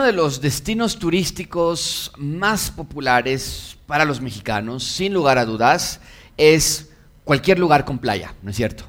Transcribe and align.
uno 0.00 0.06
de 0.06 0.12
los 0.14 0.40
destinos 0.40 0.98
turísticos 0.98 2.10
más 2.16 2.70
populares 2.70 3.76
para 3.86 4.06
los 4.06 4.22
mexicanos, 4.22 4.82
sin 4.82 5.12
lugar 5.12 5.36
a 5.36 5.44
dudas, 5.44 6.00
es 6.38 6.88
cualquier 7.22 7.58
lugar 7.58 7.84
con 7.84 7.98
playa, 7.98 8.34
¿no 8.40 8.48
es 8.48 8.56
cierto? 8.56 8.84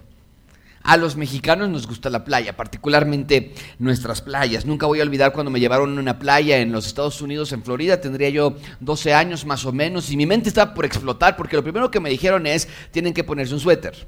A 0.84 0.96
los 0.96 1.18
mexicanos 1.18 1.68
nos 1.68 1.86
gusta 1.86 2.10
la 2.10 2.24
playa, 2.24 2.56
particularmente 2.56 3.54
nuestras 3.78 4.22
playas. 4.22 4.66
Nunca 4.66 4.86
voy 4.86 5.02
a 5.02 5.04
olvidar 5.04 5.34
cuando 5.34 5.52
me 5.52 5.60
llevaron 5.60 5.98
a 5.98 6.00
una 6.00 6.18
playa 6.18 6.60
en 6.60 6.72
los 6.72 6.88
Estados 6.88 7.22
Unidos, 7.22 7.52
en 7.52 7.62
Florida. 7.62 8.00
Tendría 8.00 8.30
yo 8.30 8.56
12 8.80 9.14
años 9.14 9.46
más 9.46 9.66
o 9.66 9.74
menos 9.74 10.10
y 10.12 10.16
mi 10.16 10.26
mente 10.26 10.48
estaba 10.48 10.74
por 10.74 10.86
explotar 10.86 11.36
porque 11.36 11.58
lo 11.58 11.64
primero 11.64 11.92
que 11.92 12.00
me 12.00 12.10
dijeron 12.10 12.48
es, 12.48 12.70
tienen 12.92 13.14
que 13.14 13.26
ponerse 13.26 13.54
un 13.54 13.60
suéter. 13.60 14.08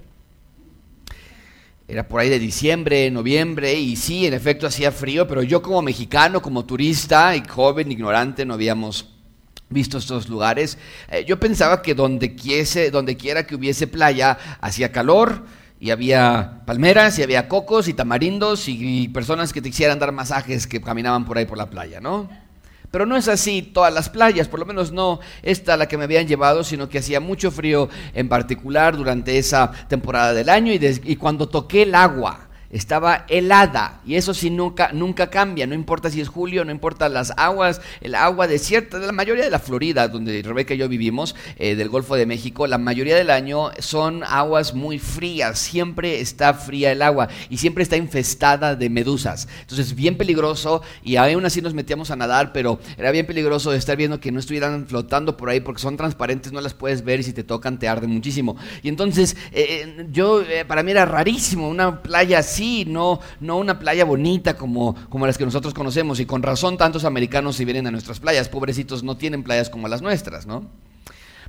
Era 1.87 2.07
por 2.07 2.21
ahí 2.21 2.29
de 2.29 2.39
diciembre, 2.39 3.11
noviembre, 3.11 3.73
y 3.73 3.95
sí, 3.97 4.25
en 4.25 4.33
efecto 4.33 4.67
hacía 4.67 4.91
frío, 4.91 5.27
pero 5.27 5.43
yo 5.43 5.61
como 5.61 5.81
mexicano, 5.81 6.41
como 6.41 6.65
turista 6.65 7.35
y 7.35 7.43
joven, 7.47 7.91
ignorante, 7.91 8.45
no 8.45 8.53
habíamos 8.53 9.09
visto 9.69 9.97
estos 9.97 10.29
lugares. 10.29 10.77
Eh, 11.09 11.25
yo 11.27 11.39
pensaba 11.39 11.81
que 11.81 11.93
donde, 11.93 12.35
quiese, 12.35 12.89
donde 12.89 13.17
quiera 13.17 13.45
que 13.45 13.55
hubiese 13.55 13.87
playa, 13.87 14.37
hacía 14.61 14.93
calor, 14.93 15.43
y 15.77 15.91
había 15.91 16.61
palmeras, 16.65 17.19
y 17.19 17.23
había 17.23 17.49
cocos 17.49 17.89
y 17.89 17.93
tamarindos 17.93 18.69
y, 18.69 19.09
personas 19.09 19.51
que 19.51 19.61
te 19.61 19.69
quisieran 19.69 19.99
dar 19.99 20.13
masajes 20.13 20.65
que 20.65 20.79
caminaban 20.79 21.25
por 21.25 21.37
ahí 21.37 21.45
por 21.45 21.57
la 21.57 21.69
playa, 21.69 21.99
¿no? 21.99 22.29
Pero 22.93 23.07
no 23.07 23.17
es 23.17 23.27
así 23.27 23.63
todas 23.63 23.91
las 23.91 24.07
playas, 24.09 24.47
por 24.47 24.59
lo 24.59 24.67
menos 24.67 24.91
no 24.91 25.19
esta 25.41 25.77
la 25.77 25.87
que 25.87 25.97
me 25.97 26.03
habían 26.03 26.27
llevado, 26.27 26.63
sino 26.63 26.89
que 26.89 26.99
hacía 26.99 27.19
mucho 27.19 27.49
frío 27.49 27.89
en 28.13 28.29
particular 28.29 28.95
durante 28.95 29.39
esa 29.39 29.71
temporada 29.87 30.31
del 30.35 30.47
año 30.47 30.71
y, 30.71 30.79
y 31.03 31.15
cuando 31.15 31.49
toqué 31.49 31.81
el 31.81 31.95
agua 31.95 32.49
estaba 32.73 33.25
helada 33.29 34.01
y 34.05 34.15
eso 34.15 34.33
sí 34.33 34.49
nunca, 34.49 34.91
nunca 34.93 35.29
cambia, 35.29 35.67
no 35.67 35.75
importa 35.75 36.09
si 36.09 36.19
es 36.19 36.27
julio, 36.27 36.65
no 36.65 36.71
importa 36.71 37.07
las 37.07 37.31
aguas, 37.37 37.81
el 38.01 38.15
agua 38.15 38.47
desierta 38.47 38.97
de 38.97 39.05
la 39.05 39.11
mayoría 39.11 39.43
de 39.43 39.51
la 39.51 39.59
Florida, 39.59 40.07
donde 40.07 40.41
Rebeca 40.41 40.73
y 40.73 40.77
yo 40.77 40.89
vivimos, 40.89 41.35
eh, 41.57 41.75
del 41.75 41.89
Golfo 41.89 42.15
de 42.15 42.25
México, 42.25 42.65
la 42.65 42.79
mayoría 42.79 43.15
del 43.15 43.29
año 43.29 43.69
son 43.77 44.23
aguas 44.23 44.73
muy 44.73 44.97
frías, 44.97 45.59
siempre 45.59 46.19
está 46.19 46.55
fría 46.55 46.91
el 46.91 47.03
agua 47.03 47.29
y 47.49 47.57
siempre 47.57 47.83
está 47.83 47.95
infestada 47.95 48.75
de 48.75 48.89
medusas. 48.89 49.47
Entonces 49.61 49.93
bien 49.93 50.17
peligroso 50.17 50.81
y 51.03 51.17
aún 51.17 51.45
así 51.45 51.61
nos 51.61 51.75
metíamos 51.75 52.09
a 52.09 52.15
nadar, 52.15 52.53
pero 52.53 52.79
era 52.97 53.11
bien 53.11 53.27
peligroso 53.27 53.71
estar 53.71 53.97
viendo 53.97 54.19
que 54.19 54.31
no 54.31 54.39
estuvieran 54.39 54.87
flotando 54.87 55.37
por 55.37 55.49
ahí 55.49 55.59
porque 55.59 55.81
son 55.81 55.95
transparentes, 55.95 56.51
no 56.51 56.59
las 56.59 56.73
puedes 56.73 57.03
ver 57.03 57.19
y 57.19 57.23
si 57.23 57.33
te 57.33 57.43
tocan 57.43 57.77
te 57.77 57.87
arden 57.87 58.09
muchísimo. 58.09 58.57
Y 58.81 58.89
entonces 58.89 59.37
eh, 59.51 59.93
eh, 59.97 60.07
yo, 60.11 60.41
para 60.67 60.81
mí 60.81 60.89
era 60.89 61.05
rarísimo 61.05 61.69
una 61.69 62.01
playa 62.01 62.39
así 62.39 62.62
no, 62.87 63.19
no 63.39 63.57
una 63.57 63.79
playa 63.79 64.05
bonita 64.05 64.55
como, 64.55 64.95
como 65.09 65.27
las 65.27 65.37
que 65.37 65.45
nosotros 65.45 65.73
conocemos. 65.73 66.19
Y 66.19 66.25
con 66.25 66.43
razón 66.43 66.77
tantos 66.77 67.05
americanos 67.05 67.55
si 67.55 67.65
vienen 67.65 67.87
a 67.87 67.91
nuestras 67.91 68.19
playas. 68.19 68.49
Pobrecitos 68.49 69.03
no 69.03 69.17
tienen 69.17 69.43
playas 69.43 69.69
como 69.69 69.87
las 69.87 70.01
nuestras, 70.01 70.45
¿no? 70.45 70.69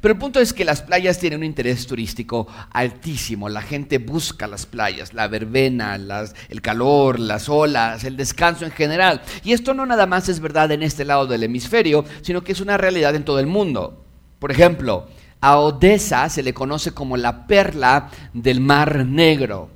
Pero 0.04 0.12
el 0.12 0.20
punto 0.20 0.38
es 0.38 0.52
que 0.52 0.66
las 0.66 0.82
playas 0.82 1.18
tienen 1.18 1.38
un 1.38 1.46
interés 1.46 1.86
turístico 1.86 2.46
altísimo. 2.72 3.48
La 3.48 3.62
gente 3.62 3.96
busca 3.96 4.46
las 4.46 4.66
playas, 4.66 5.14
la 5.14 5.28
verbena, 5.28 5.96
el 5.96 6.60
calor, 6.60 7.18
las 7.18 7.48
olas, 7.48 8.04
el 8.04 8.14
descanso 8.14 8.66
en 8.66 8.70
general. 8.70 9.22
Y 9.44 9.54
esto 9.54 9.72
no 9.72 9.86
nada 9.86 10.04
más 10.04 10.28
es 10.28 10.40
verdad 10.40 10.70
en 10.72 10.82
este 10.82 11.06
lado 11.06 11.26
del 11.26 11.44
hemisferio, 11.44 12.04
sino 12.20 12.44
que 12.44 12.52
es 12.52 12.60
una 12.60 12.76
realidad 12.76 13.14
en 13.14 13.24
todo 13.24 13.38
el 13.38 13.46
mundo. 13.46 14.04
Por 14.38 14.52
ejemplo, 14.52 15.08
a 15.40 15.58
Odessa 15.58 16.28
se 16.28 16.42
le 16.42 16.52
conoce 16.52 16.92
como 16.92 17.16
la 17.16 17.46
perla 17.46 18.10
del 18.34 18.60
Mar 18.60 19.06
Negro. 19.06 19.70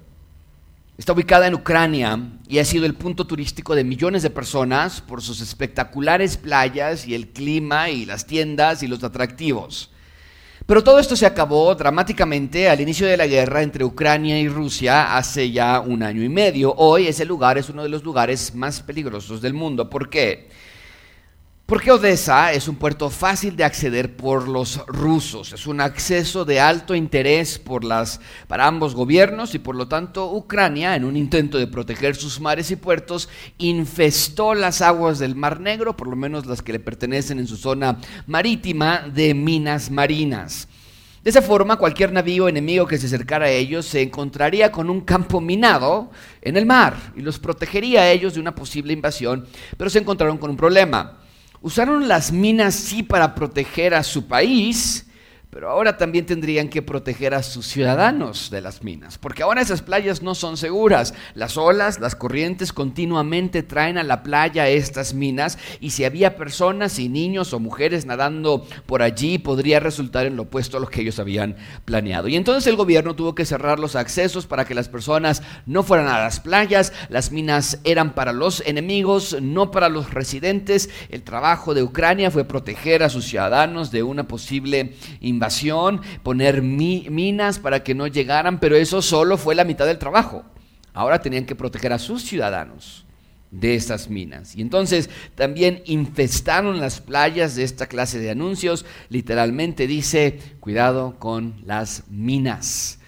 Está 0.98 1.12
ubicada 1.12 1.46
en 1.46 1.54
Ucrania 1.54 2.18
y 2.48 2.58
ha 2.58 2.64
sido 2.64 2.84
el 2.84 2.94
punto 2.94 3.24
turístico 3.24 3.76
de 3.76 3.84
millones 3.84 4.24
de 4.24 4.30
personas 4.30 5.00
por 5.00 5.22
sus 5.22 5.40
espectaculares 5.40 6.36
playas 6.36 7.06
y 7.06 7.14
el 7.14 7.28
clima 7.28 7.88
y 7.88 8.04
las 8.04 8.26
tiendas 8.26 8.82
y 8.82 8.88
los 8.88 9.04
atractivos. 9.04 9.92
Pero 10.66 10.82
todo 10.82 10.98
esto 10.98 11.14
se 11.14 11.24
acabó 11.24 11.72
dramáticamente 11.76 12.68
al 12.68 12.80
inicio 12.80 13.06
de 13.06 13.16
la 13.16 13.28
guerra 13.28 13.62
entre 13.62 13.84
Ucrania 13.84 14.40
y 14.40 14.48
Rusia 14.48 15.16
hace 15.16 15.52
ya 15.52 15.78
un 15.78 16.02
año 16.02 16.20
y 16.20 16.28
medio. 16.28 16.74
Hoy 16.74 17.06
ese 17.06 17.24
lugar 17.24 17.58
es 17.58 17.68
uno 17.68 17.84
de 17.84 17.90
los 17.90 18.02
lugares 18.02 18.52
más 18.56 18.82
peligrosos 18.82 19.40
del 19.40 19.54
mundo. 19.54 19.88
¿Por 19.88 20.10
qué? 20.10 20.48
Porque 21.68 21.92
Odessa 21.92 22.54
es 22.54 22.66
un 22.66 22.76
puerto 22.76 23.10
fácil 23.10 23.54
de 23.54 23.62
acceder 23.62 24.16
por 24.16 24.48
los 24.48 24.78
rusos, 24.86 25.52
es 25.52 25.66
un 25.66 25.82
acceso 25.82 26.46
de 26.46 26.60
alto 26.60 26.94
interés 26.94 27.58
por 27.58 27.84
las, 27.84 28.22
para 28.46 28.66
ambos 28.66 28.94
gobiernos 28.94 29.54
y 29.54 29.58
por 29.58 29.76
lo 29.76 29.86
tanto 29.86 30.32
Ucrania, 30.32 30.96
en 30.96 31.04
un 31.04 31.14
intento 31.14 31.58
de 31.58 31.66
proteger 31.66 32.16
sus 32.16 32.40
mares 32.40 32.70
y 32.70 32.76
puertos, 32.76 33.28
infestó 33.58 34.54
las 34.54 34.80
aguas 34.80 35.18
del 35.18 35.34
Mar 35.34 35.60
Negro, 35.60 35.94
por 35.94 36.08
lo 36.08 36.16
menos 36.16 36.46
las 36.46 36.62
que 36.62 36.72
le 36.72 36.80
pertenecen 36.80 37.38
en 37.38 37.46
su 37.46 37.58
zona 37.58 37.98
marítima, 38.26 39.00
de 39.00 39.34
minas 39.34 39.90
marinas. 39.90 40.68
De 41.22 41.28
esa 41.28 41.42
forma, 41.42 41.76
cualquier 41.76 42.14
navío 42.14 42.48
enemigo 42.48 42.86
que 42.86 42.96
se 42.96 43.08
acercara 43.08 43.44
a 43.44 43.50
ellos 43.50 43.84
se 43.84 44.00
encontraría 44.00 44.72
con 44.72 44.88
un 44.88 45.02
campo 45.02 45.38
minado 45.42 46.10
en 46.40 46.56
el 46.56 46.64
mar 46.64 47.12
y 47.14 47.20
los 47.20 47.38
protegería 47.38 48.00
a 48.00 48.10
ellos 48.10 48.32
de 48.32 48.40
una 48.40 48.54
posible 48.54 48.94
invasión, 48.94 49.46
pero 49.76 49.90
se 49.90 49.98
encontraron 49.98 50.38
con 50.38 50.48
un 50.48 50.56
problema 50.56 51.27
Usaron 51.60 52.06
las 52.06 52.30
minas 52.30 52.74
sí 52.74 53.02
para 53.02 53.34
proteger 53.34 53.94
a 53.94 54.04
su 54.04 54.26
país, 54.26 55.07
pero 55.50 55.70
ahora 55.70 55.96
también 55.96 56.26
tendrían 56.26 56.68
que 56.68 56.82
proteger 56.82 57.32
a 57.32 57.42
sus 57.42 57.66
ciudadanos 57.66 58.50
de 58.50 58.60
las 58.60 58.82
minas, 58.82 59.16
porque 59.16 59.42
ahora 59.42 59.62
esas 59.62 59.80
playas 59.80 60.22
no 60.22 60.34
son 60.34 60.58
seguras. 60.58 61.14
Las 61.34 61.56
olas, 61.56 62.00
las 62.00 62.14
corrientes 62.14 62.72
continuamente 62.72 63.62
traen 63.62 63.96
a 63.96 64.02
la 64.02 64.22
playa 64.22 64.68
estas 64.68 65.14
minas 65.14 65.58
y 65.80 65.90
si 65.90 66.04
había 66.04 66.36
personas 66.36 66.98
y 66.98 67.08
niños 67.08 67.54
o 67.54 67.60
mujeres 67.60 68.04
nadando 68.04 68.66
por 68.84 69.00
allí, 69.00 69.38
podría 69.38 69.80
resultar 69.80 70.26
en 70.26 70.36
lo 70.36 70.42
opuesto 70.42 70.76
a 70.76 70.80
lo 70.80 70.88
que 70.88 71.00
ellos 71.00 71.18
habían 71.18 71.56
planeado. 71.86 72.28
Y 72.28 72.36
entonces 72.36 72.66
el 72.66 72.76
gobierno 72.76 73.16
tuvo 73.16 73.34
que 73.34 73.46
cerrar 73.46 73.78
los 73.78 73.96
accesos 73.96 74.46
para 74.46 74.66
que 74.66 74.74
las 74.74 74.90
personas 74.90 75.42
no 75.64 75.82
fueran 75.82 76.08
a 76.08 76.18
las 76.18 76.40
playas. 76.40 76.92
Las 77.08 77.32
minas 77.32 77.78
eran 77.84 78.14
para 78.14 78.34
los 78.34 78.62
enemigos, 78.66 79.40
no 79.40 79.70
para 79.70 79.88
los 79.88 80.12
residentes. 80.12 80.90
El 81.08 81.22
trabajo 81.22 81.72
de 81.72 81.82
Ucrania 81.82 82.30
fue 82.30 82.44
proteger 82.44 83.02
a 83.02 83.08
sus 83.08 83.24
ciudadanos 83.24 83.90
de 83.90 84.02
una 84.02 84.28
posible 84.28 84.94
invasión 85.20 85.37
invasión, 85.38 86.00
poner 86.22 86.62
minas 86.62 87.58
para 87.58 87.84
que 87.84 87.94
no 87.94 88.06
llegaran, 88.08 88.58
pero 88.58 88.76
eso 88.76 89.00
solo 89.00 89.38
fue 89.38 89.54
la 89.54 89.64
mitad 89.64 89.86
del 89.86 89.98
trabajo. 89.98 90.44
Ahora 90.92 91.22
tenían 91.22 91.46
que 91.46 91.54
proteger 91.54 91.92
a 91.92 91.98
sus 91.98 92.22
ciudadanos 92.22 93.06
de 93.50 93.74
estas 93.74 94.08
minas. 94.10 94.56
Y 94.56 94.60
entonces 94.60 95.08
también 95.34 95.82
infestaron 95.86 96.80
las 96.80 97.00
playas 97.00 97.54
de 97.54 97.64
esta 97.64 97.86
clase 97.86 98.18
de 98.18 98.30
anuncios. 98.30 98.84
Literalmente 99.08 99.86
dice, 99.86 100.38
cuidado 100.60 101.16
con 101.18 101.54
las 101.64 102.02
minas. 102.10 102.98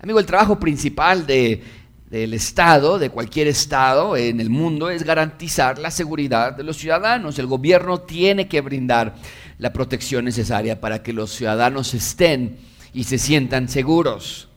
Amigo, 0.00 0.18
el 0.18 0.26
trabajo 0.26 0.58
principal 0.58 1.26
de, 1.26 1.62
del 2.08 2.34
Estado, 2.34 2.98
de 2.98 3.10
cualquier 3.10 3.48
Estado 3.48 4.16
en 4.16 4.40
el 4.40 4.48
mundo, 4.48 4.90
es 4.90 5.04
garantizar 5.04 5.78
la 5.78 5.90
seguridad 5.90 6.56
de 6.56 6.64
los 6.64 6.76
ciudadanos. 6.76 7.38
El 7.38 7.46
gobierno 7.46 8.00
tiene 8.00 8.48
que 8.48 8.60
brindar 8.60 9.14
la 9.60 9.72
protección 9.72 10.24
necesaria 10.24 10.80
para 10.80 11.02
que 11.02 11.12
los 11.12 11.30
ciudadanos 11.30 11.94
estén 11.94 12.58
y 12.92 13.04
se 13.04 13.18
sientan 13.18 13.68
seguros. 13.68 14.48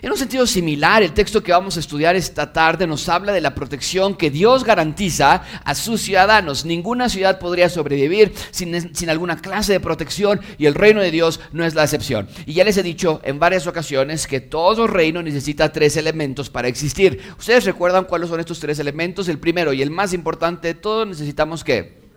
En 0.00 0.10
un 0.10 0.16
sentido 0.16 0.46
similar, 0.46 1.02
el 1.02 1.12
texto 1.12 1.42
que 1.42 1.52
vamos 1.52 1.76
a 1.76 1.80
estudiar 1.80 2.16
esta 2.16 2.52
tarde 2.52 2.86
nos 2.86 3.08
habla 3.08 3.32
de 3.32 3.40
la 3.40 3.54
protección 3.54 4.16
que 4.16 4.30
Dios 4.30 4.64
garantiza 4.64 5.42
a 5.64 5.74
sus 5.74 6.00
ciudadanos. 6.00 6.64
Ninguna 6.64 7.08
ciudad 7.08 7.38
podría 7.38 7.68
sobrevivir 7.68 8.32
sin, 8.50 8.94
sin, 8.94 9.10
alguna 9.10 9.36
clase 9.36 9.72
de 9.72 9.80
protección 9.80 10.40
y 10.56 10.66
el 10.66 10.74
reino 10.74 11.00
de 11.00 11.10
Dios 11.10 11.40
no 11.52 11.64
es 11.64 11.74
la 11.74 11.84
excepción. 11.84 12.28
Y 12.46 12.54
ya 12.54 12.64
les 12.64 12.76
he 12.76 12.82
dicho 12.82 13.20
en 13.24 13.38
varias 13.38 13.66
ocasiones 13.66 14.26
que 14.26 14.40
todo 14.40 14.86
reino 14.86 15.22
necesita 15.22 15.72
tres 15.72 15.96
elementos 15.96 16.48
para 16.48 16.68
existir. 16.68 17.20
¿Ustedes 17.38 17.64
recuerdan 17.64 18.04
cuáles 18.04 18.30
son 18.30 18.40
estos 18.40 18.60
tres 18.60 18.78
elementos? 18.78 19.28
El 19.28 19.38
primero 19.38 19.72
y 19.72 19.82
el 19.82 19.90
más 19.90 20.12
importante 20.12 20.68
de 20.68 20.74
todo 20.74 21.06
necesitamos 21.06 21.64
que 21.64 22.07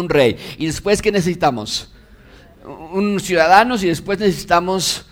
un 0.00 0.08
rey. 0.08 0.36
¿Y 0.58 0.66
después 0.66 1.02
qué 1.02 1.12
necesitamos? 1.12 1.92
Un 2.92 3.20
ciudadanos 3.20 3.82
y 3.82 3.88
después 3.88 4.18
necesitamos 4.18 5.06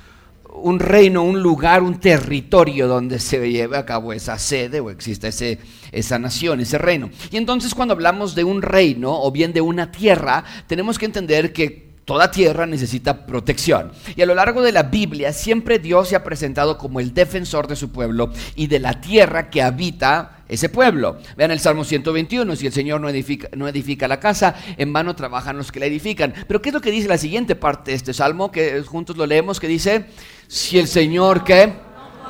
un 0.53 0.79
reino, 0.79 1.23
un 1.23 1.43
lugar, 1.43 1.83
un 1.83 2.01
territorio 2.01 2.89
donde 2.89 3.19
se 3.19 3.51
lleve 3.51 3.77
a 3.77 3.85
cabo 3.85 4.13
esa 4.13 4.39
sede 4.39 4.81
o 4.81 4.91
exista 4.91 5.29
ese, 5.29 5.59
esa 5.93 6.19
nación, 6.19 6.61
ese 6.61 6.79
reino. 6.79 7.11
Y 7.31 7.37
entonces 7.37 7.75
cuando 7.75 7.93
hablamos 7.93 8.35
de 8.35 8.45
un 8.45 8.63
reino 8.63 9.21
o 9.21 9.31
bien 9.31 9.53
de 9.53 9.61
una 9.61 9.91
tierra, 9.91 10.45
tenemos 10.67 10.99
que 10.99 11.07
entender 11.07 11.53
que 11.53 11.86
Toda 12.07 12.31
tierra 12.31 12.67
necesita 12.67 13.27
protección. 13.27 13.91
Y 14.15 14.23
a 14.23 14.27
lo 14.27 14.35
largo 14.37 14.63
de 14.63 14.71
la 14.71 14.85
Biblia 14.85 15.33
siempre 15.33 15.81
Dios 15.81 16.09
se 16.09 16.15
ha 16.15 16.23
presentado 16.23 16.79
como 16.79 17.01
el 17.01 17.13
defensor 17.13 17.67
de 17.67 17.75
su 17.75 17.91
pueblo 17.91 18.33
y 18.55 18.69
de 18.69 18.79
la 18.79 19.01
tierra 19.01 19.51
que 19.51 19.61
habita 19.61 20.45
ese 20.49 20.69
pueblo. 20.69 21.19
Vean 21.37 21.51
el 21.51 21.59
Salmo 21.59 21.83
121, 21.83 22.55
si 22.55 22.69
el 22.69 22.73
Señor 22.73 23.01
no 23.01 23.09
edifica, 23.09 23.49
no 23.57 23.67
edifica 23.67 24.07
la 24.07 24.21
casa, 24.21 24.55
en 24.77 24.93
vano 24.93 25.17
trabajan 25.17 25.57
los 25.57 25.73
que 25.73 25.81
la 25.81 25.87
edifican. 25.87 26.33
Pero 26.47 26.63
¿qué 26.63 26.69
es 26.69 26.75
lo 26.75 26.81
que 26.81 26.93
dice 26.93 27.09
la 27.09 27.19
siguiente 27.19 27.57
parte 27.57 27.91
de 27.91 27.97
este 27.97 28.15
Salmo? 28.15 28.53
Que 28.53 28.81
juntos 28.83 29.17
lo 29.17 29.27
leemos, 29.27 29.59
que 29.59 29.67
dice, 29.67 30.07
si 30.47 30.79
el 30.79 30.87
Señor 30.87 31.43
que 31.43 31.73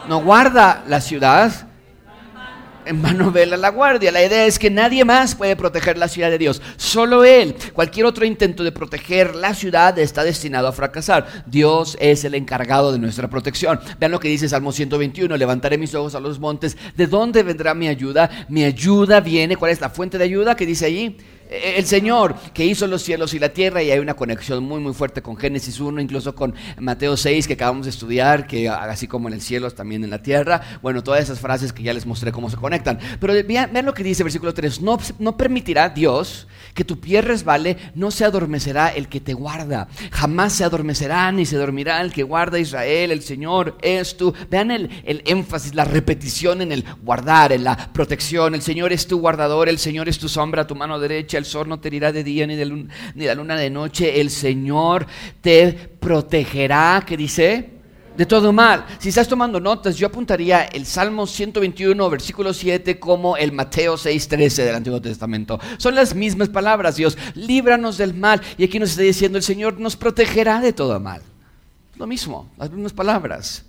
no 0.08 0.22
guarda 0.22 0.84
la 0.88 1.02
ciudad, 1.02 1.65
en 2.86 3.02
vano 3.02 3.30
vela 3.32 3.56
la 3.56 3.70
guardia. 3.70 4.12
La 4.12 4.24
idea 4.24 4.46
es 4.46 4.58
que 4.58 4.70
nadie 4.70 5.04
más 5.04 5.34
puede 5.34 5.56
proteger 5.56 5.98
la 5.98 6.08
ciudad 6.08 6.30
de 6.30 6.38
Dios, 6.38 6.62
solo 6.76 7.24
Él. 7.24 7.54
Cualquier 7.72 8.06
otro 8.06 8.24
intento 8.24 8.64
de 8.64 8.72
proteger 8.72 9.34
la 9.34 9.54
ciudad 9.54 9.98
está 9.98 10.24
destinado 10.24 10.68
a 10.68 10.72
fracasar. 10.72 11.44
Dios 11.46 11.96
es 12.00 12.24
el 12.24 12.34
encargado 12.34 12.92
de 12.92 12.98
nuestra 12.98 13.28
protección. 13.28 13.80
Vean 13.98 14.12
lo 14.12 14.20
que 14.20 14.28
dice 14.28 14.48
Salmo 14.48 14.72
121, 14.72 15.36
levantaré 15.36 15.78
mis 15.78 15.94
ojos 15.94 16.14
a 16.14 16.20
los 16.20 16.38
montes. 16.38 16.76
¿De 16.96 17.06
dónde 17.06 17.42
vendrá 17.42 17.74
mi 17.74 17.88
ayuda? 17.88 18.46
Mi 18.48 18.64
ayuda 18.64 19.20
viene, 19.20 19.56
¿cuál 19.56 19.72
es 19.72 19.80
la 19.80 19.90
fuente 19.90 20.18
de 20.18 20.24
ayuda 20.24 20.56
que 20.56 20.66
dice 20.66 20.86
allí? 20.86 21.16
El 21.48 21.86
Señor 21.86 22.34
que 22.52 22.64
hizo 22.64 22.86
los 22.86 23.02
cielos 23.02 23.32
y 23.34 23.38
la 23.38 23.50
tierra 23.50 23.82
y 23.82 23.90
hay 23.90 23.98
una 23.98 24.14
conexión 24.14 24.64
muy 24.64 24.80
muy 24.80 24.94
fuerte 24.94 25.22
con 25.22 25.36
Génesis 25.36 25.78
1, 25.78 26.00
incluso 26.00 26.34
con 26.34 26.54
Mateo 26.78 27.16
6 27.16 27.46
que 27.46 27.54
acabamos 27.54 27.86
de 27.86 27.90
estudiar, 27.90 28.46
que 28.46 28.68
así 28.68 29.06
como 29.06 29.28
en 29.28 29.34
el 29.34 29.40
cielo 29.40 29.70
también 29.70 30.02
en 30.02 30.10
la 30.10 30.22
tierra, 30.22 30.60
bueno, 30.82 31.02
todas 31.02 31.22
esas 31.22 31.40
frases 31.40 31.72
que 31.72 31.82
ya 31.82 31.92
les 31.92 32.06
mostré 32.06 32.32
cómo 32.32 32.50
se 32.50 32.56
conectan. 32.56 32.98
Pero 33.20 33.34
vean, 33.46 33.70
lo 33.84 33.94
que 33.94 34.02
dice 34.02 34.22
versículo 34.22 34.52
3, 34.52 34.80
no, 34.80 34.98
no 35.18 35.36
permitirá 35.36 35.88
Dios 35.88 36.46
que 36.74 36.84
tu 36.84 36.98
pie 37.00 37.22
resbale, 37.22 37.76
no 37.94 38.10
se 38.10 38.24
adormecerá 38.24 38.88
el 38.88 39.08
que 39.08 39.20
te 39.20 39.34
guarda, 39.34 39.88
jamás 40.10 40.52
se 40.52 40.64
adormecerá 40.64 41.30
ni 41.32 41.46
se 41.46 41.56
dormirá 41.56 42.00
el 42.00 42.12
que 42.12 42.22
guarda 42.22 42.56
a 42.56 42.60
Israel, 42.60 43.10
el 43.10 43.22
Señor 43.22 43.76
es 43.82 44.16
tú. 44.16 44.34
Vean 44.50 44.70
el, 44.70 44.90
el 45.04 45.22
énfasis, 45.26 45.74
la 45.74 45.84
repetición 45.84 46.60
en 46.60 46.72
el 46.72 46.84
guardar, 47.02 47.52
en 47.52 47.64
la 47.64 47.92
protección, 47.92 48.54
el 48.54 48.62
Señor 48.62 48.92
es 48.92 49.06
tu 49.06 49.18
guardador, 49.20 49.68
el 49.68 49.78
Señor 49.78 50.08
es 50.08 50.18
tu 50.18 50.28
sombra, 50.28 50.66
tu 50.66 50.74
mano 50.74 50.98
derecha 50.98 51.35
el 51.38 51.44
sol 51.44 51.68
no 51.68 51.78
te 51.78 51.88
herirá 51.88 52.12
de 52.12 52.24
día 52.24 52.46
ni 52.46 52.56
de 52.56 52.66
luna, 52.66 52.92
ni 53.14 53.24
de 53.24 53.34
luna 53.34 53.56
de 53.56 53.70
noche, 53.70 54.20
el 54.20 54.30
Señor 54.30 55.06
te 55.40 55.72
protegerá, 55.72 57.02
¿qué 57.06 57.16
dice? 57.16 57.70
De 58.16 58.24
todo 58.24 58.52
mal. 58.52 58.86
Si 58.98 59.10
estás 59.10 59.28
tomando 59.28 59.60
notas, 59.60 59.96
yo 59.96 60.06
apuntaría 60.06 60.62
el 60.64 60.86
Salmo 60.86 61.26
121, 61.26 62.08
versículo 62.08 62.54
7, 62.54 62.98
como 62.98 63.36
el 63.36 63.52
Mateo 63.52 63.98
6, 63.98 64.28
13 64.28 64.64
del 64.64 64.74
Antiguo 64.74 65.00
Testamento. 65.02 65.60
Son 65.76 65.94
las 65.94 66.14
mismas 66.14 66.48
palabras, 66.48 66.96
Dios, 66.96 67.18
líbranos 67.34 67.98
del 67.98 68.14
mal. 68.14 68.40
Y 68.56 68.64
aquí 68.64 68.78
nos 68.78 68.90
está 68.90 69.02
diciendo, 69.02 69.36
el 69.36 69.44
Señor 69.44 69.78
nos 69.78 69.96
protegerá 69.96 70.60
de 70.60 70.72
todo 70.72 70.98
mal. 70.98 71.20
Lo 71.96 72.06
mismo, 72.06 72.48
las 72.56 72.70
mismas 72.70 72.94
palabras. 72.94 73.66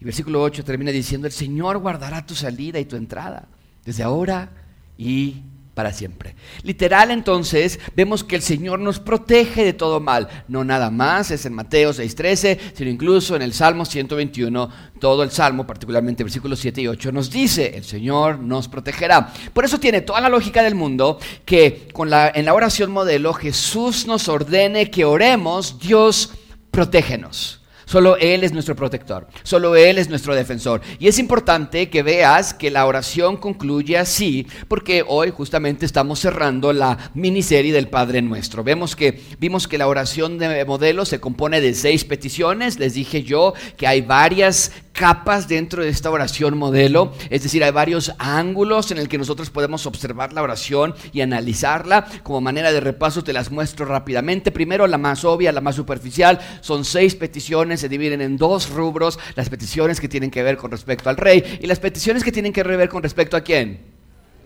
Y 0.00 0.04
versículo 0.04 0.42
8 0.42 0.64
termina 0.64 0.90
diciendo, 0.90 1.26
el 1.26 1.32
Señor 1.32 1.78
guardará 1.78 2.24
tu 2.24 2.34
salida 2.34 2.78
y 2.78 2.84
tu 2.86 2.96
entrada, 2.96 3.46
desde 3.84 4.02
ahora 4.02 4.50
y 4.98 5.42
para 5.76 5.92
siempre. 5.92 6.34
Literal 6.62 7.10
entonces 7.10 7.78
vemos 7.94 8.24
que 8.24 8.34
el 8.34 8.40
Señor 8.40 8.78
nos 8.78 8.98
protege 8.98 9.62
de 9.62 9.74
todo 9.74 10.00
mal. 10.00 10.26
No 10.48 10.64
nada 10.64 10.90
más 10.90 11.30
es 11.30 11.44
en 11.44 11.52
Mateo 11.52 11.92
6:13, 11.92 12.58
sino 12.72 12.88
incluso 12.88 13.36
en 13.36 13.42
el 13.42 13.52
Salmo 13.52 13.84
121, 13.84 14.70
todo 14.98 15.22
el 15.22 15.30
Salmo, 15.30 15.66
particularmente 15.66 16.24
versículos 16.24 16.60
7 16.60 16.80
y 16.80 16.88
8, 16.88 17.12
nos 17.12 17.30
dice, 17.30 17.76
el 17.76 17.84
Señor 17.84 18.38
nos 18.38 18.68
protegerá. 18.68 19.30
Por 19.52 19.66
eso 19.66 19.78
tiene 19.78 20.00
toda 20.00 20.22
la 20.22 20.30
lógica 20.30 20.62
del 20.62 20.74
mundo 20.74 21.18
que 21.44 21.88
con 21.92 22.08
la, 22.08 22.32
en 22.34 22.46
la 22.46 22.54
oración 22.54 22.90
modelo 22.90 23.34
Jesús 23.34 24.06
nos 24.06 24.30
ordene 24.30 24.90
que 24.90 25.04
oremos, 25.04 25.78
Dios 25.78 26.32
protégenos. 26.70 27.60
Solo 27.86 28.16
Él 28.16 28.42
es 28.42 28.52
nuestro 28.52 28.74
protector, 28.74 29.28
solo 29.44 29.76
Él 29.76 29.98
es 29.98 30.08
nuestro 30.08 30.34
defensor. 30.34 30.80
Y 30.98 31.06
es 31.06 31.20
importante 31.20 31.88
que 31.88 32.02
veas 32.02 32.52
que 32.52 32.72
la 32.72 32.84
oración 32.84 33.36
concluye 33.36 33.96
así, 33.96 34.48
porque 34.66 35.04
hoy 35.06 35.30
justamente 35.30 35.86
estamos 35.86 36.18
cerrando 36.18 36.72
la 36.72 36.98
miniserie 37.14 37.72
del 37.72 37.86
Padre 37.86 38.22
Nuestro. 38.22 38.64
Vemos 38.64 38.96
que, 38.96 39.22
vimos 39.38 39.68
que 39.68 39.78
la 39.78 39.86
oración 39.86 40.36
de 40.36 40.64
modelo 40.64 41.04
se 41.04 41.20
compone 41.20 41.60
de 41.60 41.74
seis 41.74 42.04
peticiones. 42.04 42.80
Les 42.80 42.94
dije 42.94 43.22
yo 43.22 43.54
que 43.76 43.86
hay 43.86 44.00
varias 44.00 44.72
capas 44.96 45.46
dentro 45.46 45.82
de 45.82 45.90
esta 45.90 46.10
oración 46.10 46.56
modelo, 46.56 47.12
es 47.28 47.42
decir, 47.42 47.62
hay 47.62 47.70
varios 47.70 48.12
ángulos 48.18 48.90
en 48.90 48.98
el 48.98 49.08
que 49.08 49.18
nosotros 49.18 49.50
podemos 49.50 49.84
observar 49.86 50.32
la 50.32 50.42
oración 50.42 50.94
y 51.12 51.20
analizarla. 51.20 52.06
Como 52.22 52.40
manera 52.40 52.72
de 52.72 52.80
repaso 52.80 53.22
te 53.22 53.34
las 53.34 53.50
muestro 53.50 53.84
rápidamente. 53.84 54.50
Primero 54.50 54.86
la 54.86 54.98
más 54.98 55.24
obvia, 55.24 55.52
la 55.52 55.60
más 55.60 55.76
superficial, 55.76 56.40
son 56.62 56.84
seis 56.84 57.14
peticiones, 57.14 57.75
se 57.78 57.88
dividen 57.88 58.20
en 58.20 58.36
dos 58.36 58.70
rubros, 58.70 59.18
las 59.34 59.48
peticiones 59.48 60.00
que 60.00 60.08
tienen 60.08 60.30
que 60.30 60.42
ver 60.42 60.56
con 60.56 60.70
respecto 60.70 61.10
al 61.10 61.16
rey 61.16 61.58
y 61.60 61.66
las 61.66 61.80
peticiones 61.80 62.24
que 62.24 62.32
tienen 62.32 62.52
que 62.52 62.62
ver 62.62 62.88
con 62.88 63.02
respecto 63.02 63.36
a 63.36 63.40
quién 63.40 63.95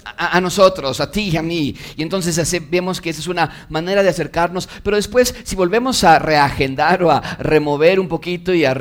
a, 0.05 0.41
nosotros, 0.41 1.00
a 1.00 1.11
ti 1.11 1.31
y 1.32 1.37
a 1.37 1.43
mí. 1.43 1.75
Y 1.97 2.02
entonces 2.02 2.61
vemos 2.70 3.00
que 3.00 3.11
esa 3.11 3.20
es 3.20 3.26
una 3.26 3.67
manera 3.69 4.02
de 4.02 4.08
acercarnos. 4.08 4.69
Pero 4.82 4.97
después, 4.97 5.35
si 5.44 5.56
volvemos 5.56 6.05
a 6.05 6.19
reagendar 6.19 7.02
o 7.02 7.11
a 7.11 7.20
remover 7.38 8.00
un 8.00 8.08
poquito 8.08 8.52
y 8.55 8.64
a, 8.64 8.75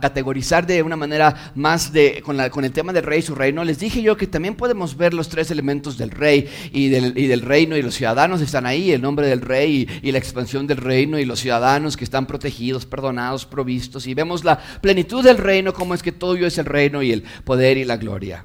categorizar 0.00 0.66
de 0.66 0.82
una 0.82 0.96
manera 0.96 1.52
más 1.54 1.92
de, 1.92 2.22
con, 2.24 2.38
con, 2.50 2.64
el 2.64 2.72
tema 2.72 2.92
del 2.92 3.04
rey 3.04 3.20
y 3.20 3.22
su 3.22 3.34
reino, 3.34 3.64
les 3.64 3.78
dije 3.78 4.02
yo 4.02 4.16
que 4.16 4.26
también 4.26 4.54
podemos 4.54 4.96
ver 4.96 5.14
los 5.14 5.28
tres 5.28 5.50
elementos 5.50 5.98
del 5.98 6.10
rey 6.10 6.48
y 6.72 6.88
del, 6.88 7.16
y 7.16 7.26
del 7.26 7.42
reino 7.42 7.76
y 7.76 7.82
los 7.82 7.94
ciudadanos 7.94 8.40
están 8.40 8.66
ahí, 8.66 8.92
el 8.92 9.02
nombre 9.02 9.26
del 9.26 9.40
rey 9.40 9.88
y, 10.02 10.08
y 10.08 10.12
la 10.12 10.18
expansión 10.18 10.66
del 10.66 10.78
reino 10.78 11.18
y 11.18 11.24
los 11.24 11.40
ciudadanos 11.40 11.96
que 11.96 12.04
están 12.04 12.26
protegidos, 12.26 12.86
perdonados, 12.86 13.46
provistos. 13.46 14.06
Y 14.06 14.14
vemos 14.14 14.44
la 14.44 14.58
plenitud 14.80 15.24
del 15.24 15.38
reino, 15.38 15.72
como 15.72 15.94
es 15.94 16.02
que 16.02 16.12
todo 16.12 16.36
es 16.36 16.58
el 16.58 16.66
reino 16.66 17.02
y 17.02 17.12
el 17.12 17.22
poder 17.44 17.76
y 17.76 17.84
la 17.84 17.96
gloria. 17.96 18.44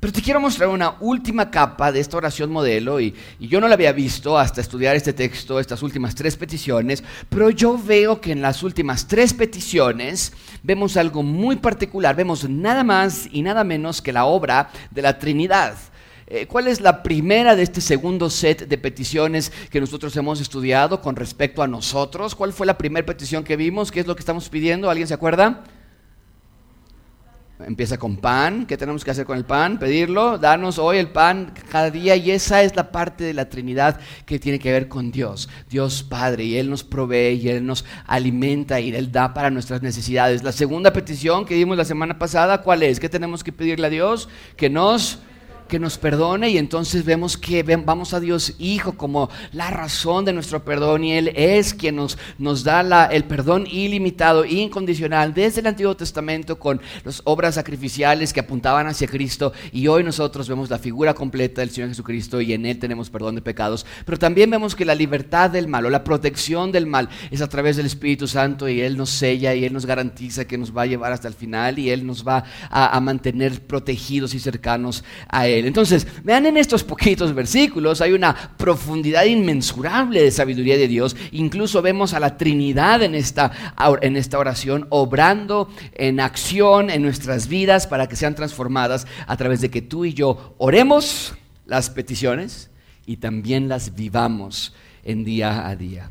Pero 0.00 0.14
te 0.14 0.22
quiero 0.22 0.40
mostrar 0.40 0.70
una 0.70 0.96
última 1.00 1.50
capa 1.50 1.92
de 1.92 2.00
esta 2.00 2.16
oración 2.16 2.50
modelo 2.50 2.98
y, 3.00 3.14
yo 3.38 3.60
no 3.60 3.68
la 3.68 3.74
había 3.74 3.92
visto 3.92 4.38
hasta 4.38 4.62
estudiar 4.62 4.96
este 4.96 5.12
texto, 5.12 5.60
estas 5.60 5.82
últimas 5.82 6.14
tres 6.14 6.38
peticiones, 6.38 7.04
pero 7.28 7.50
yo 7.50 7.76
veo 7.76 8.18
que 8.18 8.32
en 8.32 8.40
las 8.40 8.62
últimas 8.62 9.06
tres 9.06 9.34
peticiones 9.34 10.32
vemos 10.62 10.96
algo 10.96 11.22
muy 11.22 11.56
particular, 11.56 12.16
vemos 12.16 12.48
nada 12.48 12.82
más 12.82 13.28
y 13.30 13.42
nada 13.42 13.62
menos 13.62 14.00
que 14.00 14.14
la 14.14 14.24
obra 14.24 14.70
de 14.90 15.02
la 15.02 15.18
Trinidad. 15.18 15.74
Eh, 16.26 16.46
¿Cuál 16.46 16.68
es 16.68 16.80
la 16.80 17.02
primera 17.02 17.54
de 17.54 17.62
este 17.62 17.82
segundo 17.82 18.30
set 18.30 18.68
de 18.68 18.78
peticiones 18.78 19.52
que 19.68 19.80
nosotros 19.80 20.16
hemos 20.16 20.40
estudiado 20.40 21.02
con 21.02 21.14
respecto 21.14 21.62
a 21.62 21.68
nosotros? 21.68 22.34
¿Cuál 22.34 22.54
fue 22.54 22.66
la 22.66 22.78
primera 22.78 23.04
petición 23.04 23.44
que 23.44 23.56
vimos? 23.56 23.92
¿Qué 23.92 24.00
es 24.00 24.06
lo 24.06 24.16
que 24.16 24.20
estamos 24.20 24.48
pidiendo? 24.48 24.88
¿Alguien 24.88 25.08
se 25.08 25.14
acuerda? 25.14 25.62
Empieza 27.66 27.98
con 27.98 28.16
pan. 28.16 28.66
¿Qué 28.66 28.76
tenemos 28.76 29.04
que 29.04 29.10
hacer 29.10 29.24
con 29.26 29.36
el 29.36 29.44
pan? 29.44 29.78
Pedirlo. 29.78 30.38
Darnos 30.38 30.78
hoy 30.78 30.98
el 30.98 31.08
pan 31.08 31.52
cada 31.70 31.90
día. 31.90 32.16
Y 32.16 32.30
esa 32.30 32.62
es 32.62 32.74
la 32.76 32.90
parte 32.90 33.24
de 33.24 33.34
la 33.34 33.48
Trinidad 33.48 34.00
que 34.26 34.38
tiene 34.38 34.58
que 34.58 34.72
ver 34.72 34.88
con 34.88 35.10
Dios. 35.10 35.48
Dios 35.68 36.02
Padre. 36.02 36.44
Y 36.44 36.56
Él 36.56 36.70
nos 36.70 36.84
provee 36.84 37.34
y 37.34 37.48
Él 37.48 37.66
nos 37.66 37.84
alimenta 38.06 38.80
y 38.80 38.94
Él 38.94 39.12
da 39.12 39.34
para 39.34 39.50
nuestras 39.50 39.82
necesidades. 39.82 40.42
La 40.42 40.52
segunda 40.52 40.92
petición 40.92 41.44
que 41.44 41.54
dimos 41.54 41.76
la 41.76 41.84
semana 41.84 42.18
pasada, 42.18 42.62
¿cuál 42.62 42.82
es? 42.82 43.00
¿Qué 43.00 43.08
tenemos 43.08 43.44
que 43.44 43.52
pedirle 43.52 43.86
a 43.86 43.90
Dios? 43.90 44.28
Que 44.56 44.70
nos 44.70 45.20
que 45.70 45.78
nos 45.78 45.96
perdone 45.98 46.50
y 46.50 46.58
entonces 46.58 47.04
vemos 47.04 47.38
que 47.38 47.62
vamos 47.62 48.12
a 48.12 48.20
Dios 48.20 48.54
Hijo 48.58 48.94
como 48.94 49.30
la 49.52 49.70
razón 49.70 50.24
de 50.24 50.32
nuestro 50.32 50.64
perdón 50.64 51.04
y 51.04 51.12
Él 51.12 51.32
es 51.36 51.72
quien 51.72 51.96
nos, 51.96 52.64
da 52.64 52.82
la, 52.82 53.06
el 53.06 53.24
perdón 53.24 53.66
ilimitado, 53.70 54.44
incondicional 54.44 55.32
desde 55.32 55.60
el 55.60 55.68
Antiguo 55.68 55.96
Testamento 55.96 56.58
con 56.58 56.80
las 57.04 57.22
obras 57.24 57.54
sacrificiales 57.54 58.32
que 58.32 58.40
apuntaban 58.40 58.88
hacia 58.88 59.06
Cristo 59.06 59.52
y 59.72 59.86
hoy 59.86 60.02
nosotros 60.02 60.48
vemos 60.48 60.68
la 60.68 60.78
figura 60.78 61.14
completa 61.14 61.60
del 61.60 61.70
Señor 61.70 61.90
Jesucristo 61.90 62.40
y 62.40 62.52
en 62.52 62.66
Él 62.66 62.78
tenemos 62.78 63.08
perdón 63.08 63.36
de 63.36 63.42
pecados. 63.42 63.86
Pero 64.04 64.18
también 64.18 64.50
vemos 64.50 64.74
que 64.74 64.84
la 64.84 64.96
libertad 64.96 65.50
del 65.50 65.68
mal 65.68 65.86
o 65.86 65.90
la 65.90 66.02
protección 66.02 66.72
del 66.72 66.86
mal 66.86 67.08
es 67.30 67.42
a 67.42 67.48
través 67.48 67.76
del 67.76 67.86
Espíritu 67.86 68.26
Santo 68.26 68.68
y 68.68 68.80
Él 68.80 68.96
nos 68.96 69.10
sella 69.10 69.54
y 69.54 69.64
Él 69.64 69.72
nos 69.72 69.86
garantiza 69.86 70.46
que 70.46 70.58
nos 70.58 70.76
va 70.76 70.82
a 70.82 70.86
llevar 70.86 71.12
hasta 71.12 71.28
el 71.28 71.34
final 71.34 71.78
y 71.78 71.90
Él 71.90 72.04
nos 72.04 72.26
va 72.26 72.44
a, 72.68 72.96
a 72.96 73.00
mantener 73.00 73.62
protegidos 73.62 74.34
y 74.34 74.40
cercanos 74.40 75.04
a 75.28 75.46
Él. 75.46 75.59
Entonces, 75.66 76.06
vean 76.24 76.46
en 76.46 76.56
estos 76.56 76.84
poquitos 76.84 77.34
versículos, 77.34 78.00
hay 78.00 78.12
una 78.12 78.34
profundidad 78.56 79.24
inmensurable 79.24 80.22
de 80.22 80.30
sabiduría 80.30 80.76
de 80.76 80.88
Dios. 80.88 81.16
Incluso 81.32 81.82
vemos 81.82 82.14
a 82.14 82.20
la 82.20 82.36
Trinidad 82.36 83.02
en 83.02 83.14
esta, 83.14 83.52
en 84.00 84.16
esta 84.16 84.38
oración, 84.38 84.86
obrando 84.90 85.68
en 85.94 86.20
acción 86.20 86.90
en 86.90 87.02
nuestras 87.02 87.48
vidas 87.48 87.86
para 87.86 88.08
que 88.08 88.16
sean 88.16 88.34
transformadas 88.34 89.06
a 89.26 89.36
través 89.36 89.60
de 89.60 89.70
que 89.70 89.82
tú 89.82 90.04
y 90.04 90.14
yo 90.14 90.54
oremos 90.58 91.34
las 91.66 91.90
peticiones 91.90 92.70
y 93.06 93.16
también 93.16 93.68
las 93.68 93.94
vivamos 93.94 94.74
en 95.04 95.24
día 95.24 95.66
a 95.66 95.76
día. 95.76 96.10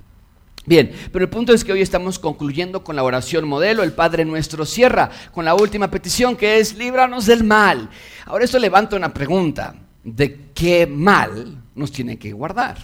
Bien, 0.69 0.91
pero 1.11 1.25
el 1.25 1.31
punto 1.31 1.51
es 1.51 1.63
que 1.63 1.73
hoy 1.73 1.81
estamos 1.81 2.19
concluyendo 2.19 2.83
con 2.83 2.95
la 2.95 3.01
oración 3.01 3.47
modelo. 3.47 3.81
El 3.81 3.93
Padre 3.93 4.23
nuestro 4.23 4.67
cierra 4.67 5.09
con 5.31 5.43
la 5.43 5.55
última 5.55 5.89
petición 5.89 6.35
que 6.35 6.59
es 6.59 6.77
líbranos 6.77 7.25
del 7.25 7.43
mal. 7.43 7.89
Ahora 8.27 8.45
esto 8.45 8.59
levanta 8.59 8.95
una 8.95 9.11
pregunta. 9.11 9.73
¿De 10.03 10.51
qué 10.53 10.85
mal 10.85 11.63
nos 11.73 11.91
tiene 11.91 12.19
que 12.19 12.33
guardar? 12.33 12.77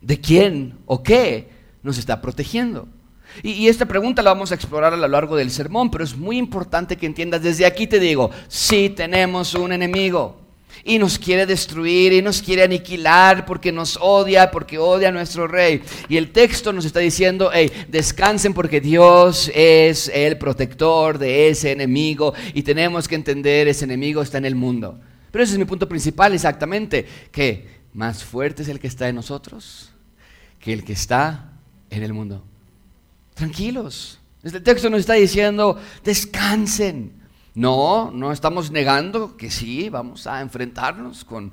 ¿De 0.00 0.20
quién 0.20 0.76
o 0.86 1.00
qué 1.00 1.48
nos 1.84 1.96
está 1.96 2.20
protegiendo? 2.20 2.88
Y, 3.44 3.52
y, 3.52 3.68
esta 3.68 3.86
pregunta 3.86 4.20
la 4.20 4.32
vamos 4.32 4.50
a 4.50 4.56
explorar 4.56 4.94
a 4.94 4.96
lo 4.96 5.06
largo 5.06 5.36
del 5.36 5.52
sermón, 5.52 5.92
pero 5.92 6.02
es 6.02 6.16
muy 6.16 6.38
importante 6.38 6.96
que 6.96 7.06
entiendas, 7.06 7.40
desde 7.40 7.66
aquí 7.66 7.86
te 7.86 8.00
digo, 8.00 8.32
sí 8.48 8.90
tenemos 8.90 9.54
un 9.54 9.72
enemigo 9.72 10.43
y 10.84 10.98
nos 10.98 11.18
quiere 11.18 11.46
destruir 11.46 12.12
y 12.12 12.22
nos 12.22 12.42
quiere 12.42 12.62
aniquilar 12.62 13.46
porque 13.46 13.72
nos 13.72 13.98
odia, 14.00 14.50
porque 14.50 14.78
odia 14.78 15.08
a 15.08 15.12
nuestro 15.12 15.48
rey. 15.48 15.82
Y 16.08 16.16
el 16.16 16.30
texto 16.30 16.72
nos 16.72 16.84
está 16.84 17.00
diciendo, 17.00 17.50
hey, 17.52 17.72
descansen 17.88 18.52
porque 18.52 18.80
Dios 18.80 19.50
es 19.54 20.10
el 20.14 20.36
protector 20.38 21.18
de 21.18 21.48
ese 21.48 21.72
enemigo 21.72 22.34
y 22.52 22.62
tenemos 22.62 23.08
que 23.08 23.14
entender, 23.14 23.68
ese 23.68 23.84
enemigo 23.84 24.22
está 24.22 24.38
en 24.38 24.44
el 24.44 24.54
mundo. 24.54 25.00
Pero 25.30 25.42
ese 25.42 25.54
es 25.54 25.58
mi 25.58 25.64
punto 25.64 25.88
principal 25.88 26.34
exactamente, 26.34 27.06
que 27.32 27.66
más 27.92 28.22
fuerte 28.22 28.62
es 28.62 28.68
el 28.68 28.78
que 28.78 28.86
está 28.86 29.08
en 29.08 29.16
nosotros 29.16 29.90
que 30.64 30.72
el 30.72 30.82
que 30.82 30.94
está 30.94 31.52
en 31.90 32.02
el 32.02 32.14
mundo. 32.14 32.42
Tranquilos. 33.34 34.18
Este 34.42 34.60
texto 34.60 34.88
nos 34.88 35.00
está 35.00 35.12
diciendo, 35.12 35.78
descansen. 36.02 37.12
No, 37.54 38.10
no 38.10 38.32
estamos 38.32 38.70
negando 38.72 39.36
que 39.36 39.50
sí, 39.50 39.88
vamos 39.88 40.26
a 40.26 40.40
enfrentarnos 40.40 41.24
con 41.24 41.52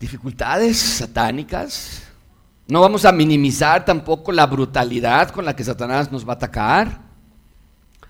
dificultades 0.00 0.76
satánicas. 0.76 2.02
No 2.66 2.80
vamos 2.80 3.04
a 3.04 3.12
minimizar 3.12 3.84
tampoco 3.84 4.32
la 4.32 4.46
brutalidad 4.46 5.30
con 5.30 5.44
la 5.44 5.54
que 5.54 5.62
Satanás 5.62 6.10
nos 6.10 6.26
va 6.26 6.32
a 6.32 6.36
atacar. 6.36 7.00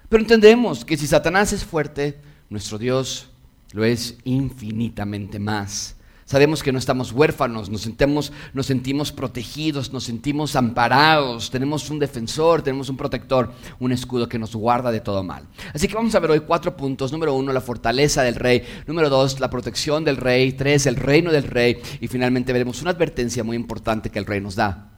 Pero 0.08 0.22
entendemos 0.22 0.84
que 0.84 0.96
si 0.96 1.06
Satanás 1.06 1.52
es 1.52 1.64
fuerte, 1.64 2.20
nuestro 2.48 2.78
Dios 2.78 3.28
lo 3.72 3.84
es 3.84 4.16
infinitamente 4.24 5.38
más. 5.38 5.96
Sabemos 6.32 6.62
que 6.62 6.72
no 6.72 6.78
estamos 6.78 7.12
huérfanos, 7.12 7.68
nos 7.68 7.82
sentimos, 7.82 8.32
nos 8.54 8.64
sentimos 8.64 9.12
protegidos, 9.12 9.92
nos 9.92 10.04
sentimos 10.04 10.56
amparados, 10.56 11.50
tenemos 11.50 11.90
un 11.90 11.98
defensor, 11.98 12.62
tenemos 12.62 12.88
un 12.88 12.96
protector, 12.96 13.52
un 13.78 13.92
escudo 13.92 14.26
que 14.30 14.38
nos 14.38 14.56
guarda 14.56 14.90
de 14.90 15.00
todo 15.00 15.22
mal. 15.22 15.46
Así 15.74 15.88
que 15.88 15.94
vamos 15.94 16.14
a 16.14 16.20
ver 16.20 16.30
hoy 16.30 16.40
cuatro 16.40 16.74
puntos. 16.74 17.12
Número 17.12 17.34
uno, 17.34 17.52
la 17.52 17.60
fortaleza 17.60 18.22
del 18.22 18.36
rey. 18.36 18.62
Número 18.86 19.10
dos, 19.10 19.40
la 19.40 19.50
protección 19.50 20.04
del 20.04 20.16
rey. 20.16 20.52
Tres, 20.52 20.86
el 20.86 20.96
reino 20.96 21.30
del 21.30 21.42
rey. 21.42 21.76
Y 22.00 22.08
finalmente 22.08 22.54
veremos 22.54 22.80
una 22.80 22.92
advertencia 22.92 23.44
muy 23.44 23.54
importante 23.54 24.08
que 24.08 24.18
el 24.18 24.24
rey 24.24 24.40
nos 24.40 24.56
da. 24.56 24.88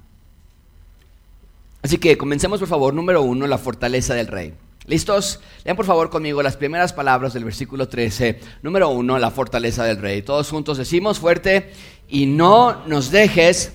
Así 1.83 1.99
que 1.99 2.17
comencemos 2.17 2.61
por 2.61 2.69
favor. 2.69 2.95
Número 2.95 3.23
uno, 3.23 3.49
la 3.49 3.59
fortaleza 3.59 4.15
del 4.15 4.29
rey. 4.29 4.55
¿Listos? 4.87 5.41
Lean 5.65 5.77
por 5.77 5.87
favor 5.87 6.11
conmigo 6.11 6.43
las 6.43 6.57
primeras 6.57 6.93
palabras 6.93 7.33
del 7.33 7.45
versículo 7.45 7.89
13. 7.89 8.41
Número 8.63 8.91
uno, 8.91 9.19
la 9.19 9.31
fortaleza 9.31 9.85
del 9.85 9.99
rey. 9.99 10.21
Todos 10.21 10.51
juntos 10.51 10.77
decimos 10.77 11.19
fuerte, 11.19 11.73
y 12.09 12.27
no 12.27 12.85
nos 12.87 13.11
dejes 13.11 13.73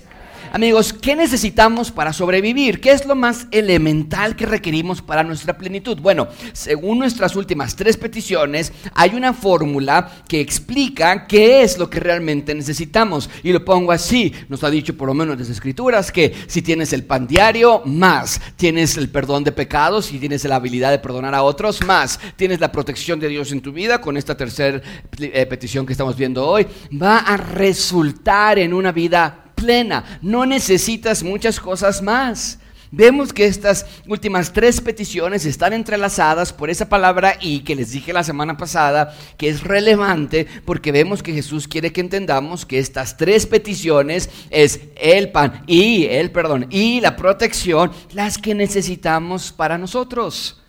Amigos, 0.52 0.92
¿qué 0.92 1.14
necesitamos 1.14 1.92
para 1.92 2.12
sobrevivir? 2.12 2.80
¿Qué 2.80 2.90
es 2.90 3.06
lo 3.06 3.14
más 3.14 3.46
elemental 3.52 4.34
que 4.34 4.46
requerimos 4.46 5.00
para 5.00 5.22
nuestra 5.22 5.56
plenitud? 5.56 5.96
Bueno, 6.00 6.26
según 6.52 6.98
nuestras 6.98 7.36
últimas 7.36 7.76
tres 7.76 7.96
peticiones, 7.96 8.72
hay 8.94 9.14
una 9.14 9.32
fórmula 9.32 10.10
que 10.26 10.40
explica 10.40 11.28
qué 11.28 11.62
es 11.62 11.78
lo 11.78 11.88
que 11.88 12.00
realmente 12.00 12.52
necesitamos. 12.52 13.30
Y 13.44 13.52
lo 13.52 13.64
pongo 13.64 13.92
así, 13.92 14.34
nos 14.48 14.64
ha 14.64 14.70
dicho 14.70 14.96
por 14.96 15.06
lo 15.06 15.14
menos 15.14 15.34
en 15.34 15.38
las 15.38 15.50
escrituras 15.50 16.10
que 16.10 16.34
si 16.48 16.62
tienes 16.62 16.92
el 16.92 17.04
pan 17.04 17.28
diario, 17.28 17.82
más. 17.84 18.40
Tienes 18.56 18.96
el 18.96 19.08
perdón 19.08 19.44
de 19.44 19.52
pecados 19.52 20.12
y 20.12 20.18
tienes 20.18 20.44
la 20.46 20.56
habilidad 20.56 20.90
de 20.90 20.98
perdonar 20.98 21.36
a 21.36 21.44
otros, 21.44 21.80
más. 21.86 22.18
Tienes 22.34 22.58
la 22.58 22.72
protección 22.72 23.20
de 23.20 23.28
Dios 23.28 23.52
en 23.52 23.60
tu 23.60 23.72
vida 23.72 24.00
con 24.00 24.16
esta 24.16 24.36
tercera 24.36 24.82
eh, 25.20 25.46
petición 25.46 25.86
que 25.86 25.92
estamos 25.92 26.16
viendo 26.16 26.44
hoy. 26.44 26.66
Va 27.00 27.18
a 27.18 27.36
resultar 27.36 28.58
en 28.58 28.74
una 28.74 28.90
vida 28.90 29.44
plena, 29.60 30.18
no 30.22 30.46
necesitas 30.46 31.22
muchas 31.22 31.60
cosas 31.60 32.02
más. 32.02 32.58
Vemos 32.92 33.32
que 33.32 33.46
estas 33.46 33.86
últimas 34.08 34.52
tres 34.52 34.80
peticiones 34.80 35.46
están 35.46 35.72
entrelazadas 35.72 36.52
por 36.52 36.70
esa 36.70 36.88
palabra 36.88 37.36
y 37.40 37.60
que 37.60 37.76
les 37.76 37.92
dije 37.92 38.12
la 38.12 38.24
semana 38.24 38.56
pasada 38.56 39.14
que 39.36 39.48
es 39.48 39.62
relevante 39.62 40.48
porque 40.64 40.90
vemos 40.90 41.22
que 41.22 41.32
Jesús 41.32 41.68
quiere 41.68 41.92
que 41.92 42.00
entendamos 42.00 42.66
que 42.66 42.80
estas 42.80 43.16
tres 43.16 43.46
peticiones 43.46 44.28
es 44.50 44.80
el 44.96 45.30
pan 45.30 45.62
y 45.68 46.06
el 46.06 46.32
perdón 46.32 46.66
y 46.68 47.00
la 47.00 47.14
protección 47.14 47.92
las 48.12 48.38
que 48.38 48.56
necesitamos 48.56 49.52
para 49.52 49.78
nosotros. 49.78 50.59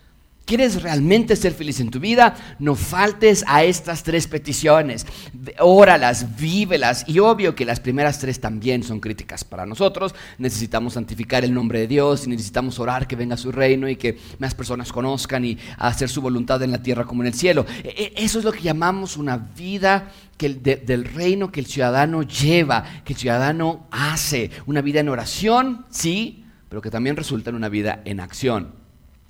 ¿Quieres 0.44 0.82
realmente 0.82 1.36
ser 1.36 1.52
feliz 1.52 1.78
en 1.78 1.90
tu 1.90 2.00
vida? 2.00 2.34
No 2.58 2.74
faltes 2.74 3.44
a 3.46 3.62
estas 3.62 4.02
tres 4.02 4.26
peticiones. 4.26 5.06
Óralas, 5.60 6.36
vívelas. 6.36 7.04
Y 7.06 7.20
obvio 7.20 7.54
que 7.54 7.64
las 7.64 7.78
primeras 7.78 8.18
tres 8.18 8.40
también 8.40 8.82
son 8.82 8.98
críticas 8.98 9.44
para 9.44 9.66
nosotros. 9.66 10.14
Necesitamos 10.38 10.94
santificar 10.94 11.44
el 11.44 11.54
nombre 11.54 11.78
de 11.78 11.86
Dios 11.86 12.26
y 12.26 12.30
necesitamos 12.30 12.80
orar 12.80 13.06
que 13.06 13.14
venga 13.14 13.36
su 13.36 13.52
reino 13.52 13.88
y 13.88 13.94
que 13.94 14.18
más 14.40 14.54
personas 14.54 14.92
conozcan 14.92 15.44
y 15.44 15.58
hacer 15.78 16.08
su 16.08 16.20
voluntad 16.20 16.60
en 16.62 16.72
la 16.72 16.82
tierra 16.82 17.04
como 17.04 17.22
en 17.22 17.28
el 17.28 17.34
cielo. 17.34 17.64
E, 17.84 18.12
e, 18.16 18.24
eso 18.24 18.40
es 18.40 18.44
lo 18.44 18.52
que 18.52 18.62
llamamos 18.62 19.16
una 19.16 19.36
vida 19.36 20.10
del 20.38 21.04
reino 21.04 21.52
que 21.52 21.60
el 21.60 21.66
ciudadano 21.66 22.22
lleva, 22.24 22.84
que 23.04 23.12
el 23.12 23.18
ciudadano 23.18 23.86
hace. 23.92 24.50
Una 24.66 24.80
vida 24.80 24.98
en 24.98 25.08
oración, 25.08 25.86
sí, 25.88 26.44
pero 26.68 26.82
que 26.82 26.90
también 26.90 27.16
resulta 27.16 27.50
en 27.50 27.56
una 27.56 27.68
vida 27.68 28.02
en 28.04 28.18
acción. 28.18 28.81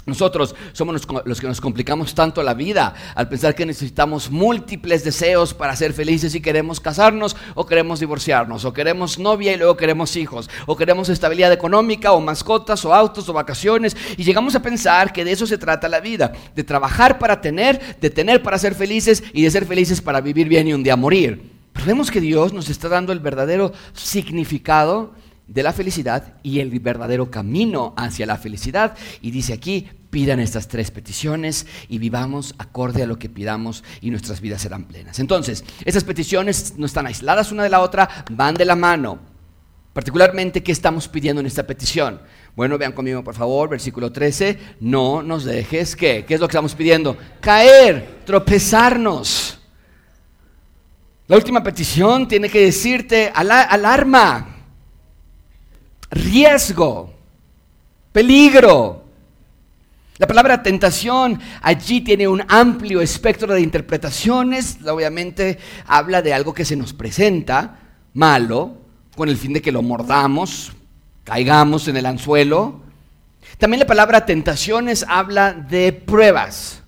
Nosotros 0.04 0.56
somos 0.72 1.06
los 1.24 1.40
que 1.40 1.46
nos 1.46 1.60
complicamos 1.60 2.12
tanto 2.12 2.42
la 2.42 2.54
vida 2.54 2.92
al 3.14 3.28
pensar 3.28 3.54
que 3.54 3.64
necesitamos 3.64 4.32
múltiples 4.32 5.04
deseos 5.04 5.54
para 5.54 5.76
ser 5.76 5.92
felices 5.92 6.34
y 6.34 6.40
queremos 6.40 6.80
casarnos 6.80 7.36
o 7.54 7.66
queremos 7.66 8.00
divorciarnos 8.00 8.64
o 8.64 8.72
queremos 8.72 9.20
novia 9.20 9.52
y 9.52 9.58
luego 9.58 9.76
queremos 9.76 10.16
hijos 10.16 10.50
o 10.66 10.76
queremos 10.76 11.08
estabilidad 11.08 11.52
económica 11.52 12.12
o 12.12 12.20
mascotas 12.20 12.84
o 12.84 12.92
autos 12.92 13.28
o 13.28 13.32
vacaciones 13.32 13.96
y 14.16 14.24
llegamos 14.24 14.56
a 14.56 14.62
pensar 14.62 15.12
que 15.12 15.24
de 15.24 15.30
eso 15.30 15.46
se 15.46 15.56
trata 15.56 15.88
la 15.88 16.00
vida, 16.00 16.32
de 16.56 16.64
trabajar 16.64 17.20
para 17.20 17.40
tener, 17.40 17.96
de 18.00 18.10
tener 18.10 18.42
para 18.42 18.58
ser 18.58 18.74
felices 18.74 19.22
y 19.32 19.42
de 19.42 19.50
ser 19.52 19.66
felices 19.66 20.00
para 20.00 20.20
vivir 20.20 20.48
bien 20.48 20.66
y 20.66 20.74
un 20.74 20.82
día 20.82 20.96
morir. 20.96 21.52
Pero 21.72 21.86
vemos 21.86 22.10
que 22.10 22.20
Dios 22.20 22.52
nos 22.52 22.68
está 22.68 22.88
dando 22.88 23.12
el 23.12 23.20
verdadero 23.20 23.72
significado 23.92 25.14
de 25.52 25.62
la 25.62 25.72
felicidad 25.72 26.34
y 26.42 26.60
el 26.60 26.70
verdadero 26.80 27.30
camino 27.30 27.94
hacia 27.96 28.26
la 28.26 28.38
felicidad. 28.38 28.96
Y 29.20 29.30
dice 29.30 29.52
aquí, 29.52 29.88
pidan 30.10 30.40
estas 30.40 30.68
tres 30.68 30.90
peticiones 30.90 31.66
y 31.88 31.98
vivamos 31.98 32.54
acorde 32.58 33.02
a 33.02 33.06
lo 33.06 33.18
que 33.18 33.28
pidamos 33.28 33.84
y 34.00 34.10
nuestras 34.10 34.40
vidas 34.40 34.62
serán 34.62 34.84
plenas. 34.84 35.18
Entonces, 35.18 35.64
estas 35.84 36.04
peticiones 36.04 36.74
no 36.76 36.86
están 36.86 37.06
aisladas 37.06 37.52
una 37.52 37.62
de 37.62 37.70
la 37.70 37.80
otra, 37.80 38.08
van 38.30 38.54
de 38.54 38.64
la 38.64 38.76
mano. 38.76 39.18
Particularmente, 39.92 40.62
¿qué 40.62 40.72
estamos 40.72 41.06
pidiendo 41.06 41.40
en 41.40 41.46
esta 41.46 41.66
petición? 41.66 42.20
Bueno, 42.56 42.78
vean 42.78 42.92
conmigo 42.92 43.22
por 43.22 43.34
favor, 43.34 43.68
versículo 43.68 44.10
13, 44.10 44.58
no 44.80 45.22
nos 45.22 45.44
dejes, 45.44 45.96
¿qué? 45.96 46.24
¿Qué 46.26 46.34
es 46.34 46.40
lo 46.40 46.48
que 46.48 46.52
estamos 46.52 46.74
pidiendo? 46.74 47.16
Caer, 47.40 48.20
tropezarnos. 48.24 49.58
La 51.26 51.36
última 51.36 51.62
petición 51.62 52.28
tiene 52.28 52.48
que 52.50 52.60
decirte 52.64 53.32
alarma, 53.34 54.51
riesgo, 56.12 57.12
peligro. 58.12 59.02
La 60.18 60.26
palabra 60.26 60.62
tentación 60.62 61.40
allí 61.62 62.02
tiene 62.02 62.28
un 62.28 62.44
amplio 62.46 63.00
espectro 63.00 63.52
de 63.52 63.60
interpretaciones. 63.60 64.78
Obviamente 64.86 65.58
habla 65.86 66.22
de 66.22 66.32
algo 66.32 66.54
que 66.54 66.64
se 66.64 66.76
nos 66.76 66.92
presenta 66.92 67.78
malo, 68.14 68.76
con 69.16 69.28
el 69.28 69.36
fin 69.36 69.54
de 69.54 69.62
que 69.62 69.72
lo 69.72 69.82
mordamos, 69.82 70.72
caigamos 71.24 71.88
en 71.88 71.96
el 71.96 72.06
anzuelo. 72.06 72.82
También 73.58 73.80
la 73.80 73.86
palabra 73.86 74.26
tentaciones 74.26 75.04
habla 75.08 75.52
de 75.52 75.92
pruebas, 75.92 76.82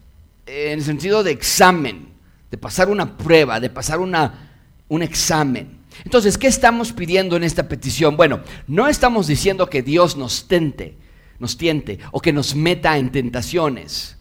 en 0.46 0.78
el 0.78 0.84
sentido 0.84 1.22
de 1.22 1.32
examen, 1.32 2.08
de 2.50 2.58
pasar 2.58 2.88
una 2.88 3.16
prueba, 3.16 3.58
de 3.58 3.70
pasar 3.70 4.00
una, 4.00 4.50
un 4.88 5.02
examen. 5.02 5.83
Entonces, 6.04 6.38
¿qué 6.38 6.48
estamos 6.48 6.92
pidiendo 6.92 7.36
en 7.36 7.44
esta 7.44 7.68
petición? 7.68 8.16
Bueno, 8.16 8.40
no 8.66 8.88
estamos 8.88 9.26
diciendo 9.26 9.70
que 9.70 9.82
Dios 9.82 10.16
nos 10.16 10.48
tente, 10.48 10.96
nos 11.38 11.56
tiente 11.56 11.98
o 12.10 12.20
que 12.20 12.32
nos 12.32 12.54
meta 12.54 12.98
en 12.98 13.12
tentaciones. 13.12 14.16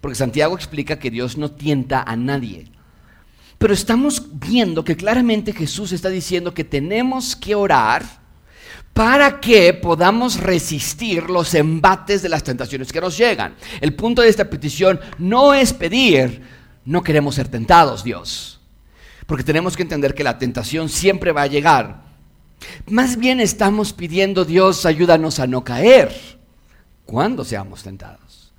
Porque 0.00 0.14
Santiago 0.14 0.56
explica 0.56 0.98
que 0.98 1.10
Dios 1.10 1.36
no 1.36 1.50
tienta 1.50 2.02
a 2.02 2.16
nadie. 2.16 2.66
Pero 3.58 3.74
estamos 3.74 4.22
viendo 4.32 4.82
que 4.82 4.96
claramente 4.96 5.52
Jesús 5.52 5.92
está 5.92 6.08
diciendo 6.08 6.54
que 6.54 6.64
tenemos 6.64 7.36
que 7.36 7.54
orar 7.54 8.02
para 8.92 9.40
que 9.40 9.72
podamos 9.72 10.40
resistir 10.40 11.30
los 11.30 11.54
embates 11.54 12.22
de 12.22 12.28
las 12.28 12.42
tentaciones 12.42 12.92
que 12.92 13.00
nos 13.00 13.16
llegan. 13.16 13.54
El 13.80 13.94
punto 13.94 14.22
de 14.22 14.28
esta 14.28 14.50
petición 14.50 15.00
no 15.18 15.54
es 15.54 15.72
pedir, 15.72 16.42
no 16.84 17.02
queremos 17.02 17.36
ser 17.36 17.48
tentados, 17.48 18.04
Dios. 18.04 18.61
Porque 19.32 19.44
tenemos 19.44 19.78
que 19.78 19.82
entender 19.82 20.14
que 20.14 20.24
la 20.24 20.36
tentación 20.36 20.90
siempre 20.90 21.32
va 21.32 21.40
a 21.40 21.46
llegar. 21.46 22.02
Más 22.86 23.16
bien 23.16 23.40
estamos 23.40 23.94
pidiendo, 23.94 24.44
Dios, 24.44 24.84
ayúdanos 24.84 25.40
a 25.40 25.46
no 25.46 25.64
caer 25.64 26.14
cuando 27.06 27.42
seamos 27.42 27.82
tentados. 27.82 28.52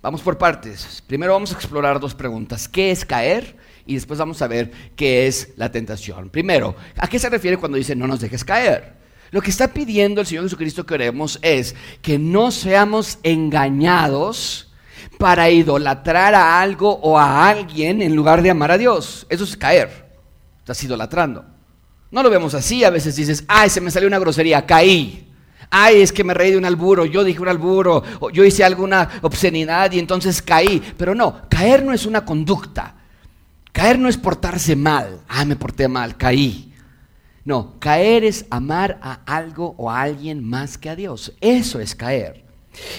Vamos 0.00 0.22
por 0.22 0.38
partes. 0.38 1.02
Primero 1.08 1.32
vamos 1.32 1.50
a 1.50 1.56
explorar 1.56 1.98
dos 1.98 2.14
preguntas. 2.14 2.68
¿Qué 2.68 2.92
es 2.92 3.04
caer? 3.04 3.56
Y 3.86 3.94
después 3.94 4.20
vamos 4.20 4.40
a 4.40 4.46
ver 4.46 4.70
qué 4.94 5.26
es 5.26 5.52
la 5.56 5.72
tentación. 5.72 6.30
Primero, 6.30 6.76
¿a 6.96 7.08
qué 7.08 7.18
se 7.18 7.28
refiere 7.28 7.56
cuando 7.56 7.76
dice 7.76 7.96
no 7.96 8.06
nos 8.06 8.20
dejes 8.20 8.44
caer? 8.44 8.94
Lo 9.32 9.42
que 9.42 9.50
está 9.50 9.66
pidiendo 9.66 10.20
el 10.20 10.28
Señor 10.28 10.44
Jesucristo 10.44 10.86
que 10.86 10.94
oremos 10.94 11.40
es 11.42 11.74
que 12.02 12.20
no 12.20 12.52
seamos 12.52 13.18
engañados 13.24 14.72
para 15.18 15.50
idolatrar 15.50 16.36
a 16.36 16.60
algo 16.60 17.00
o 17.02 17.18
a 17.18 17.48
alguien 17.48 18.00
en 18.00 18.14
lugar 18.14 18.42
de 18.42 18.50
amar 18.50 18.70
a 18.70 18.78
Dios. 18.78 19.26
Eso 19.28 19.42
es 19.42 19.56
caer. 19.56 20.03
Estás 20.64 20.82
idolatrando. 20.82 21.44
No 22.10 22.22
lo 22.22 22.30
vemos 22.30 22.54
así. 22.54 22.84
A 22.84 22.90
veces 22.90 23.16
dices, 23.16 23.44
ay, 23.46 23.68
se 23.68 23.82
me 23.82 23.90
salió 23.90 24.08
una 24.08 24.18
grosería, 24.18 24.64
caí. 24.64 25.30
Ay, 25.68 26.00
es 26.00 26.10
que 26.10 26.24
me 26.24 26.32
reí 26.32 26.52
de 26.52 26.56
un 26.56 26.64
alburo, 26.64 27.04
yo 27.04 27.22
dije 27.22 27.40
un 27.40 27.48
alburo, 27.48 28.02
o 28.20 28.30
yo 28.30 28.44
hice 28.44 28.64
alguna 28.64 29.10
obscenidad 29.20 29.92
y 29.92 29.98
entonces 29.98 30.40
caí. 30.40 30.82
Pero 30.96 31.14
no, 31.14 31.42
caer 31.50 31.84
no 31.84 31.92
es 31.92 32.06
una 32.06 32.24
conducta. 32.24 32.94
Caer 33.72 33.98
no 33.98 34.08
es 34.08 34.16
portarse 34.16 34.74
mal. 34.74 35.20
Ah, 35.28 35.44
me 35.44 35.56
porté 35.56 35.86
mal, 35.86 36.16
caí. 36.16 36.72
No, 37.44 37.78
caer 37.78 38.24
es 38.24 38.46
amar 38.48 38.98
a 39.02 39.20
algo 39.26 39.74
o 39.76 39.90
a 39.90 40.00
alguien 40.00 40.42
más 40.42 40.78
que 40.78 40.88
a 40.88 40.96
Dios. 40.96 41.34
Eso 41.42 41.78
es 41.78 41.94
caer. 41.94 42.42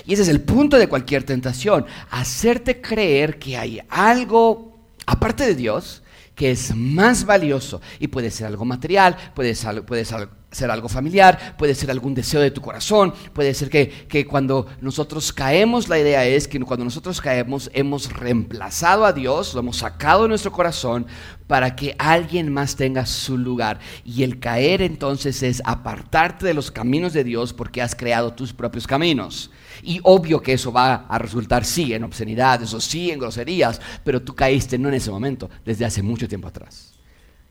Y 0.05 0.13
ese 0.13 0.21
es 0.21 0.29
el 0.29 0.41
punto 0.41 0.77
de 0.77 0.87
cualquier 0.87 1.23
tentación, 1.23 1.87
hacerte 2.11 2.79
creer 2.79 3.39
que 3.39 3.57
hay 3.57 3.81
algo 3.89 4.77
aparte 5.07 5.47
de 5.47 5.55
Dios 5.55 6.03
que 6.35 6.51
es 6.51 6.75
más 6.75 7.25
valioso 7.25 7.81
y 7.99 8.07
puede 8.07 8.29
ser 8.29 8.47
algo 8.47 8.65
material, 8.65 9.15
puede 9.33 9.55
ser, 9.55 9.83
puede 9.83 10.05
ser 10.05 10.69
algo 10.69 10.89
familiar, 10.89 11.55
puede 11.57 11.73
ser 11.73 11.89
algún 11.89 12.13
deseo 12.13 12.41
de 12.41 12.51
tu 12.51 12.61
corazón, 12.61 13.13
puede 13.33 13.53
ser 13.53 13.69
que, 13.69 13.89
que, 14.07 14.25
cuando 14.25 14.67
nosotros 14.81 15.31
caemos, 15.33 15.87
la 15.87 15.97
idea 15.97 16.25
es 16.25 16.47
que 16.47 16.59
cuando 16.59 16.85
nosotros 16.85 17.21
caemos 17.21 17.69
hemos 17.73 18.11
reemplazado 18.11 19.05
a 19.05 19.13
Dios, 19.13 19.53
lo 19.53 19.61
hemos 19.61 19.77
sacado 19.77 20.23
de 20.23 20.29
nuestro 20.29 20.51
corazón 20.51 21.07
para 21.47 21.75
que 21.75 21.95
alguien 21.97 22.51
más 22.51 22.75
tenga 22.75 23.05
su 23.05 23.37
lugar. 23.37 23.79
Y 24.03 24.23
el 24.23 24.39
caer 24.39 24.81
entonces 24.81 25.41
es 25.43 25.61
apartarte 25.65 26.45
de 26.45 26.53
los 26.53 26.71
caminos 26.71 27.13
de 27.13 27.23
Dios 27.23 27.53
porque 27.53 27.81
has 27.81 27.95
creado 27.95 28.33
tus 28.33 28.53
propios 28.53 28.87
caminos. 28.87 29.51
Y 29.83 29.99
obvio 30.03 30.41
que 30.41 30.53
eso 30.53 30.71
va 30.71 31.05
a 31.07 31.17
resultar 31.17 31.65
sí 31.65 31.93
en 31.93 32.03
obscenidades 32.03 32.73
o 32.73 32.81
sí 32.81 33.11
en 33.11 33.19
groserías, 33.19 33.79
pero 34.03 34.21
tú 34.21 34.35
caíste 34.35 34.77
no 34.77 34.89
en 34.89 34.95
ese 34.95 35.11
momento, 35.11 35.49
desde 35.63 35.85
hace 35.85 36.01
mucho 36.01 36.27
tiempo 36.27 36.47
atrás. 36.47 36.93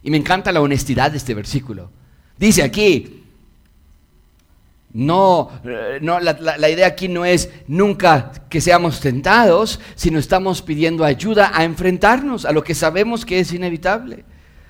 Y 0.02 0.10
me 0.10 0.16
encanta 0.16 0.52
la 0.52 0.60
honestidad 0.60 1.10
de 1.10 1.18
este 1.18 1.34
versículo. 1.34 1.90
Dice 2.36 2.62
aquí, 2.62 3.24
no, 4.92 5.50
eh, 5.64 5.98
no 6.00 6.20
la, 6.20 6.32
la, 6.34 6.68
idea 6.70 6.86
aquí 6.86 7.08
no 7.08 7.24
es 7.24 7.50
nunca 7.66 8.30
que 8.48 8.60
seamos 8.60 9.00
tentados, 9.00 9.80
sino 9.96 10.20
estamos 10.20 10.62
pidiendo 10.62 11.04
ayuda 11.04 11.50
a 11.52 11.64
enfrentarnos 11.64 12.44
a 12.44 12.52
lo 12.52 12.62
que 12.62 12.74
sabemos 12.74 13.24
que 13.24 13.40
es 13.40 13.52
inevitable. 13.52 14.24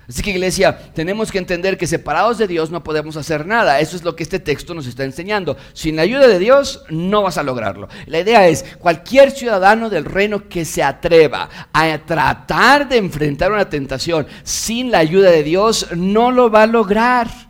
Así 0.08 0.22
que 0.22 0.30
iglesia, 0.30 0.92
tenemos 0.94 1.32
que 1.32 1.38
entender 1.38 1.78
que 1.78 1.86
separados 1.86 2.38
de 2.38 2.46
Dios 2.46 2.70
no 2.70 2.84
podemos 2.84 3.16
hacer 3.16 3.46
nada. 3.46 3.80
Eso 3.80 3.96
es 3.96 4.04
lo 4.04 4.14
que 4.14 4.22
este 4.22 4.38
texto 4.38 4.74
nos 4.74 4.86
está 4.86 5.04
enseñando. 5.04 5.56
Sin 5.72 5.96
la 5.96 6.02
ayuda 6.02 6.28
de 6.28 6.38
Dios 6.38 6.84
no 6.90 7.22
vas 7.22 7.38
a 7.38 7.42
lograrlo. 7.42 7.88
La 8.06 8.20
idea 8.20 8.46
es, 8.48 8.64
cualquier 8.78 9.30
ciudadano 9.30 9.90
del 9.90 10.04
reino 10.04 10.48
que 10.48 10.64
se 10.64 10.82
atreva 10.82 11.48
a 11.72 11.98
tratar 11.98 12.88
de 12.88 12.98
enfrentar 12.98 13.50
una 13.52 13.68
tentación 13.68 14.26
sin 14.42 14.90
la 14.90 14.98
ayuda 14.98 15.30
de 15.30 15.42
Dios 15.42 15.88
no 15.94 16.30
lo 16.30 16.50
va 16.50 16.64
a 16.64 16.66
lograr. 16.66 17.43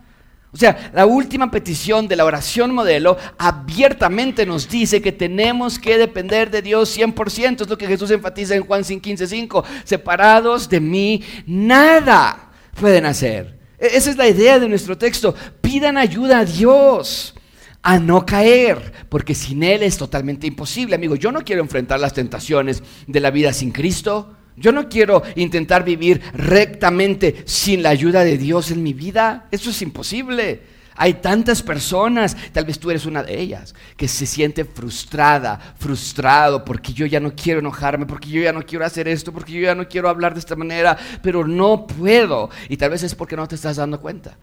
O 0.54 0.56
sea, 0.56 0.92
la 0.94 1.04
última 1.04 1.50
petición 1.50 2.06
de 2.06 2.14
la 2.14 2.24
oración 2.24 2.72
modelo 2.72 3.16
abiertamente 3.38 4.46
nos 4.46 4.68
dice 4.68 5.02
que 5.02 5.10
tenemos 5.10 5.80
que 5.80 5.98
depender 5.98 6.48
de 6.48 6.62
Dios 6.62 6.96
100%. 6.96 7.62
Es 7.62 7.68
lo 7.68 7.76
que 7.76 7.88
Jesús 7.88 8.12
enfatiza 8.12 8.54
en 8.54 8.64
Juan 8.64 8.84
5. 8.84 9.64
Separados 9.82 10.68
de 10.68 10.78
mí, 10.78 11.24
nada 11.44 12.52
pueden 12.80 13.04
hacer. 13.04 13.58
E-, 13.80 13.96
esa 13.96 14.10
es 14.10 14.16
la 14.16 14.28
idea 14.28 14.60
de 14.60 14.68
nuestro 14.68 14.96
texto. 14.96 15.34
Pidan 15.60 15.98
ayuda 15.98 16.38
a 16.38 16.44
Dios 16.44 17.34
a 17.82 17.98
no 17.98 18.24
caer, 18.24 18.92
porque 19.08 19.34
sin 19.34 19.64
Él 19.64 19.82
es 19.82 19.98
totalmente 19.98 20.46
imposible. 20.46 20.94
Amigo, 20.94 21.16
yo 21.16 21.32
no 21.32 21.42
quiero 21.42 21.62
enfrentar 21.62 21.98
las 21.98 22.14
tentaciones 22.14 22.80
de 23.08 23.18
la 23.18 23.32
vida 23.32 23.52
sin 23.52 23.72
Cristo. 23.72 24.36
Yo 24.56 24.72
no 24.72 24.88
quiero 24.88 25.22
intentar 25.34 25.84
vivir 25.84 26.20
rectamente 26.32 27.42
sin 27.44 27.82
la 27.82 27.90
ayuda 27.90 28.24
de 28.24 28.38
Dios 28.38 28.70
en 28.70 28.82
mi 28.82 28.92
vida. 28.92 29.46
Eso 29.50 29.70
es 29.70 29.82
imposible. 29.82 30.74
Hay 30.96 31.14
tantas 31.14 31.60
personas, 31.60 32.36
tal 32.52 32.64
vez 32.64 32.78
tú 32.78 32.88
eres 32.88 33.04
una 33.04 33.24
de 33.24 33.40
ellas, 33.40 33.74
que 33.96 34.06
se 34.06 34.26
siente 34.26 34.64
frustrada, 34.64 35.58
frustrado, 35.76 36.64
porque 36.64 36.92
yo 36.92 37.04
ya 37.04 37.18
no 37.18 37.34
quiero 37.34 37.58
enojarme, 37.58 38.06
porque 38.06 38.28
yo 38.28 38.40
ya 38.40 38.52
no 38.52 38.62
quiero 38.62 38.84
hacer 38.84 39.08
esto, 39.08 39.32
porque 39.32 39.52
yo 39.52 39.62
ya 39.62 39.74
no 39.74 39.88
quiero 39.88 40.08
hablar 40.08 40.34
de 40.34 40.40
esta 40.40 40.54
manera, 40.54 40.96
pero 41.20 41.44
no 41.46 41.86
puedo. 41.86 42.48
Y 42.68 42.76
tal 42.76 42.90
vez 42.90 43.02
es 43.02 43.14
porque 43.16 43.34
no 43.34 43.48
te 43.48 43.56
estás 43.56 43.76
dando 43.76 44.00
cuenta 44.00 44.38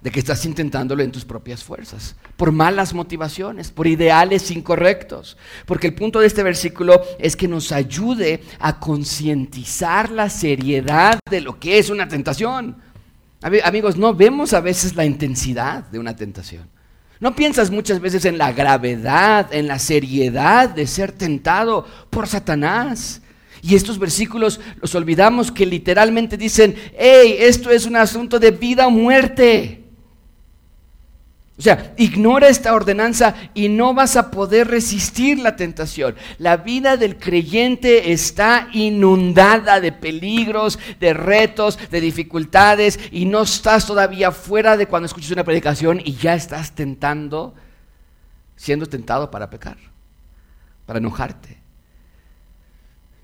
de 0.00 0.10
que 0.12 0.20
estás 0.20 0.44
intentándolo 0.44 1.02
en 1.02 1.10
tus 1.10 1.24
propias 1.24 1.64
fuerzas, 1.64 2.14
por 2.36 2.52
malas 2.52 2.94
motivaciones, 2.94 3.70
por 3.72 3.86
ideales 3.86 4.50
incorrectos. 4.50 5.36
Porque 5.66 5.88
el 5.88 5.94
punto 5.94 6.20
de 6.20 6.28
este 6.28 6.44
versículo 6.44 7.00
es 7.18 7.34
que 7.34 7.48
nos 7.48 7.72
ayude 7.72 8.42
a 8.60 8.78
concientizar 8.78 10.10
la 10.10 10.30
seriedad 10.30 11.18
de 11.28 11.40
lo 11.40 11.58
que 11.58 11.78
es 11.78 11.90
una 11.90 12.06
tentación. 12.06 12.76
Amigos, 13.40 13.96
no 13.96 14.14
vemos 14.14 14.52
a 14.52 14.60
veces 14.60 14.94
la 14.94 15.04
intensidad 15.04 15.84
de 15.84 15.98
una 15.98 16.14
tentación. 16.14 16.68
No 17.20 17.34
piensas 17.34 17.70
muchas 17.70 18.00
veces 18.00 18.24
en 18.24 18.38
la 18.38 18.52
gravedad, 18.52 19.52
en 19.52 19.66
la 19.66 19.80
seriedad 19.80 20.68
de 20.68 20.86
ser 20.86 21.10
tentado 21.10 21.84
por 22.10 22.28
Satanás. 22.28 23.20
Y 23.62 23.74
estos 23.74 23.98
versículos 23.98 24.60
los 24.80 24.94
olvidamos 24.94 25.50
que 25.50 25.66
literalmente 25.66 26.36
dicen, 26.36 26.76
hey, 26.96 27.34
esto 27.40 27.70
es 27.70 27.86
un 27.86 27.96
asunto 27.96 28.38
de 28.38 28.52
vida 28.52 28.86
o 28.86 28.90
muerte. 28.92 29.87
O 31.58 31.60
sea, 31.60 31.92
ignora 31.98 32.48
esta 32.48 32.72
ordenanza 32.72 33.34
y 33.52 33.68
no 33.68 33.92
vas 33.92 34.16
a 34.16 34.30
poder 34.30 34.68
resistir 34.68 35.40
la 35.40 35.56
tentación. 35.56 36.14
La 36.38 36.56
vida 36.58 36.96
del 36.96 37.18
creyente 37.18 38.12
está 38.12 38.68
inundada 38.72 39.80
de 39.80 39.90
peligros, 39.90 40.78
de 41.00 41.14
retos, 41.14 41.76
de 41.90 42.00
dificultades 42.00 43.00
y 43.10 43.24
no 43.24 43.42
estás 43.42 43.88
todavía 43.88 44.30
fuera 44.30 44.76
de 44.76 44.86
cuando 44.86 45.06
escuchas 45.06 45.32
una 45.32 45.42
predicación 45.42 46.00
y 46.04 46.14
ya 46.14 46.34
estás 46.34 46.76
tentando, 46.76 47.56
siendo 48.54 48.86
tentado 48.86 49.28
para 49.28 49.50
pecar, 49.50 49.78
para 50.86 51.00
enojarte. 51.00 51.58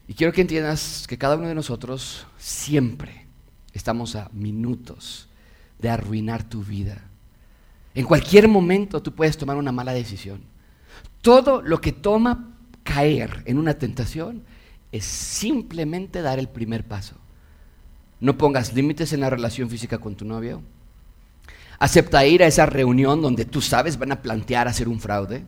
Y 0.08 0.14
quiero 0.14 0.32
que 0.32 0.40
entiendas 0.40 1.06
que 1.08 1.18
cada 1.18 1.36
uno 1.36 1.46
de 1.46 1.54
nosotros 1.54 2.26
siempre 2.36 3.28
estamos 3.72 4.16
a 4.16 4.28
minutos 4.32 5.28
de 5.78 5.88
arruinar 5.88 6.42
tu 6.42 6.64
vida 6.64 7.13
en 7.94 8.04
cualquier 8.07 8.48
momento 8.48 9.02
tú 9.02 9.14
puedes 9.14 9.37
tomar 9.37 9.57
una 9.57 9.72
mala 9.72 9.92
decisión. 9.92 10.40
Todo 11.20 11.62
lo 11.62 11.80
que 11.80 11.92
toma 11.92 12.54
caer 12.83 13.42
en 13.46 13.59
una 13.59 13.74
tentación 13.74 14.42
es 14.92 15.04
simplemente 15.04 16.22
dar 16.22 16.38
el 16.38 16.48
primer 16.48 16.85
paso. 16.85 17.16
No 18.20 18.38
pongas 18.38 18.72
límites 18.72 19.12
en 19.12 19.20
la 19.20 19.30
relación 19.30 19.68
física 19.68 19.98
con 19.98 20.14
tu 20.14 20.24
novio. 20.24 20.62
Acepta 21.78 22.24
ir 22.26 22.42
a 22.42 22.46
esa 22.46 22.66
reunión 22.66 23.20
donde 23.20 23.44
tú 23.44 23.61
sabes 23.61 23.98
van 23.98 24.12
a 24.12 24.22
plantear 24.22 24.68
hacer 24.68 24.88
un 24.88 25.00
fraude. 25.00 25.44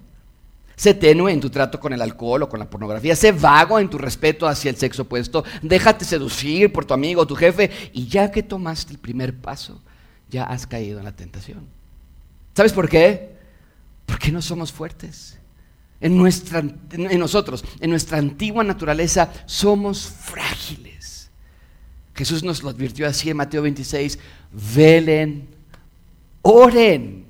Sé 0.77 0.93
tenue 0.93 1.33
en 1.33 1.41
tu 1.41 1.49
trato 1.49 1.81
con 1.81 1.93
el 1.93 2.03
alcohol 2.03 2.43
o 2.43 2.49
con 2.49 2.59
la 2.59 2.69
pornografía. 2.69 3.17
Sé 3.17 3.33
vago 3.33 3.79
en 3.79 3.89
tu 3.89 3.97
respeto 3.97 4.47
hacia 4.47 4.69
el 4.71 4.77
sexo 4.77 5.03
opuesto. 5.03 5.45
Déjate 5.63 6.05
seducir 6.05 6.73
por 6.73 6.85
tu 6.85 6.93
amigo 6.93 7.23
o 7.23 7.27
tu 7.27 7.35
jefe. 7.35 7.71
Y 7.93 8.07
ya 8.09 8.31
que 8.31 8.43
tomaste 8.43 8.93
el 8.93 8.99
primer 8.99 9.35
paso, 9.41 9.81
ya 10.29 10.45
has 10.45 10.67
caído 10.67 10.99
en 10.99 11.07
la 11.07 11.17
tentación. 11.17 11.76
¿Sabes 12.57 12.73
por 12.73 12.89
qué? 12.89 13.37
Porque 14.07 14.33
no 14.33 14.41
somos 14.41 14.73
fuertes. 14.73 15.39
En, 16.01 16.17
nuestra, 16.17 16.61
en 16.61 17.19
nosotros, 17.19 17.63
en 17.81 17.91
nuestra 17.91 18.17
antigua 18.17 18.65
naturaleza, 18.65 19.31
somos 19.45 20.07
frágiles. 20.09 21.31
Jesús 22.15 22.43
nos 22.43 22.63
lo 22.63 22.71
advirtió 22.71 23.07
así 23.07 23.29
en 23.29 23.37
Mateo 23.37 23.61
26, 23.61 24.19
velen, 24.75 25.49
oren. 26.41 27.27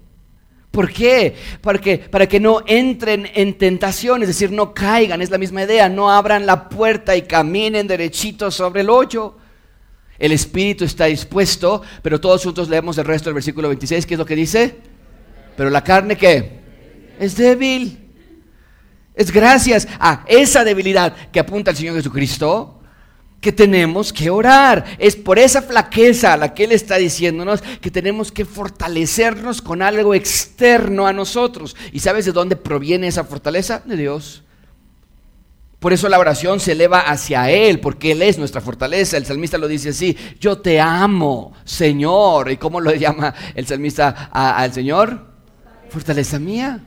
¿Por 0.70 0.92
qué? 0.92 1.34
Porque, 1.60 1.98
para 1.98 2.28
que 2.28 2.38
no 2.38 2.62
entren 2.64 3.28
en 3.34 3.58
tentación, 3.58 4.22
es 4.22 4.28
decir, 4.28 4.52
no 4.52 4.74
caigan, 4.74 5.22
es 5.22 5.30
la 5.30 5.38
misma 5.38 5.64
idea, 5.64 5.88
no 5.88 6.08
abran 6.08 6.46
la 6.46 6.68
puerta 6.68 7.16
y 7.16 7.22
caminen 7.22 7.88
derechito 7.88 8.52
sobre 8.52 8.82
el 8.82 8.90
hoyo. 8.90 9.36
El 10.20 10.30
espíritu 10.30 10.84
está 10.84 11.06
dispuesto, 11.06 11.82
pero 12.02 12.20
todos 12.20 12.44
juntos 12.44 12.68
leemos 12.68 12.96
el 12.98 13.06
resto 13.06 13.28
del 13.28 13.34
versículo 13.34 13.66
26, 13.66 14.06
¿qué 14.06 14.14
es 14.14 14.18
lo 14.18 14.24
que 14.24 14.36
dice? 14.36 14.95
Pero 15.56 15.70
la 15.70 15.82
carne 15.82 16.16
¿qué? 16.16 16.60
Es 17.18 17.36
débil. 17.36 17.98
Es 19.14 19.32
gracias 19.32 19.88
a 19.98 20.24
esa 20.26 20.62
debilidad 20.62 21.14
que 21.30 21.40
apunta 21.40 21.70
el 21.70 21.76
Señor 21.76 21.96
Jesucristo 21.96 22.76
que 23.40 23.52
tenemos 23.52 24.12
que 24.12 24.28
orar. 24.28 24.84
Es 24.98 25.16
por 25.16 25.38
esa 25.38 25.62
flaqueza 25.62 26.32
a 26.32 26.36
la 26.36 26.52
que 26.52 26.64
Él 26.64 26.72
está 26.72 26.96
diciéndonos 26.96 27.62
que 27.80 27.90
tenemos 27.90 28.32
que 28.32 28.44
fortalecernos 28.44 29.62
con 29.62 29.82
algo 29.82 30.14
externo 30.14 31.06
a 31.06 31.12
nosotros. 31.12 31.76
¿Y 31.92 32.00
sabes 32.00 32.24
de 32.24 32.32
dónde 32.32 32.56
proviene 32.56 33.06
esa 33.06 33.24
fortaleza? 33.24 33.82
De 33.84 33.96
Dios. 33.96 34.42
Por 35.78 35.92
eso 35.92 36.08
la 36.08 36.18
oración 36.18 36.58
se 36.58 36.72
eleva 36.72 37.00
hacia 37.00 37.50
Él, 37.50 37.80
porque 37.80 38.12
Él 38.12 38.22
es 38.22 38.38
nuestra 38.38 38.60
fortaleza. 38.60 39.16
El 39.16 39.26
salmista 39.26 39.58
lo 39.58 39.68
dice 39.68 39.90
así, 39.90 40.16
yo 40.40 40.58
te 40.58 40.80
amo, 40.80 41.52
Señor. 41.64 42.50
¿Y 42.50 42.56
cómo 42.56 42.80
lo 42.80 42.92
llama 42.96 43.34
el 43.54 43.66
salmista 43.66 44.30
al 44.32 44.72
Señor? 44.72 45.35
Fortaleza 45.88 46.38
mía. 46.38 46.80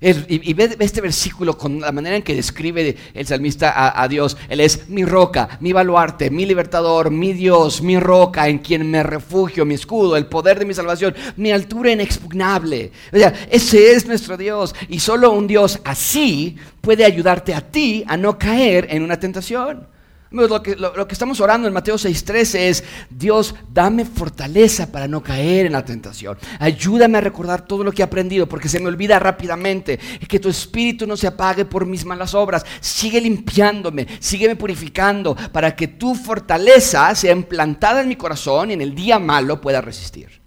y, 0.00 0.52
ve 0.54 0.76
este 0.78 1.00
versículo 1.00 1.58
con 1.58 1.80
la 1.80 1.90
manera 1.90 2.14
en 2.14 2.22
que 2.22 2.34
describe 2.34 2.96
el 3.14 3.26
salmista 3.26 4.00
a, 4.00 4.06
Dios. 4.06 4.36
Él 4.48 4.60
es 4.60 4.88
mi 4.88 5.04
roca, 5.04 5.58
mi 5.60 5.72
baluarte, 5.72 6.30
mi 6.30 6.46
libertador, 6.46 7.10
mi 7.10 7.32
Dios, 7.32 7.82
mi 7.82 7.98
roca 7.98 8.48
en 8.48 8.58
quien 8.58 8.88
me 8.88 9.02
refugio, 9.02 9.64
mi 9.64 9.74
escudo, 9.74 10.16
el 10.16 10.26
poder 10.26 10.58
de 10.58 10.66
mi 10.66 10.74
salvación, 10.74 11.14
mi 11.36 11.50
altura 11.50 11.90
inexpugnable. 11.90 12.92
O 13.12 13.16
sea, 13.16 13.34
ese 13.50 13.92
es 13.92 14.06
nuestro 14.06 14.36
Dios. 14.36 14.74
Y 14.88 15.00
solo 15.00 15.32
un 15.32 15.48
Dios 15.48 15.80
así 15.84 16.56
puede 16.80 17.04
ayudarte 17.04 17.54
a 17.54 17.60
ti 17.60 18.04
a 18.06 18.16
no 18.16 18.38
caer 18.38 18.86
en 18.90 19.02
una 19.02 19.18
tentación. 19.18 19.97
Lo 20.30 20.62
que, 20.62 20.76
lo, 20.76 21.08
que, 21.08 21.14
estamos 21.14 21.40
orando 21.40 21.66
en 21.66 21.72
Mateo 21.72 21.96
6:13 21.96 22.58
es, 22.58 22.84
Dios, 23.08 23.54
dame 23.72 24.04
fortaleza 24.04 24.92
para 24.92 25.08
no 25.08 25.22
caer 25.22 25.64
en 25.64 25.72
la 25.72 25.86
tentación. 25.86 26.36
Ayúdame 26.58 27.16
a 27.16 27.22
recordar 27.22 27.66
todo 27.66 27.82
lo 27.82 27.92
que 27.92 28.02
he 28.02 28.04
aprendido 28.04 28.46
porque 28.46 28.68
se 28.68 28.78
me 28.78 28.88
olvida 28.88 29.18
rápidamente. 29.18 29.98
Que 30.28 30.38
tu 30.38 30.50
espíritu 30.50 31.06
no 31.06 31.16
se 31.16 31.26
apague 31.26 31.64
por 31.64 31.86
mis 31.86 32.04
malas 32.04 32.34
obras. 32.34 32.66
Sigue 32.80 33.22
limpiándome, 33.22 34.06
sígueme 34.20 34.56
purificando 34.56 35.34
para 35.50 35.74
que 35.74 35.88
tu 35.88 36.14
fortaleza 36.14 37.14
sea 37.14 37.32
implantada 37.32 38.02
en 38.02 38.08
mi 38.08 38.16
corazón 38.16 38.70
y 38.70 38.74
en 38.74 38.82
el 38.82 38.94
día 38.94 39.18
malo 39.18 39.62
pueda 39.62 39.80
resistir. 39.80 40.42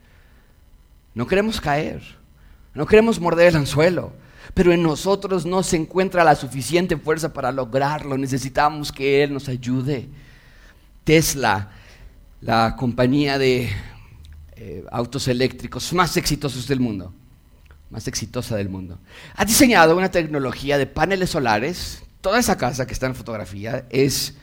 No 1.16 1.26
queremos 1.26 1.60
caer, 1.60 2.02
no 2.76 2.86
queremos 2.86 3.20
morder 3.20 3.48
el 3.48 3.56
anzuelo 3.56 4.21
pero 4.54 4.74
en 4.74 4.84
nosotros 4.84 5.46
no 5.46 5.64
se 5.64 5.78
encuentra 5.78 6.24
la 6.24 6.36
suficiente 6.36 6.98
fuerza 6.98 7.32
para 7.32 7.52
lograrlo. 7.52 8.18
Necesitamos 8.18 8.92
que 8.92 9.24
Él 9.24 9.34
nos 9.34 9.48
ayude. 9.48 10.10
Tesla, 11.04 11.72
la 12.42 12.76
compañía 12.76 13.38
de 13.38 13.70
eh, 14.56 14.86
autos 14.92 15.28
eléctricos 15.28 15.92
más 15.94 16.16
exitosos 16.18 16.68
del 16.68 16.80
mundo, 16.80 17.14
más 17.90 18.08
exitosa 18.08 18.56
del 18.56 18.70
mundo, 18.70 19.00
ha 19.36 19.46
diseñado 19.46 19.98
una 19.98 20.12
tecnología 20.12 20.78
de 20.78 20.86
paneles 20.86 21.30
solares. 21.30 22.04
Toda 22.20 22.40
esa 22.40 22.58
casa 22.58 22.86
que 22.86 22.94
está 22.94 23.08
en 23.08 23.16
fotografía 23.16 23.86
es 23.90 24.36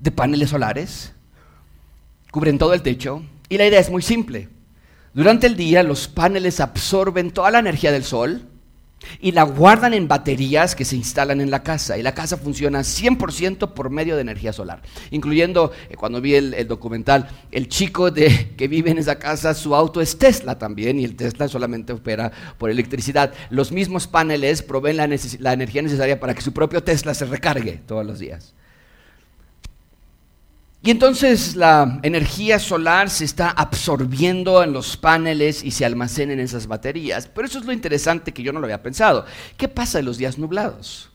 de 0.00 0.10
paneles 0.10 0.50
solares, 0.50 1.12
cubren 2.30 2.58
todo 2.58 2.74
el 2.74 2.82
techo 2.82 3.22
y 3.48 3.58
la 3.58 3.66
idea 3.66 3.78
es 3.78 3.90
muy 3.90 4.02
simple. 4.02 4.48
Durante 5.12 5.46
el 5.46 5.54
día 5.54 5.84
los 5.84 6.08
paneles 6.08 6.58
absorben 6.58 7.30
toda 7.30 7.52
la 7.52 7.60
energía 7.60 7.92
del 7.92 8.02
sol, 8.02 8.48
y 9.20 9.32
la 9.32 9.42
guardan 9.42 9.94
en 9.94 10.08
baterías 10.08 10.74
que 10.74 10.84
se 10.84 10.96
instalan 10.96 11.40
en 11.40 11.50
la 11.50 11.62
casa. 11.62 11.98
Y 11.98 12.02
la 12.02 12.14
casa 12.14 12.36
funciona 12.36 12.80
100% 12.80 13.72
por 13.72 13.90
medio 13.90 14.14
de 14.16 14.22
energía 14.22 14.52
solar. 14.52 14.82
Incluyendo, 15.10 15.72
eh, 15.88 15.96
cuando 15.96 16.20
vi 16.20 16.34
el, 16.34 16.66
documental, 16.66 17.28
el 17.50 17.68
chico 17.68 18.10
de, 18.10 18.54
que 18.56 18.68
vive 18.68 18.90
en 18.90 18.98
esa 18.98 19.18
casa, 19.18 19.54
su 19.54 19.74
auto 19.74 20.00
es 20.00 20.18
Tesla 20.18 20.58
también, 20.58 20.98
y 20.98 21.04
el 21.04 21.16
Tesla 21.16 21.48
solamente 21.48 21.92
opera 21.92 22.32
por 22.58 22.70
electricidad. 22.70 23.32
Los 23.50 23.72
mismos 23.72 24.06
paneles 24.06 24.62
proveen 24.62 24.96
la, 24.96 25.08
la 25.38 25.52
energía 25.52 25.82
necesaria 25.82 26.20
para 26.20 26.34
que 26.34 26.42
su 26.42 26.52
propio 26.52 26.82
Tesla 26.82 27.14
se 27.14 27.24
recargue 27.26 27.80
todos 27.86 28.04
los 28.04 28.18
días. 28.18 28.54
Y 30.84 30.90
entonces 30.90 31.56
la 31.56 31.98
energía 32.02 32.58
solar 32.58 33.08
se 33.08 33.24
está 33.24 33.48
absorbiendo 33.48 34.62
en 34.62 34.74
los 34.74 34.98
paneles 34.98 35.64
y 35.64 35.70
se 35.70 35.86
almacena 35.86 36.34
en 36.34 36.40
esas 36.40 36.66
baterías. 36.66 37.26
Pero 37.26 37.48
eso 37.48 37.58
es 37.58 37.64
lo 37.64 37.72
interesante 37.72 38.34
que 38.34 38.42
yo 38.42 38.52
no 38.52 38.60
lo 38.60 38.66
había 38.66 38.82
pensado. 38.82 39.24
¿Qué 39.56 39.66
pasa 39.66 40.00
en 40.00 40.04
los 40.04 40.18
días 40.18 40.36
nublados? 40.36 41.08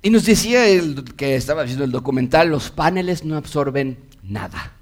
Y 0.00 0.08
nos 0.08 0.24
decía 0.24 0.66
el 0.66 1.04
que 1.14 1.36
estaba 1.36 1.64
viendo 1.64 1.84
el 1.84 1.90
documental, 1.90 2.48
los 2.48 2.70
paneles 2.70 3.22
no 3.22 3.36
absorben 3.36 3.98
nada. 4.22 4.72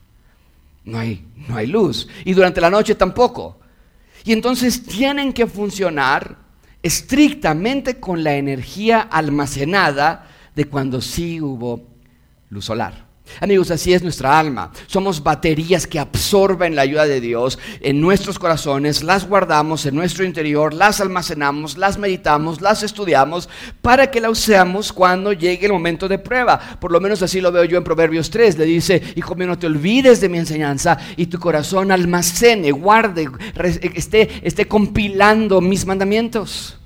No 0.84 1.00
hay, 1.00 1.26
no 1.48 1.56
hay 1.56 1.66
luz. 1.66 2.06
Y 2.24 2.34
durante 2.34 2.60
la 2.60 2.70
noche 2.70 2.94
tampoco. 2.94 3.58
Y 4.24 4.32
entonces 4.32 4.84
tienen 4.86 5.32
que 5.32 5.48
funcionar 5.48 6.36
estrictamente 6.84 7.98
con 7.98 8.22
la 8.22 8.36
energía 8.36 9.00
almacenada 9.00 10.28
de 10.54 10.66
cuando 10.66 11.00
sí 11.00 11.40
hubo 11.40 11.93
luz 12.50 12.64
solar. 12.64 13.14
Amigos, 13.40 13.70
así 13.70 13.92
es 13.92 14.02
nuestra 14.02 14.38
alma. 14.38 14.70
Somos 14.87 15.22
baterías 15.22 15.87
que 15.87 15.98
absorben 15.98 16.76
la 16.76 16.83
ayuda 16.83 17.07
de 17.07 17.20
Dios 17.20 17.59
en 17.80 18.00
nuestros 18.00 18.38
corazones, 18.38 19.02
las 19.02 19.26
guardamos 19.26 19.87
en 19.87 19.94
nuestro 19.94 20.24
interior, 20.24 20.72
las 20.72 21.00
almacenamos, 21.00 21.76
las 21.76 21.98
meditamos, 21.98 22.61
las 22.61 22.83
estudiamos 22.83 23.48
para 23.83 24.11
que 24.11 24.20
la 24.20 24.30
usemos 24.30 24.92
cuando 24.92 25.33
llegue 25.33 25.66
el 25.66 25.72
momento 25.72 26.07
de 26.07 26.18
prueba. 26.18 26.61
Por 26.78 26.92
lo 26.92 27.00
menos 27.00 27.22
así 27.22 27.40
lo 27.40 27.50
veo 27.50 27.64
yo 27.64 27.78
en 27.78 27.85
Proverbios 27.85 28.30
3. 28.30 28.59
Le 28.59 28.66
dice, 28.66 29.02
hijo 29.16 29.35
mío, 29.35 29.48
no 29.48 29.59
te 29.59 29.66
olvides 29.66 30.20
de 30.20 30.28
mi 30.28 30.38
enseñanza 30.38 30.98
y 31.16 31.26
tu 31.26 31.40
corazón 31.40 31.90
almacene, 31.90 32.70
guarde, 32.70 33.28
esté, 33.94 34.46
esté 34.46 34.68
compilando 34.68 35.61
mis 35.61 35.87
mandamientos. 35.87 36.78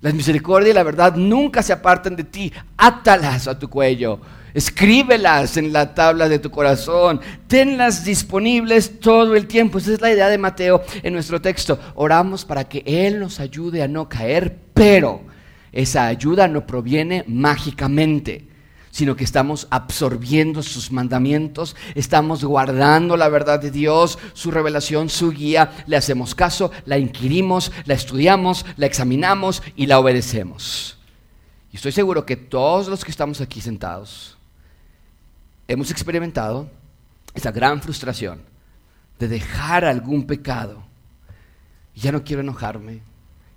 La 0.00 0.12
misericordia 0.12 0.70
y 0.70 0.74
la 0.74 0.84
verdad 0.84 1.16
nunca 1.16 1.62
se 1.62 1.72
apartan 1.72 2.14
de 2.14 2.24
ti. 2.24 2.52
Átalas 2.76 3.48
a 3.48 3.58
tu 3.58 3.68
cuello. 3.68 4.20
Escríbelas 4.54 5.56
en 5.56 5.72
la 5.72 5.94
tabla 5.94 6.28
de 6.28 6.38
tu 6.38 6.50
corazón. 6.50 7.20
Tenlas 7.46 8.04
disponibles 8.04 9.00
todo 9.00 9.34
el 9.34 9.46
tiempo. 9.46 9.78
Esa 9.78 9.92
es 9.92 10.00
la 10.00 10.12
idea 10.12 10.28
de 10.28 10.38
Mateo 10.38 10.82
en 11.02 11.12
nuestro 11.12 11.40
texto. 11.40 11.78
Oramos 11.96 12.44
para 12.44 12.64
que 12.64 12.82
Él 12.86 13.18
nos 13.18 13.40
ayude 13.40 13.82
a 13.82 13.88
no 13.88 14.08
caer, 14.08 14.56
pero 14.72 15.22
esa 15.72 16.06
ayuda 16.06 16.48
no 16.48 16.66
proviene 16.66 17.24
mágicamente 17.26 18.47
sino 18.98 19.14
que 19.14 19.22
estamos 19.22 19.68
absorbiendo 19.70 20.60
sus 20.60 20.90
mandamientos, 20.90 21.76
estamos 21.94 22.42
guardando 22.42 23.16
la 23.16 23.28
verdad 23.28 23.60
de 23.60 23.70
Dios, 23.70 24.18
su 24.32 24.50
revelación, 24.50 25.08
su 25.08 25.30
guía, 25.30 25.84
le 25.86 25.96
hacemos 25.96 26.34
caso, 26.34 26.72
la 26.84 26.98
inquirimos, 26.98 27.70
la 27.84 27.94
estudiamos, 27.94 28.66
la 28.76 28.86
examinamos 28.86 29.62
y 29.76 29.86
la 29.86 30.00
obedecemos. 30.00 30.98
Y 31.70 31.76
estoy 31.76 31.92
seguro 31.92 32.26
que 32.26 32.34
todos 32.34 32.88
los 32.88 33.04
que 33.04 33.12
estamos 33.12 33.40
aquí 33.40 33.60
sentados 33.60 34.36
hemos 35.68 35.92
experimentado 35.92 36.68
esa 37.34 37.52
gran 37.52 37.80
frustración 37.80 38.42
de 39.20 39.28
dejar 39.28 39.84
algún 39.84 40.26
pecado. 40.26 40.82
Ya 41.94 42.10
no 42.10 42.24
quiero 42.24 42.42
enojarme, 42.42 43.02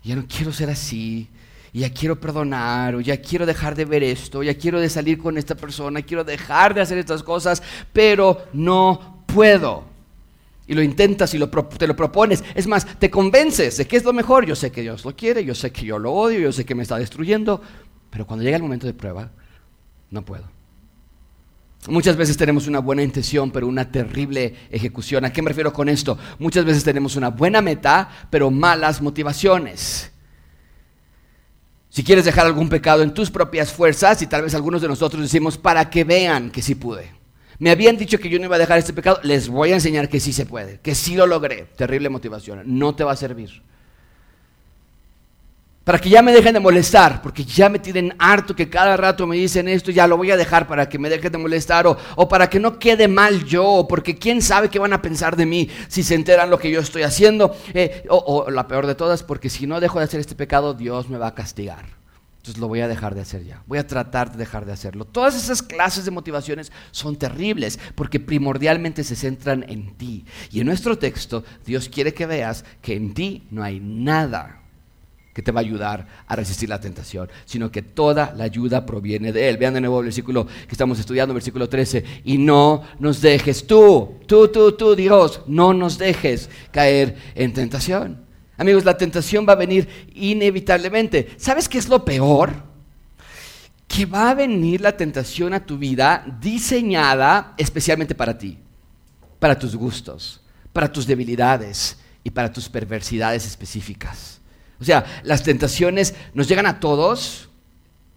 ya 0.03 0.15
no 0.15 0.27
quiero 0.27 0.53
ser 0.53 0.69
así, 0.69 1.31
ya 1.79 1.89
quiero 1.93 2.19
perdonar, 2.19 2.95
o 2.95 3.01
ya 3.01 3.21
quiero 3.21 3.45
dejar 3.45 3.75
de 3.75 3.85
ver 3.85 4.03
esto, 4.03 4.43
ya 4.43 4.57
quiero 4.57 4.79
de 4.79 4.89
salir 4.89 5.17
con 5.17 5.37
esta 5.37 5.55
persona, 5.55 6.01
quiero 6.01 6.23
dejar 6.23 6.73
de 6.73 6.81
hacer 6.81 6.97
estas 6.97 7.23
cosas, 7.23 7.63
pero 7.93 8.45
no 8.51 9.23
puedo. 9.25 9.85
Y 10.67 10.73
lo 10.73 10.81
intentas 10.81 11.33
y 11.33 11.37
lo, 11.37 11.49
te 11.49 11.87
lo 11.87 11.95
propones. 11.95 12.43
Es 12.55 12.67
más, 12.67 12.85
te 12.99 13.09
convences 13.09 13.77
de 13.77 13.87
que 13.87 13.97
es 13.97 14.03
lo 14.03 14.13
mejor. 14.13 14.45
Yo 14.45 14.55
sé 14.55 14.71
que 14.71 14.81
Dios 14.81 15.03
lo 15.03 15.15
quiere, 15.15 15.43
yo 15.43 15.55
sé 15.55 15.71
que 15.71 15.85
yo 15.85 15.99
lo 15.99 16.13
odio, 16.13 16.39
yo 16.39 16.51
sé 16.51 16.65
que 16.65 16.75
me 16.75 16.83
está 16.83 16.97
destruyendo, 16.97 17.61
pero 18.09 18.25
cuando 18.25 18.43
llega 18.43 18.57
el 18.57 18.63
momento 18.63 18.87
de 18.87 18.93
prueba, 18.93 19.31
no 20.09 20.23
puedo. 20.23 20.43
Muchas 21.87 22.15
veces 22.15 22.37
tenemos 22.37 22.67
una 22.67 22.79
buena 22.79 23.01
intención, 23.01 23.49
pero 23.49 23.67
una 23.67 23.91
terrible 23.91 24.55
ejecución. 24.69 25.25
¿A 25.25 25.33
qué 25.33 25.41
me 25.41 25.49
refiero 25.49 25.73
con 25.73 25.89
esto? 25.89 26.17
Muchas 26.37 26.63
veces 26.63 26.83
tenemos 26.83 27.15
una 27.15 27.29
buena 27.29 27.61
meta, 27.61 28.27
pero 28.29 28.51
malas 28.51 29.01
motivaciones. 29.01 30.10
Si 31.91 32.03
quieres 32.05 32.23
dejar 32.23 32.45
algún 32.45 32.69
pecado 32.69 33.03
en 33.03 33.13
tus 33.13 33.29
propias 33.29 33.73
fuerzas, 33.73 34.21
y 34.21 34.27
tal 34.27 34.43
vez 34.43 34.55
algunos 34.55 34.81
de 34.81 34.87
nosotros 34.87 35.21
decimos, 35.21 35.57
para 35.57 35.89
que 35.89 36.05
vean 36.05 36.49
que 36.49 36.61
sí 36.61 36.73
pude. 36.73 37.11
Me 37.59 37.69
habían 37.69 37.97
dicho 37.97 38.17
que 38.17 38.29
yo 38.29 38.39
no 38.39 38.45
iba 38.45 38.55
a 38.55 38.59
dejar 38.59 38.79
este 38.79 38.93
pecado, 38.93 39.19
les 39.23 39.49
voy 39.49 39.71
a 39.71 39.75
enseñar 39.75 40.07
que 40.07 40.21
sí 40.21 40.31
se 40.31 40.45
puede, 40.45 40.79
que 40.79 40.95
sí 40.95 41.15
lo 41.15 41.27
logré. 41.27 41.67
Terrible 41.75 42.07
motivación, 42.07 42.63
no 42.65 42.95
te 42.95 43.03
va 43.03 43.11
a 43.11 43.17
servir 43.17 43.61
para 45.83 45.99
que 45.99 46.09
ya 46.09 46.21
me 46.21 46.31
dejen 46.31 46.53
de 46.53 46.59
molestar, 46.59 47.21
porque 47.21 47.43
ya 47.43 47.67
me 47.67 47.79
tienen 47.79 48.13
harto 48.19 48.55
que 48.55 48.69
cada 48.69 48.95
rato 48.97 49.25
me 49.25 49.35
dicen 49.35 49.67
esto, 49.67 49.89
ya 49.91 50.07
lo 50.07 50.17
voy 50.17 50.29
a 50.31 50.37
dejar 50.37 50.67
para 50.67 50.87
que 50.87 50.99
me 50.99 51.09
dejen 51.09 51.31
de 51.31 51.37
molestar, 51.39 51.87
o, 51.87 52.29
para 52.29 52.49
que 52.49 52.59
no 52.59 52.77
quede 52.77 53.07
mal 53.07 53.43
yo, 53.45 53.85
porque 53.89 54.17
quién 54.17 54.41
sabe 54.41 54.69
qué 54.69 54.77
van 54.77 54.93
a 54.93 55.01
pensar 55.01 55.35
de 55.35 55.45
mí 55.45 55.69
si 55.87 56.03
se 56.03 56.15
enteran 56.15 56.49
lo 56.49 56.59
que 56.59 56.69
yo 56.69 56.79
estoy 56.79 57.03
haciendo, 57.03 57.55
eh, 57.73 58.03
o, 58.09 58.17
o 58.17 58.51
la 58.51 58.67
peor 58.67 58.85
de 58.85 58.95
todas, 58.95 59.23
porque 59.23 59.49
si 59.49 59.65
no 59.65 59.79
dejo 59.79 59.99
de 59.99 60.05
hacer 60.05 60.19
este 60.19 60.35
pecado, 60.35 60.73
Dios 60.73 61.09
me 61.09 61.17
va 61.17 61.27
a 61.27 61.35
castigar. 61.35 62.01
Entonces 62.37 62.59
lo 62.59 62.67
voy 62.67 62.81
a 62.81 62.87
dejar 62.87 63.13
de 63.13 63.21
hacer 63.21 63.43
ya. 63.43 63.61
Voy 63.67 63.77
a 63.77 63.85
tratar 63.85 64.31
de 64.31 64.39
dejar 64.39 64.65
de 64.65 64.71
hacerlo. 64.71 65.05
Todas 65.05 65.35
esas 65.35 65.61
clases 65.61 66.05
de 66.05 66.11
motivaciones 66.11 66.71
son 66.89 67.15
terribles 67.15 67.77
porque 67.93 68.19
primordialmente 68.19 69.03
se 69.03 69.15
centran 69.15 69.63
en 69.69 69.95
ti. 69.95 70.25
Y 70.51 70.59
en 70.59 70.65
nuestro 70.65 70.97
texto 70.97 71.43
Dios 71.67 71.87
quiere 71.87 72.15
que 72.15 72.25
veas 72.25 72.65
que 72.81 72.95
en 72.95 73.13
ti 73.13 73.43
no 73.51 73.61
hay 73.61 73.79
nada 73.79 74.60
que 75.33 75.41
te 75.41 75.51
va 75.51 75.61
a 75.61 75.63
ayudar 75.63 76.07
a 76.27 76.35
resistir 76.35 76.67
la 76.67 76.79
tentación, 76.79 77.29
sino 77.45 77.71
que 77.71 77.81
toda 77.81 78.33
la 78.35 78.43
ayuda 78.43 78.85
proviene 78.85 79.31
de 79.31 79.49
Él. 79.49 79.57
Vean 79.57 79.73
de 79.73 79.81
nuevo 79.81 79.99
el 79.99 80.05
versículo 80.05 80.45
que 80.45 80.71
estamos 80.71 80.99
estudiando, 80.99 81.33
versículo 81.33 81.69
13. 81.69 82.03
Y 82.25 82.37
no 82.37 82.83
nos 82.99 83.21
dejes 83.21 83.65
tú, 83.65 84.17
tú, 84.27 84.49
tú, 84.49 84.73
tú, 84.73 84.95
Dios, 84.95 85.41
no 85.47 85.73
nos 85.73 85.97
dejes 85.97 86.49
caer 86.71 87.15
en 87.35 87.53
tentación. 87.53 88.25
Amigos, 88.57 88.83
la 88.83 88.97
tentación 88.97 89.45
va 89.47 89.53
a 89.53 89.55
venir 89.57 89.87
inevitablemente. 90.13 91.31
¿Sabes 91.37 91.69
qué 91.69 91.77
es 91.77 91.87
lo 91.87 92.03
peor? 92.03 92.51
Que 93.87 94.05
va 94.05 94.31
a 94.31 94.35
venir 94.35 94.81
la 94.81 94.95
tentación 94.95 95.53
a 95.53 95.65
tu 95.65 95.77
vida 95.77 96.25
diseñada 96.41 97.53
especialmente 97.57 98.15
para 98.15 98.37
ti, 98.37 98.57
para 99.39 99.57
tus 99.57 99.75
gustos, 99.75 100.41
para 100.73 100.91
tus 100.91 101.07
debilidades 101.07 101.97
y 102.23 102.29
para 102.29 102.51
tus 102.51 102.69
perversidades 102.69 103.45
específicas. 103.45 104.40
O 104.81 104.83
sea, 104.83 105.05
las 105.23 105.43
tentaciones 105.43 106.15
nos 106.33 106.47
llegan 106.47 106.65
a 106.65 106.79
todos 106.79 107.49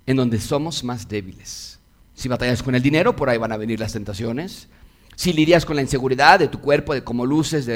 en 0.07 0.17
donde 0.17 0.41
somos 0.41 0.83
más 0.83 1.07
débiles. 1.09 1.79
Si 2.15 2.27
batallas 2.29 2.63
con 2.63 2.75
el 2.75 2.83
dinero, 2.83 3.15
por 3.15 3.29
ahí 3.29 3.37
van 3.37 3.53
a 3.53 3.59
venir 3.59 3.79
las 3.79 3.93
tentaciones. 3.93 4.69
Si 5.15 5.33
lidias 5.33 5.67
con 5.67 5.77
la 5.77 5.83
inseguridad 5.83 6.39
de 6.39 6.49
tu 6.49 6.61
cuerpo, 6.61 6.95
de 6.95 7.05
cómo 7.05 7.27
luces, 7.27 7.69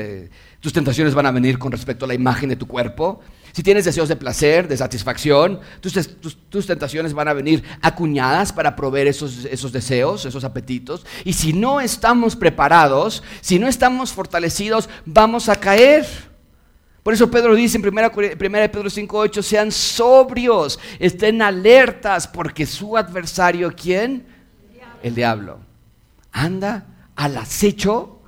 tus 0.61 0.73
tentaciones 0.73 1.15
van 1.15 1.27
a 1.27 1.31
venir 1.31 1.59
con 1.59 1.71
respecto 1.71 2.07
a 2.07 2.09
la 2.09 2.15
imagen 2.15 2.49
de 2.49 2.57
tu 2.57 2.67
cuerpo. 2.67 3.21
Si 3.53 3.63
tienes 3.63 3.85
deseos 3.85 4.09
de 4.09 4.17
placer, 4.17 4.69
de 4.69 4.77
satisfacción, 4.77 5.61
tus, 5.81 6.67
tentaciones 6.67 7.13
van 7.13 7.29
a 7.29 7.35
venir 7.35 7.63
acuñadas 7.83 8.53
para 8.53 8.75
proveer 8.75 9.07
esos, 9.07 9.45
esos 9.45 9.71
deseos, 9.71 10.25
esos 10.25 10.45
apetitos. 10.45 11.05
Y 11.25 11.35
si 11.35 11.53
no 11.53 11.81
estamos 11.81 12.37
preparados, 12.37 13.23
si 13.41 13.59
no 13.59 13.69
estamos 13.69 14.13
fortalecidos, 14.13 14.89
vamos 15.05 15.49
a 15.49 15.57
caer. 15.57 16.28
Por 17.09 17.15
eso 17.15 17.31
Pedro 17.31 17.55
dice 17.55 17.79
en 17.79 17.89
1 17.89 18.13
Pedro 18.13 18.91
5.8, 18.91 19.43
sean 19.43 19.73
sobrios, 19.73 20.79
estén 20.99 21.41
alertas, 21.41 22.29
porque 22.29 22.67
su 22.67 22.99
adversario, 22.99 23.73
¿quién? 23.75 24.27
El 25.03 25.15
diablo. 25.15 25.59
Anda 26.33 27.09
al 27.17 27.39
acecho, 27.39 28.21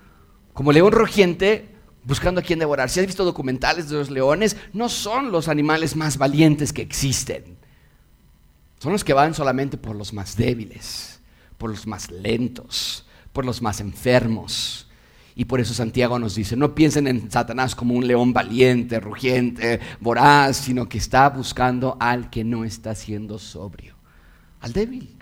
como 0.55 0.73
león 0.73 0.93
rugiente, 0.93 1.69
buscando 2.05 2.41
a 2.41 2.43
quien 2.43 2.59
devorar. 2.59 2.89
Si 2.89 3.01
has 3.01 3.07
visto 3.07 3.23
documentales 3.23 3.91
de 3.91 3.97
los 3.97 4.09
leones, 4.09 4.57
no 4.73 4.89
son 4.89 5.31
los 5.31 5.49
animales 5.49 5.95
más 5.95 6.17
valientes 6.17 6.73
que 6.73 6.81
existen. 6.81 7.59
Son 8.79 8.93
los 8.93 9.05
que 9.05 9.13
van 9.13 9.35
solamente 9.35 9.77
por 9.77 9.95
los 9.95 10.15
más 10.15 10.39
débiles, 10.39 11.21
por 11.59 11.69
los 11.69 11.87
más 11.87 12.11
lentos, 12.11 13.05
por 13.35 13.45
los 13.45 13.61
más 13.61 13.79
enfermos. 13.81 14.90
Y 15.41 15.47
por 15.47 15.59
eso 15.59 15.73
Santiago 15.73 16.19
nos 16.19 16.35
dice, 16.35 16.55
no 16.55 16.75
piensen 16.75 17.07
en 17.07 17.31
Satanás 17.31 17.75
como 17.75 17.95
un 17.95 18.07
león 18.07 18.35
valiente, 18.35 19.01
rugiente, 19.01 19.81
voraz, 19.99 20.59
sino 20.59 20.87
que 20.87 20.99
está 20.99 21.31
buscando 21.31 21.97
al 21.99 22.29
que 22.29 22.45
no 22.45 22.63
está 22.63 22.95
siendo 22.95 23.39
sobrio, 23.39 23.95
al 24.61 24.75
débil. 24.75 25.17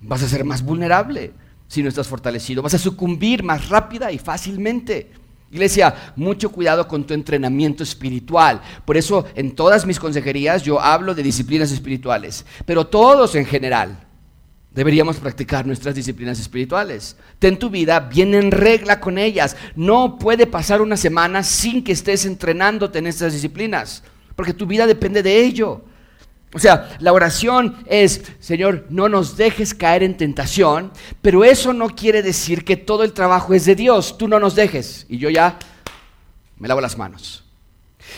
Vas 0.00 0.24
a 0.24 0.28
ser 0.28 0.42
más 0.42 0.60
vulnerable 0.64 1.34
si 1.68 1.84
no 1.84 1.88
estás 1.88 2.08
fortalecido, 2.08 2.62
vas 2.62 2.74
a 2.74 2.78
sucumbir 2.78 3.44
más 3.44 3.68
rápida 3.68 4.10
y 4.10 4.18
fácilmente. 4.18 5.12
Iglesia, 5.52 5.94
mucho 6.16 6.50
cuidado 6.50 6.88
con 6.88 7.06
tu 7.06 7.14
entrenamiento 7.14 7.84
espiritual. 7.84 8.60
Por 8.84 8.96
eso 8.96 9.24
en 9.36 9.54
todas 9.54 9.86
mis 9.86 10.00
consejerías 10.00 10.64
yo 10.64 10.80
hablo 10.80 11.14
de 11.14 11.22
disciplinas 11.22 11.70
espirituales, 11.70 12.44
pero 12.66 12.88
todos 12.88 13.36
en 13.36 13.46
general 13.46 14.07
Deberíamos 14.78 15.16
practicar 15.16 15.66
nuestras 15.66 15.92
disciplinas 15.92 16.38
espirituales. 16.38 17.16
Ten 17.40 17.58
tu 17.58 17.68
vida 17.68 17.98
bien 17.98 18.32
en 18.32 18.52
regla 18.52 19.00
con 19.00 19.18
ellas. 19.18 19.56
No 19.74 20.20
puede 20.20 20.46
pasar 20.46 20.80
una 20.80 20.96
semana 20.96 21.42
sin 21.42 21.82
que 21.82 21.90
estés 21.90 22.24
entrenándote 22.24 23.00
en 23.00 23.08
estas 23.08 23.32
disciplinas, 23.32 24.04
porque 24.36 24.54
tu 24.54 24.68
vida 24.68 24.86
depende 24.86 25.24
de 25.24 25.44
ello. 25.44 25.82
O 26.54 26.60
sea, 26.60 26.96
la 27.00 27.12
oración 27.12 27.78
es, 27.86 28.22
Señor, 28.38 28.86
no 28.88 29.08
nos 29.08 29.36
dejes 29.36 29.74
caer 29.74 30.04
en 30.04 30.16
tentación, 30.16 30.92
pero 31.22 31.42
eso 31.42 31.72
no 31.72 31.88
quiere 31.88 32.22
decir 32.22 32.64
que 32.64 32.76
todo 32.76 33.02
el 33.02 33.12
trabajo 33.12 33.54
es 33.54 33.64
de 33.64 33.74
Dios. 33.74 34.16
Tú 34.16 34.28
no 34.28 34.38
nos 34.38 34.54
dejes. 34.54 35.06
Y 35.08 35.18
yo 35.18 35.28
ya 35.28 35.58
me 36.56 36.68
lavo 36.68 36.80
las 36.80 36.96
manos 36.96 37.47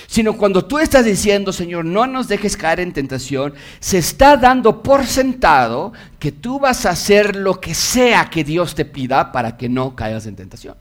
sino 0.07 0.37
cuando 0.37 0.65
tú 0.65 0.79
estás 0.79 1.05
diciendo, 1.05 1.53
Señor, 1.53 1.85
no 1.85 2.07
nos 2.07 2.29
dejes 2.29 2.57
caer 2.57 2.81
en 2.81 2.93
tentación, 2.93 3.55
se 3.79 3.99
está 3.99 4.37
dando 4.37 4.83
por 4.83 5.07
sentado 5.07 5.93
que 6.19 6.33
tú 6.33 6.59
vas 6.59 6.87
a 6.87 6.91
hacer 6.91 7.37
lo 7.37 7.61
que 7.61 7.75
sea 7.75 8.31
que 8.31 8.45
Dios 8.45 8.75
te 8.75 8.85
pida 8.85 9.33
para 9.33 9.57
que 9.57 9.69
no 9.69 9.95
caigas 9.95 10.27
en 10.27 10.37
tentación. 10.37 10.77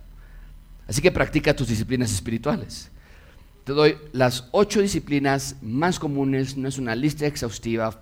Así 0.88 1.02
que 1.02 1.12
practica 1.12 1.56
tus 1.56 1.68
disciplinas 1.68 2.12
espirituales. 2.12 2.90
Te 3.64 3.74
doy 3.74 3.98
las 4.12 4.48
ocho 4.52 4.82
disciplinas 4.82 5.56
más 5.62 6.00
comunes, 6.00 6.58
no 6.58 6.68
es 6.68 6.78
una 6.78 6.96
lista 6.96 7.28
exhaustiva, 7.28 8.00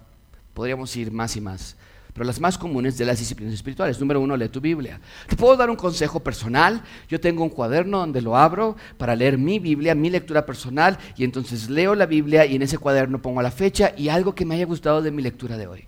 podríamos 0.54 0.96
ir 0.96 1.12
más 1.12 1.36
y 1.36 1.42
más 1.42 1.76
pero 2.18 2.26
las 2.26 2.40
más 2.40 2.58
comunes 2.58 2.98
de 2.98 3.06
las 3.06 3.20
disciplinas 3.20 3.54
espirituales. 3.54 4.00
Número 4.00 4.20
uno, 4.20 4.36
lee 4.36 4.50
tu 4.50 4.60
Biblia. 4.60 5.00
Te 5.28 5.36
puedo 5.36 5.56
dar 5.56 5.70
un 5.70 5.76
consejo 5.76 6.20
personal. 6.20 6.82
Yo 7.08 7.20
tengo 7.20 7.44
un 7.44 7.50
cuaderno 7.52 8.00
donde 8.00 8.24
lo 8.24 8.36
abro 8.36 8.76
para 8.98 9.16
leer 9.16 9.38
mi 9.38 9.60
Biblia, 9.60 9.94
mi 9.94 10.10
lectura 10.10 10.44
personal, 10.44 10.98
y 11.16 11.24
entonces 11.24 11.70
leo 11.70 11.94
la 11.94 12.08
Biblia 12.08 12.44
y 12.48 12.56
en 12.56 12.64
ese 12.64 12.80
cuaderno 12.80 13.22
pongo 13.22 13.40
la 13.44 13.52
fecha 13.52 13.94
y 13.96 14.10
algo 14.10 14.34
que 14.34 14.46
me 14.46 14.56
haya 14.56 14.66
gustado 14.66 15.04
de 15.04 15.12
mi 15.12 15.22
lectura 15.22 15.58
de 15.58 15.68
hoy. 15.68 15.86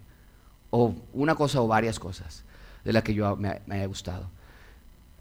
O 0.70 0.94
una 1.14 1.34
cosa 1.34 1.62
o 1.62 1.68
varias 1.68 1.98
cosas 1.98 2.46
de 2.84 2.94
la 2.94 3.04
que 3.04 3.16
yo 3.16 3.36
me, 3.36 3.62
haya 3.68 3.88
gustado. 3.88 4.30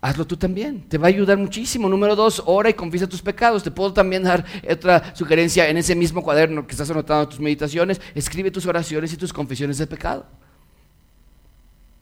Hazlo 0.02 0.26
tú 0.26 0.36
también, 0.36 0.86
te 0.90 0.98
va 0.98 1.06
a 1.06 1.08
ayudar 1.08 1.38
muchísimo. 1.38 1.88
Número 1.88 2.14
dos, 2.16 2.42
ora 2.44 2.68
y 2.68 2.74
confiesa 2.74 3.08
tus 3.08 3.22
pecados. 3.22 3.62
Te 3.62 3.70
puedo 3.70 3.94
también 3.94 4.24
dar 4.24 4.44
otra 4.70 5.16
sugerencia 5.16 5.70
en 5.70 5.78
ese 5.78 5.94
mismo 5.94 6.22
cuaderno 6.22 6.66
que 6.66 6.72
estás 6.72 6.90
anotando 6.90 7.30
tus 7.30 7.40
meditaciones. 7.40 7.98
Escribe 8.14 8.50
tus 8.50 8.66
oraciones 8.66 9.10
y 9.14 9.16
tus 9.16 9.32
confesiones 9.32 9.78
de 9.78 9.86
pecado. 9.86 10.26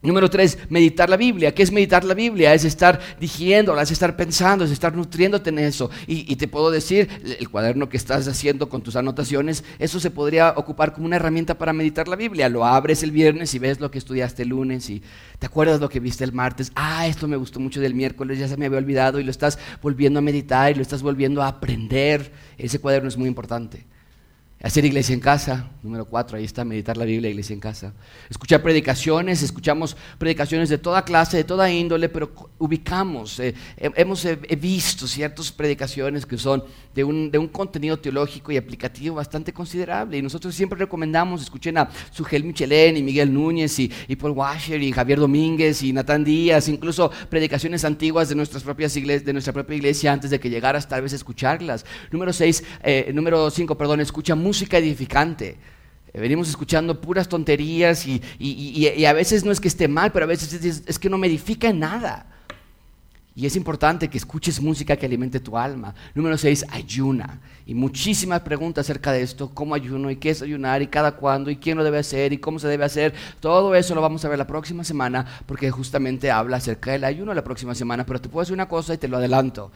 Número 0.07 0.31
tres, 0.31 0.57
meditar 0.69 1.11
la 1.11 1.17
Biblia. 1.17 1.53
¿Qué 1.53 1.65
es 1.65 1.73
meditar 1.73 2.05
la 2.05 2.15
Biblia? 2.15 2.55
Es 2.55 2.65
estar 2.65 3.01
digiriéndola, 3.19 3.83
es 3.83 3.91
estar 3.91 4.17
pensando, 4.17 4.65
es 4.65 4.71
estar 4.71 4.95
nutriéndote 4.95 5.51
en 5.51 5.59
eso. 5.59 5.91
Y, 6.07 6.37
te 6.37 6.47
puedo 6.47 6.71
decir, 6.71 7.09
el 7.41 7.49
cuaderno 7.51 7.89
que 7.89 7.97
estás 7.97 8.29
haciendo 8.29 8.69
con 8.69 8.83
tus 8.83 8.95
anotaciones, 8.95 9.65
eso 9.81 9.99
se 9.99 10.13
podría 10.13 10.55
ocupar 10.57 10.93
como 10.93 11.07
una 11.07 11.17
herramienta 11.17 11.59
para 11.59 11.73
meditar 11.73 12.07
la 12.07 12.15
Biblia. 12.15 12.49
Lo 12.49 12.65
abres 12.65 13.03
el 13.03 13.11
viernes 13.11 13.53
y 13.55 13.59
ves 13.59 13.81
lo 13.81 13.91
que 13.91 13.99
estudiaste 13.99 14.45
el 14.45 14.51
lunes 14.51 14.89
y 14.91 15.03
te 15.41 15.47
acuerdas 15.47 15.81
lo 15.81 15.89
que 15.89 15.99
viste 15.99 16.23
el 16.23 16.33
martes. 16.33 16.71
Ah, 16.77 17.09
esto 17.09 17.27
me 17.27 17.37
gustó 17.37 17.59
mucho 17.59 17.81
del 17.81 17.95
miércoles, 17.95 18.39
ya 18.39 18.47
se 18.47 18.57
me 18.57 18.67
había 18.67 18.79
olvidado 18.79 19.19
y 19.19 19.25
lo 19.25 19.33
estás 19.33 19.59
volviendo 19.83 20.21
a 20.21 20.23
meditar 20.23 20.71
y 20.71 20.77
lo 20.77 20.83
estás 20.83 21.03
volviendo 21.03 21.43
a 21.43 21.49
aprender. 21.49 22.31
Ese 22.59 22.79
cuaderno 22.79 23.09
es 23.09 23.17
muy 23.17 23.27
importante. 23.27 23.87
Hacer 24.63 24.87
iglesia 24.87 25.13
en 25.13 25.21
casa, 25.21 25.69
número 25.83 26.07
cuatro, 26.07 26.39
ahí 26.39 26.45
está, 26.45 26.65
meditar 26.65 26.97
la 26.97 27.05
Biblia, 27.05 27.29
iglesia 27.29 27.53
en 27.53 27.61
casa. 27.61 27.93
Escuchar 28.31 28.63
predicaciones, 28.63 29.43
escuchamos 29.43 29.99
predicaciones 30.17 30.71
de 30.71 30.79
toda 30.79 31.05
clase, 31.05 31.37
de 31.37 31.45
toda 31.45 31.71
índole, 31.71 32.09
pero 32.09 32.33
ubicamos, 32.59 33.39
eh, 33.39 33.55
hemos 33.77 34.27
visto 34.59 35.07
ciertas 35.07 35.53
predicaciones 35.53 36.25
que 36.25 36.39
son 36.39 36.65
de 36.95 37.05
un, 37.05 37.31
de 37.31 37.37
un, 37.37 37.49
contenido 37.49 37.99
teológico 37.99 38.51
y 38.51 38.57
aplicativo 38.57 39.17
bastante 39.17 39.53
considerable. 39.53 40.17
Y 40.17 40.23
nosotros 40.23 40.55
siempre 40.55 40.79
recomendamos, 40.79 41.43
escuchen 41.43 41.77
a 41.77 41.91
Sugel 42.11 42.43
Michelén 42.43 42.97
y 42.97 43.03
Miguel 43.03 43.33
Núñez 43.33 43.79
y, 43.79 43.93
y, 44.09 44.17
Paul 44.17 44.33
Washer 44.33 44.83
y 44.83 44.91
Javier 44.91 45.21
Domínguez 45.21 45.83
y 45.83 45.93
Natán 45.93 46.25
Díaz, 46.25 46.69
incluso 46.69 47.11
predicaciones 47.29 47.85
antiguas 47.85 48.31
de, 48.31 48.35
nuestras 48.35 48.63
propias 48.63 48.97
iglesias, 48.97 49.27
de 49.27 49.35
nuestra 49.35 49.53
propia 49.53 49.77
iglesia 49.77 50.15
antes 50.15 50.31
de 50.31 50.41
que 50.41 50.49
llegaras 50.49 50.89
tal 50.89 51.03
vez 51.03 51.13
a 51.13 51.17
escucharlas. 51.17 51.85
Número 52.11 52.33
seis, 52.33 52.65
eh, 52.83 53.11
número 53.13 53.51
cinco, 53.51 53.77
perdón, 53.77 54.01
escucha 54.01 54.35
música 54.47 54.79
edificante. 54.79 55.59
Eh, 56.13 56.21
venimos 56.21 56.49
escuchando 56.49 57.01
puras 57.01 57.29
tonterías 57.29 58.07
y, 58.07 58.23
y, 58.39 59.05
a 59.05 59.13
veces 59.13 59.45
no 59.45 59.51
es 59.51 59.61
que 59.61 59.69
esté 59.69 59.89
mal, 59.89 60.13
pero 60.13 60.25
a 60.25 60.29
veces 60.29 60.53
es, 60.53 60.83
es 60.87 60.99
que 60.99 61.11
no 61.11 61.19
me 61.19 61.27
edifica 61.27 61.69
en 61.69 61.81
nada. 61.81 62.27
Y 63.35 63.45
es 63.45 63.55
importante 63.55 64.09
que 64.09 64.17
escuches 64.17 64.63
música 64.63 64.97
que 64.97 65.05
alimente 65.05 65.41
tu 65.41 65.59
alma. 65.59 65.95
Número 66.15 66.39
seis, 66.39 66.65
ayuna. 66.71 67.39
Y 67.67 67.75
muchísimas 67.75 68.41
preguntas 68.41 68.87
acerca 68.87 69.13
de 69.13 69.21
esto, 69.21 69.51
cómo 69.53 69.75
ayuno 69.75 70.11
y 70.11 70.17
qué 70.17 70.31
es 70.31 70.41
ayunar 70.41 70.81
y 70.81 70.87
cada 70.87 71.17
cuándo 71.17 71.51
y 71.51 71.57
quién 71.57 71.77
lo 71.77 71.85
debe 71.85 71.99
hacer 71.99 72.33
y 72.33 72.39
cómo 72.39 72.59
se 72.59 72.69
debe 72.69 72.87
hacer. 72.87 73.13
Todo 73.41 73.75
eso 73.75 73.95
lo 73.95 74.01
vamos 74.01 74.25
a 74.25 74.31
ver 74.31 74.39
la 74.39 74.47
próxima 74.47 74.85
semana 74.85 75.27
porque 75.45 75.71
justamente 75.71 76.31
habla 76.31 76.57
acerca 76.57 76.93
del 76.93 77.05
ayuno 77.05 77.35
la 77.35 77.45
próxima 77.45 77.75
semana. 77.75 78.07
Pero 78.07 78.23
te 78.23 78.31
puedo 78.31 78.43
decir 78.43 78.55
una 78.55 78.69
cosa 78.69 78.95
y 78.95 78.99
te 78.99 79.09
lo 79.09 79.19
adelanto. 79.19 79.71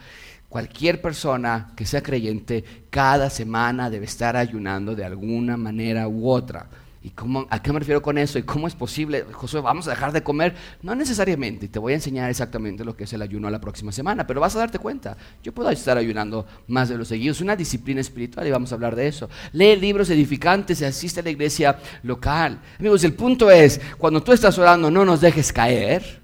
Cualquier 0.51 1.01
persona 1.01 1.71
que 1.77 1.87
sea 1.87 2.03
creyente 2.03 2.65
cada 2.91 3.31
semana 3.31 3.89
debe 3.89 4.07
estar 4.07 4.37
ayunando 4.37 4.97
de 4.97 5.05
alguna 5.05 5.57
manera 5.57 6.09
u 6.09 6.29
otra. 6.29 6.67
¿Y 7.05 7.11
cómo, 7.11 7.47
a 7.49 7.63
qué 7.63 7.73
me 7.73 7.79
refiero 7.79 8.03
con 8.03 8.19
eso? 8.19 8.37
¿Y 8.37 8.43
cómo 8.43 8.67
es 8.67 8.75
posible? 8.75 9.25
Josué, 9.31 9.61
¿vamos 9.61 9.87
a 9.87 9.91
dejar 9.91 10.11
de 10.11 10.25
comer? 10.25 10.57
No 10.83 10.97
necesariamente. 10.97 11.69
Te 11.69 11.79
voy 11.79 11.93
a 11.93 11.97
enseñar 11.97 12.29
exactamente 12.29 12.85
lo 12.85 12.97
que 12.97 13.05
es 13.05 13.13
el 13.13 13.23
ayuno 13.23 13.49
la 13.49 13.61
próxima 13.61 13.93
semana, 13.93 14.27
pero 14.27 14.41
vas 14.41 14.57
a 14.57 14.59
darte 14.59 14.81
cuenta. 14.81 15.17
Yo 15.41 15.53
puedo 15.53 15.71
estar 15.71 15.97
ayunando 15.97 16.45
más 16.67 16.89
de 16.89 16.99
los 16.99 17.07
seguidos. 17.07 17.37
Es 17.37 17.43
una 17.43 17.55
disciplina 17.55 18.01
espiritual 18.01 18.45
y 18.45 18.51
vamos 18.51 18.73
a 18.73 18.75
hablar 18.75 18.97
de 18.97 19.07
eso. 19.07 19.31
Lee 19.53 19.77
libros 19.77 20.11
edificantes 20.11 20.81
y 20.81 20.85
asiste 20.85 21.21
a 21.21 21.23
la 21.23 21.31
iglesia 21.31 21.79
local. 22.03 22.61
Amigos, 22.81 23.05
el 23.05 23.15
punto 23.15 23.53
es, 23.53 23.81
cuando 23.97 24.21
tú 24.21 24.33
estás 24.33 24.59
orando, 24.59 24.91
no 24.91 25.05
nos 25.05 25.21
dejes 25.21 25.53
caer. 25.53 26.20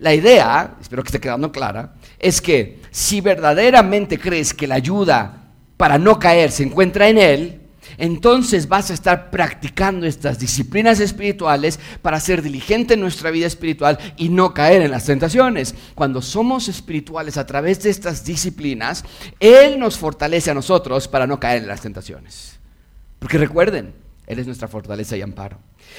La 0.00 0.14
idea, 0.14 0.76
espero 0.80 1.02
que 1.02 1.08
esté 1.08 1.20
quedando 1.20 1.52
clara, 1.52 1.94
es 2.18 2.40
que 2.40 2.80
si 2.90 3.20
verdaderamente 3.20 4.18
crees 4.18 4.54
que 4.54 4.66
la 4.66 4.76
ayuda 4.76 5.52
para 5.76 5.98
no 5.98 6.18
caer 6.18 6.50
se 6.50 6.62
encuentra 6.62 7.08
en 7.08 7.18
Él, 7.18 7.60
entonces 7.98 8.66
vas 8.66 8.90
a 8.90 8.94
estar 8.94 9.30
practicando 9.30 10.06
estas 10.06 10.38
disciplinas 10.38 11.00
espirituales 11.00 11.78
para 12.00 12.18
ser 12.18 12.40
diligente 12.40 12.94
en 12.94 13.00
nuestra 13.00 13.30
vida 13.30 13.46
espiritual 13.46 13.98
y 14.16 14.30
no 14.30 14.54
caer 14.54 14.80
en 14.80 14.90
las 14.90 15.04
tentaciones. 15.04 15.74
Cuando 15.94 16.22
somos 16.22 16.68
espirituales 16.68 17.36
a 17.36 17.46
través 17.46 17.82
de 17.82 17.90
estas 17.90 18.24
disciplinas, 18.24 19.04
Él 19.38 19.78
nos 19.78 19.98
fortalece 19.98 20.50
a 20.50 20.54
nosotros 20.54 21.08
para 21.08 21.26
no 21.26 21.38
caer 21.38 21.62
en 21.62 21.68
las 21.68 21.82
tentaciones. 21.82 22.58
Porque 23.18 23.36
recuerden, 23.36 23.92
Él 24.26 24.38
es 24.38 24.46
nuestra 24.46 24.66
fortaleza 24.66 25.14
y 25.18 25.20
amparo. 25.20 25.58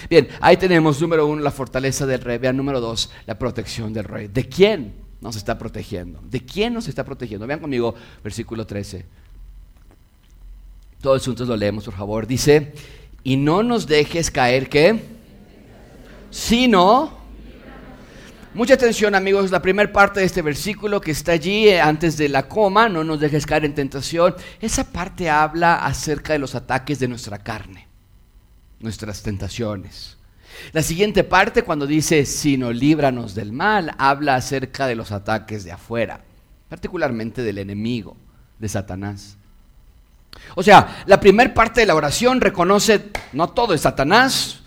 Bien, 0.10 0.28
ahí 0.40 0.58
tenemos 0.58 1.02
número 1.02 1.28
uno 1.28 1.42
la 1.42 1.52
fortaleza 1.52 2.06
del 2.06 2.22
rey. 2.22 2.38
Vean 2.38 2.58
número 2.58 2.80
dos 2.80 3.12
la 3.26 3.38
protección 3.38 3.94
del 3.94 4.06
rey. 4.06 4.28
¿De 4.28 4.48
quién 4.48 4.94
nos 5.22 5.36
está 5.36 5.58
protegiendo? 5.58 6.20
¿De 6.24 6.42
quién 6.42 6.74
nos 6.74 6.88
está 6.88 7.04
protegiendo? 7.04 7.48
Vean 7.48 7.60
conmigo 7.60 7.96
versículo 8.24 8.66
13. 8.66 9.06
Todos 11.02 11.26
juntos 11.26 11.48
lo 11.48 11.56
leemos, 11.56 11.86
por 11.86 11.96
favor. 11.96 12.28
Dice, 12.28 12.74
y 13.24 13.38
no 13.38 13.64
nos 13.64 13.88
dejes 13.88 14.30
caer, 14.30 14.70
¿qué? 14.70 15.00
Sino, 16.30 17.22
Mucha 18.54 18.74
atención 18.74 19.16
amigos, 19.16 19.50
la 19.50 19.62
primera 19.62 19.94
parte 19.94 20.20
de 20.20 20.26
este 20.26 20.42
versículo 20.42 21.00
que 21.00 21.12
está 21.12 21.32
allí 21.32 21.70
eh, 21.70 21.80
antes 21.80 22.18
de 22.18 22.28
la 22.28 22.50
coma, 22.50 22.90
no 22.90 23.02
nos 23.02 23.22
dejes 23.22 23.46
caer 23.46 23.64
en 23.64 23.74
tentación, 23.74 24.36
esa 24.60 24.92
parte 24.92 25.30
habla 25.30 25.76
acerca 25.76 26.34
de 26.34 26.40
los 26.40 26.54
ataques 26.54 27.00
de 27.00 27.08
nuestra 27.08 27.38
carne, 27.38 27.88
nuestras 28.82 29.24
tentaciones. 29.24 30.18
La 30.74 30.82
siguiente 30.84 31.24
parte, 31.24 31.64
cuando 31.64 31.88
dice, 31.88 32.26
sino 32.26 32.72
líbranos 32.72 33.36
del 33.36 33.52
mal, 33.52 33.94
habla 33.98 34.36
acerca 34.36 34.88
de 34.88 34.96
los 34.96 35.12
ataques 35.12 35.64
de 35.64 35.72
afuera, 35.72 36.22
particularmente 36.70 37.42
del 37.42 37.58
enemigo, 37.58 38.18
de 38.60 38.70
Satanás. 38.70 39.38
O 40.56 40.64
sea, 40.64 41.04
la 41.08 41.20
primera 41.20 41.54
parte 41.54 41.82
de 41.82 41.88
la 41.88 41.96
oración 41.96 42.42
reconoce, 42.42 43.12
no 43.34 43.50
todo 43.50 43.74
es 43.74 43.82
Satanás, 43.82 44.62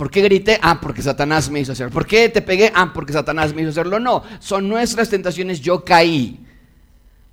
¿Por 0.00 0.10
qué 0.10 0.22
grité? 0.22 0.58
Ah, 0.62 0.80
porque 0.80 1.02
Satanás 1.02 1.50
me 1.50 1.60
hizo 1.60 1.72
hacerlo. 1.72 1.92
¿Por 1.92 2.06
qué 2.06 2.30
te 2.30 2.40
pegué? 2.40 2.72
Ah, 2.74 2.90
porque 2.90 3.12
Satanás 3.12 3.52
me 3.52 3.60
hizo 3.60 3.68
hacerlo. 3.72 4.00
No, 4.00 4.22
son 4.38 4.66
nuestras 4.66 5.10
tentaciones, 5.10 5.60
yo 5.60 5.84
caí. 5.84 6.40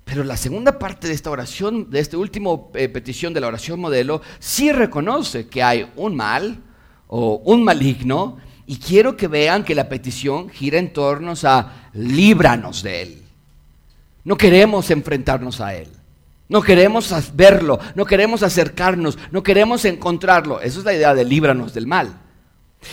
Pero 0.08 0.24
la 0.24 0.38
segunda 0.38 0.78
parte 0.78 1.06
de 1.06 1.12
esta 1.12 1.30
oración, 1.30 1.90
de 1.90 2.00
esta 2.00 2.16
última 2.16 2.48
eh, 2.72 2.88
petición 2.88 3.34
de 3.34 3.42
la 3.42 3.46
oración 3.46 3.78
modelo, 3.78 4.22
sí 4.38 4.72
reconoce 4.72 5.48
que 5.48 5.62
hay 5.62 5.92
un 5.96 6.16
mal 6.16 6.62
o 7.08 7.42
un 7.44 7.62
maligno 7.62 8.38
y 8.66 8.78
quiero 8.78 9.18
que 9.18 9.28
vean 9.28 9.64
que 9.64 9.74
la 9.74 9.90
petición 9.90 10.48
gira 10.48 10.78
en 10.78 10.94
torno 10.94 11.34
a 11.42 11.90
líbranos 11.92 12.82
de 12.82 13.02
él. 13.02 13.22
No 14.24 14.38
queremos 14.38 14.90
enfrentarnos 14.90 15.60
a 15.60 15.74
él. 15.74 15.88
No 16.48 16.62
queremos 16.62 17.14
verlo, 17.34 17.78
no 17.94 18.06
queremos 18.06 18.42
acercarnos, 18.42 19.18
no 19.30 19.42
queremos 19.42 19.84
encontrarlo. 19.84 20.62
Esa 20.62 20.78
es 20.78 20.84
la 20.86 20.94
idea 20.94 21.14
de 21.14 21.26
líbranos 21.26 21.74
del 21.74 21.86
mal. 21.86 22.18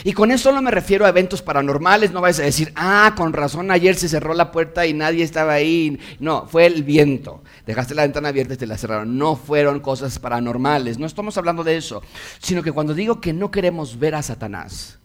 Y 0.03 0.13
con 0.13 0.31
eso 0.31 0.51
no 0.51 0.61
me 0.61 0.71
refiero 0.71 1.05
a 1.05 1.09
eventos 1.09 1.41
paranormales, 1.41 2.11
no 2.11 2.21
vais 2.21 2.39
a 2.39 2.43
decir, 2.43 2.71
ah, 2.75 3.13
con 3.15 3.33
razón 3.33 3.69
ayer 3.69 3.95
se 3.95 4.09
cerró 4.09 4.33
la 4.33 4.51
puerta 4.51 4.85
y 4.85 4.93
nadie 4.93 5.23
estaba 5.23 5.53
ahí. 5.53 5.99
No, 6.19 6.47
fue 6.47 6.65
el 6.65 6.83
viento. 6.83 7.43
Dejaste 7.65 7.93
la 7.93 8.01
ventana 8.01 8.29
abierta 8.29 8.55
y 8.55 8.57
te 8.57 8.67
la 8.67 8.77
cerraron. 8.77 9.17
No 9.17 9.35
fueron 9.35 9.79
cosas 9.79 10.17
paranormales, 10.19 10.97
no 10.97 11.05
estamos 11.05 11.37
hablando 11.37 11.63
de 11.63 11.77
eso. 11.77 12.01
Sino 12.39 12.63
que 12.63 12.71
cuando 12.71 12.93
digo 12.93 13.21
que 13.21 13.33
no 13.33 13.51
queremos 13.51 13.99
ver 13.99 14.15
a 14.15 14.23
Satanás, 14.23 14.99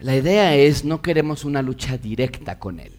la 0.00 0.16
idea 0.16 0.54
es 0.56 0.84
no 0.84 1.00
queremos 1.00 1.44
una 1.44 1.62
lucha 1.62 1.96
directa 1.96 2.58
con 2.58 2.80
él. 2.80 2.92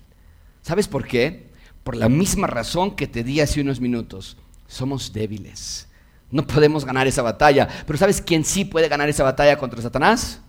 ¿Sabes 0.62 0.88
por 0.88 1.06
qué? 1.06 1.52
Por 1.84 1.98
la 1.98 2.10
misma 2.10 2.48
razón 2.48 2.96
que 2.96 3.08
te 3.08 3.24
di 3.24 3.42
hace 3.42 3.62
unos 3.62 3.80
minutos. 3.80 4.38
Somos 4.66 5.14
débiles. 5.14 5.88
No 6.32 6.48
podemos 6.48 6.86
ganar 6.86 7.06
esa 7.06 7.22
batalla. 7.22 7.68
Pero 7.86 8.00
¿sabes 8.00 8.22
quién 8.22 8.44
sí 8.44 8.66
puede 8.66 8.88
ganar 8.88 9.10
esa 9.10 9.24
batalla 9.24 9.58
contra 9.58 9.82
Satanás? 9.82 10.42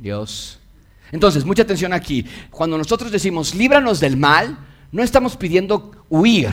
Dios. 0.00 0.58
Entonces, 1.12 1.44
mucha 1.44 1.62
atención 1.62 1.92
aquí. 1.92 2.24
Cuando 2.50 2.78
nosotros 2.78 3.10
decimos, 3.12 3.54
líbranos 3.54 4.00
del 4.00 4.16
mal, 4.16 4.58
no 4.92 5.02
estamos 5.02 5.36
pidiendo 5.36 5.92
huir, 6.08 6.50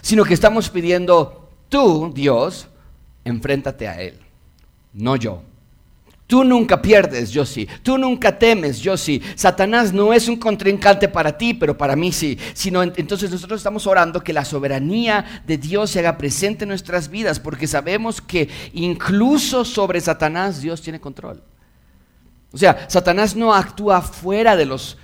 sino 0.00 0.24
que 0.24 0.34
estamos 0.34 0.68
pidiendo, 0.70 1.50
tú, 1.68 2.12
Dios, 2.14 2.68
enfréntate 3.24 3.88
a 3.88 4.00
Él, 4.00 4.18
no 4.92 5.16
yo. 5.16 5.42
Tú 6.26 6.44
nunca 6.44 6.80
pierdes, 6.80 7.30
yo 7.30 7.44
sí. 7.44 7.68
Tú 7.82 7.98
nunca 7.98 8.38
temes, 8.38 8.78
yo 8.80 8.96
sí. 8.96 9.20
Satanás 9.34 9.92
no 9.92 10.14
es 10.14 10.28
un 10.28 10.36
contrincante 10.36 11.06
para 11.06 11.36
ti, 11.36 11.52
pero 11.52 11.76
para 11.76 11.94
mí 11.94 12.10
sí. 12.10 12.38
Sino 12.54 12.82
entonces 12.82 13.30
nosotros 13.30 13.60
estamos 13.60 13.86
orando 13.86 14.24
que 14.24 14.32
la 14.32 14.46
soberanía 14.46 15.42
de 15.46 15.58
Dios 15.58 15.90
se 15.90 15.98
haga 15.98 16.16
presente 16.16 16.64
en 16.64 16.70
nuestras 16.70 17.10
vidas, 17.10 17.38
porque 17.38 17.66
sabemos 17.66 18.22
que 18.22 18.48
incluso 18.72 19.62
sobre 19.66 20.00
Satanás 20.00 20.62
Dios 20.62 20.80
tiene 20.80 21.00
control. 21.00 21.42
O 22.52 22.58
sea, 22.58 22.86
Satanás 22.88 23.34
no 23.34 23.54
actúa 23.54 24.02
fuera 24.02 24.56
de 24.56 24.66
los, 24.66 24.98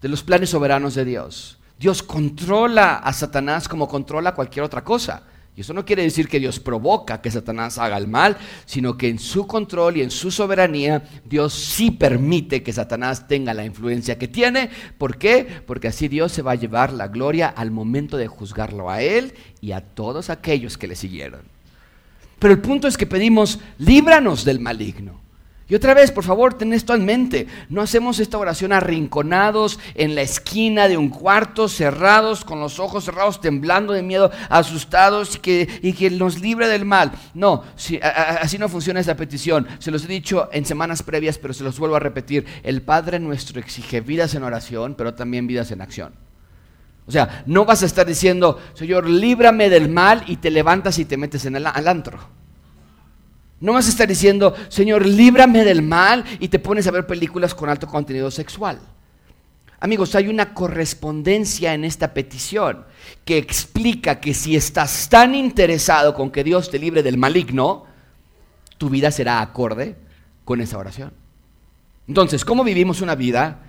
de 0.00 0.08
los 0.08 0.22
planes 0.22 0.50
soberanos 0.50 0.94
de 0.94 1.04
Dios. 1.04 1.58
Dios 1.78 2.02
controla 2.02 2.96
a 2.96 3.12
Satanás 3.12 3.68
como 3.68 3.88
controla 3.88 4.34
cualquier 4.34 4.64
otra 4.64 4.82
cosa. 4.82 5.22
Y 5.56 5.60
eso 5.60 5.72
no 5.72 5.84
quiere 5.84 6.02
decir 6.02 6.28
que 6.28 6.40
Dios 6.40 6.58
provoca 6.58 7.20
que 7.20 7.30
Satanás 7.30 7.78
haga 7.78 7.96
el 7.96 8.08
mal, 8.08 8.36
sino 8.64 8.96
que 8.96 9.08
en 9.08 9.20
su 9.20 9.46
control 9.46 9.98
y 9.98 10.02
en 10.02 10.10
su 10.10 10.32
soberanía 10.32 11.04
Dios 11.24 11.52
sí 11.52 11.92
permite 11.92 12.64
que 12.64 12.72
Satanás 12.72 13.28
tenga 13.28 13.54
la 13.54 13.64
influencia 13.64 14.18
que 14.18 14.26
tiene. 14.26 14.68
¿Por 14.98 15.16
qué? 15.16 15.46
Porque 15.64 15.88
así 15.88 16.08
Dios 16.08 16.32
se 16.32 16.42
va 16.42 16.52
a 16.52 16.56
llevar 16.56 16.92
la 16.92 17.06
gloria 17.06 17.48
al 17.48 17.70
momento 17.70 18.16
de 18.16 18.26
juzgarlo 18.26 18.90
a 18.90 19.00
él 19.00 19.34
y 19.60 19.72
a 19.72 19.80
todos 19.80 20.28
aquellos 20.28 20.76
que 20.76 20.88
le 20.88 20.96
siguieron. 20.96 21.42
Pero 22.40 22.52
el 22.52 22.60
punto 22.60 22.88
es 22.88 22.96
que 22.96 23.06
pedimos, 23.06 23.60
líbranos 23.78 24.44
del 24.44 24.58
maligno. 24.58 25.23
Y 25.66 25.74
otra 25.74 25.94
vez, 25.94 26.12
por 26.12 26.24
favor, 26.24 26.52
ten 26.54 26.74
esto 26.74 26.94
en 26.94 27.06
mente. 27.06 27.46
No 27.70 27.80
hacemos 27.80 28.18
esta 28.20 28.36
oración 28.36 28.72
arrinconados 28.72 29.78
en 29.94 30.14
la 30.14 30.20
esquina 30.20 30.88
de 30.88 30.98
un 30.98 31.08
cuarto, 31.08 31.68
cerrados, 31.68 32.44
con 32.44 32.60
los 32.60 32.78
ojos 32.78 33.04
cerrados, 33.04 33.40
temblando 33.40 33.94
de 33.94 34.02
miedo, 34.02 34.30
asustados 34.50 35.36
y 35.36 35.38
que, 35.38 35.80
y 35.80 35.94
que 35.94 36.10
nos 36.10 36.40
libre 36.40 36.68
del 36.68 36.84
mal. 36.84 37.12
No, 37.32 37.64
así 38.40 38.58
no 38.58 38.68
funciona 38.68 39.00
esta 39.00 39.16
petición. 39.16 39.66
Se 39.78 39.90
los 39.90 40.04
he 40.04 40.08
dicho 40.08 40.50
en 40.52 40.66
semanas 40.66 41.02
previas, 41.02 41.38
pero 41.38 41.54
se 41.54 41.64
los 41.64 41.78
vuelvo 41.78 41.96
a 41.96 42.00
repetir. 42.00 42.44
El 42.62 42.82
Padre 42.82 43.18
nuestro 43.18 43.58
exige 43.58 44.02
vidas 44.02 44.34
en 44.34 44.42
oración, 44.42 44.94
pero 44.94 45.14
también 45.14 45.46
vidas 45.46 45.70
en 45.70 45.80
acción. 45.80 46.12
O 47.06 47.12
sea, 47.12 47.42
no 47.46 47.64
vas 47.64 47.82
a 47.82 47.86
estar 47.86 48.06
diciendo, 48.06 48.60
Señor, 48.74 49.08
líbrame 49.08 49.70
del 49.70 49.88
mal 49.88 50.24
y 50.26 50.36
te 50.36 50.50
levantas 50.50 50.98
y 50.98 51.06
te 51.06 51.16
metes 51.16 51.46
en 51.46 51.56
el 51.56 51.66
antro. 51.66 52.43
No 53.64 53.72
vas 53.72 53.86
a 53.86 53.88
estar 53.88 54.06
diciendo, 54.06 54.54
Señor, 54.68 55.06
líbrame 55.06 55.64
del 55.64 55.80
mal 55.80 56.22
y 56.38 56.48
te 56.48 56.58
pones 56.58 56.86
a 56.86 56.90
ver 56.90 57.06
películas 57.06 57.54
con 57.54 57.70
alto 57.70 57.86
contenido 57.86 58.30
sexual. 58.30 58.78
Amigos, 59.80 60.14
hay 60.14 60.28
una 60.28 60.52
correspondencia 60.52 61.72
en 61.72 61.86
esta 61.86 62.12
petición 62.12 62.84
que 63.24 63.38
explica 63.38 64.20
que 64.20 64.34
si 64.34 64.54
estás 64.54 65.08
tan 65.08 65.34
interesado 65.34 66.12
con 66.12 66.30
que 66.30 66.44
Dios 66.44 66.70
te 66.70 66.78
libre 66.78 67.02
del 67.02 67.16
maligno, 67.16 67.86
tu 68.76 68.90
vida 68.90 69.10
será 69.10 69.40
acorde 69.40 69.96
con 70.44 70.60
esa 70.60 70.76
oración. 70.76 71.14
Entonces, 72.06 72.44
¿cómo 72.44 72.64
vivimos 72.64 73.00
una 73.00 73.14
vida 73.14 73.62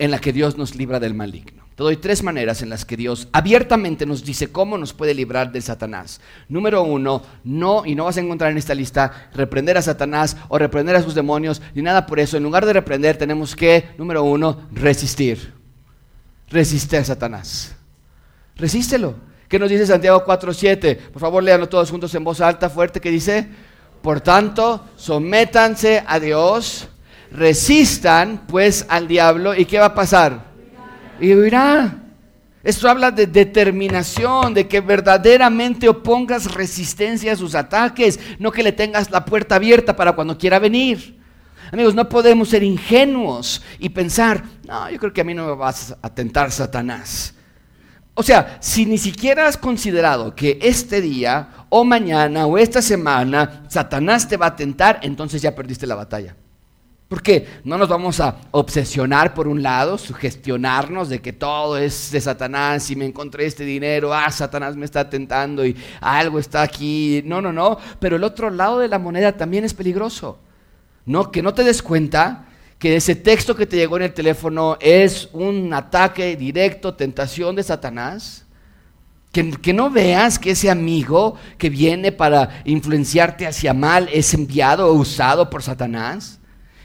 en 0.00 0.10
la 0.10 0.18
que 0.18 0.32
Dios 0.32 0.58
nos 0.58 0.74
libra 0.74 0.98
del 0.98 1.14
maligno? 1.14 1.67
Te 1.78 1.84
doy 1.84 1.96
tres 1.96 2.24
maneras 2.24 2.60
en 2.60 2.70
las 2.70 2.84
que 2.84 2.96
Dios 2.96 3.28
abiertamente 3.30 4.04
nos 4.04 4.24
dice 4.24 4.50
cómo 4.50 4.76
nos 4.76 4.92
puede 4.92 5.14
librar 5.14 5.52
de 5.52 5.60
Satanás. 5.60 6.20
Número 6.48 6.82
uno, 6.82 7.22
no, 7.44 7.86
y 7.86 7.94
no 7.94 8.06
vas 8.06 8.16
a 8.16 8.20
encontrar 8.20 8.50
en 8.50 8.58
esta 8.58 8.74
lista, 8.74 9.30
reprender 9.32 9.78
a 9.78 9.82
Satanás 9.82 10.36
o 10.48 10.58
reprender 10.58 10.96
a 10.96 11.02
sus 11.02 11.14
demonios, 11.14 11.62
ni 11.76 11.82
nada 11.82 12.04
por 12.04 12.18
eso. 12.18 12.36
En 12.36 12.42
lugar 12.42 12.66
de 12.66 12.72
reprender, 12.72 13.16
tenemos 13.16 13.54
que, 13.54 13.90
número 13.96 14.24
uno, 14.24 14.62
resistir. 14.72 15.54
Resiste 16.48 16.96
a 16.96 17.04
Satanás. 17.04 17.76
Resístelo. 18.56 19.14
¿Qué 19.46 19.60
nos 19.60 19.70
dice 19.70 19.86
Santiago 19.86 20.24
4.7? 20.26 20.96
Por 21.12 21.20
favor, 21.20 21.44
léanlo 21.44 21.68
todos 21.68 21.92
juntos 21.92 22.12
en 22.12 22.24
voz 22.24 22.40
alta, 22.40 22.68
fuerte, 22.68 23.00
que 23.00 23.12
dice, 23.12 23.50
por 24.02 24.20
tanto, 24.20 24.84
sométanse 24.96 26.02
a 26.04 26.18
Dios, 26.18 26.88
resistan 27.30 28.48
pues 28.48 28.84
al 28.88 29.06
diablo, 29.06 29.54
¿y 29.54 29.64
qué 29.64 29.78
va 29.78 29.86
a 29.86 29.94
pasar? 29.94 30.48
Y 31.20 31.34
huirá. 31.34 32.04
Esto 32.62 32.88
habla 32.88 33.10
de 33.10 33.26
determinación, 33.26 34.52
de 34.52 34.66
que 34.66 34.80
verdaderamente 34.80 35.88
opongas 35.88 36.52
resistencia 36.52 37.32
a 37.32 37.36
sus 37.36 37.54
ataques, 37.54 38.18
no 38.38 38.50
que 38.50 38.62
le 38.62 38.72
tengas 38.72 39.10
la 39.10 39.24
puerta 39.24 39.54
abierta 39.54 39.94
para 39.94 40.12
cuando 40.12 40.36
quiera 40.36 40.58
venir. 40.58 41.18
Amigos, 41.72 41.94
no 41.94 42.08
podemos 42.08 42.48
ser 42.48 42.62
ingenuos 42.62 43.62
y 43.78 43.90
pensar, 43.90 44.42
no, 44.66 44.90
yo 44.90 44.98
creo 44.98 45.12
que 45.12 45.20
a 45.20 45.24
mí 45.24 45.34
no 45.34 45.46
me 45.46 45.54
vas 45.54 45.94
a 46.00 46.12
tentar 46.12 46.50
Satanás. 46.50 47.34
O 48.14 48.22
sea, 48.22 48.58
si 48.60 48.84
ni 48.84 48.98
siquiera 48.98 49.46
has 49.46 49.56
considerado 49.56 50.34
que 50.34 50.58
este 50.60 51.00
día 51.00 51.50
o 51.68 51.84
mañana 51.84 52.46
o 52.46 52.58
esta 52.58 52.82
semana 52.82 53.62
Satanás 53.68 54.28
te 54.28 54.36
va 54.36 54.46
a 54.46 54.56
tentar, 54.56 54.98
entonces 55.02 55.40
ya 55.40 55.54
perdiste 55.54 55.86
la 55.86 55.94
batalla. 55.94 56.34
Porque 57.08 57.48
no 57.64 57.78
nos 57.78 57.88
vamos 57.88 58.20
a 58.20 58.36
obsesionar 58.50 59.32
por 59.32 59.48
un 59.48 59.62
lado, 59.62 59.96
sugestionarnos 59.96 61.08
de 61.08 61.22
que 61.22 61.32
todo 61.32 61.78
es 61.78 62.10
de 62.10 62.20
Satanás 62.20 62.90
y 62.90 62.96
me 62.96 63.06
encontré 63.06 63.46
este 63.46 63.64
dinero, 63.64 64.12
ah, 64.12 64.30
Satanás 64.30 64.76
me 64.76 64.84
está 64.84 65.08
tentando 65.08 65.64
y 65.64 65.74
algo 66.02 66.38
está 66.38 66.60
aquí. 66.60 67.22
No, 67.24 67.40
no, 67.40 67.50
no. 67.50 67.78
Pero 67.98 68.16
el 68.16 68.24
otro 68.24 68.50
lado 68.50 68.78
de 68.78 68.88
la 68.88 68.98
moneda 68.98 69.32
también 69.32 69.64
es 69.64 69.72
peligroso. 69.72 70.38
No, 71.06 71.32
que 71.32 71.42
no 71.42 71.54
te 71.54 71.64
des 71.64 71.82
cuenta 71.82 72.44
que 72.78 72.96
ese 72.96 73.16
texto 73.16 73.56
que 73.56 73.66
te 73.66 73.76
llegó 73.76 73.96
en 73.96 74.02
el 74.02 74.12
teléfono 74.12 74.76
es 74.78 75.30
un 75.32 75.72
ataque 75.72 76.36
directo, 76.36 76.92
tentación 76.92 77.56
de 77.56 77.62
Satanás. 77.62 78.44
Que, 79.32 79.50
que, 79.50 79.72
no 79.72 79.90
veas 79.90 80.38
que 80.38 80.50
ese 80.50 80.70
amigo 80.70 81.36
que 81.56 81.70
viene 81.70 82.12
para 82.12 82.62
influenciarte 82.64 83.46
hacia 83.46 83.72
mal 83.72 84.10
es 84.12 84.34
enviado 84.34 84.88
o 84.88 84.92
usado 84.92 85.48
por 85.48 85.62
Satanás 85.62 86.38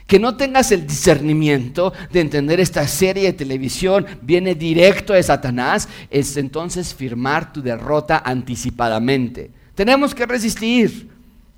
que 0.06 0.18
no 0.18 0.36
tengas 0.36 0.70
el 0.70 0.86
discernimiento 0.86 1.92
de 2.12 2.20
entender 2.20 2.60
esta 2.60 2.86
serie 2.86 3.24
de 3.24 3.32
televisión 3.32 4.04
viene 4.20 4.54
directo 4.54 5.14
de 5.14 5.22
Satanás, 5.22 5.88
es 6.10 6.36
entonces 6.36 6.94
firmar 6.94 7.52
tu 7.52 7.62
derrota 7.62 8.22
anticipadamente. 8.24 9.50
Tenemos 9.74 10.14
que 10.14 10.26
resistir, 10.26 11.08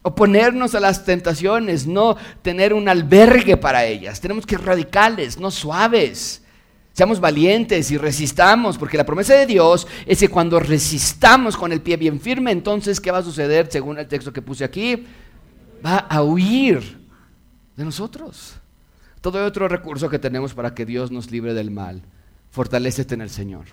oponernos 0.03 0.75
a 0.75 0.81
las 0.81 1.05
tentaciones, 1.05 1.87
no 1.87 2.17
tener 2.43 2.73
un 2.73 2.89
albergue 2.89 3.57
para 3.57 3.85
ellas. 3.85 4.21
Tenemos 4.21 4.47
que 4.47 4.57
ser 4.57 4.65
radicales, 4.65 5.39
no 5.39 5.51
suaves. 5.51 6.43
Seamos 6.93 7.21
valientes 7.21 7.91
y 7.91 7.99
resistamos, 7.99 8.79
porque 8.79 8.97
la 8.97 9.05
promesa 9.05 9.35
de 9.35 9.45
Dios 9.45 9.87
es 10.07 10.21
que 10.21 10.29
cuando 10.29 10.61
resistamos 10.61 11.57
con 11.57 11.73
el 11.73 11.83
pie 11.83 11.99
bien 11.99 12.21
firme, 12.21 12.53
entonces, 12.53 13.01
¿qué 13.01 13.11
va 13.11 13.19
a 13.19 13.23
suceder 13.23 13.69
según 13.71 13.99
el 13.99 14.07
texto 14.07 14.33
que 14.33 14.41
puse 14.41 14.65
aquí? 14.65 15.05
Va 15.85 15.99
a 15.99 16.23
huir 16.23 17.06
de 17.77 17.85
nosotros. 17.85 18.55
Todo 19.21 19.45
otro 19.45 19.69
recurso 19.69 20.09
que 20.09 20.19
tenemos 20.19 20.55
para 20.55 20.75
que 20.75 20.87
Dios 20.87 21.11
nos 21.11 21.31
libre 21.31 21.55
del 21.55 21.71
mal. 21.71 22.03
Fortalécete 22.51 23.15
en 23.15 23.21
el 23.21 23.31
Señor. 23.31 23.67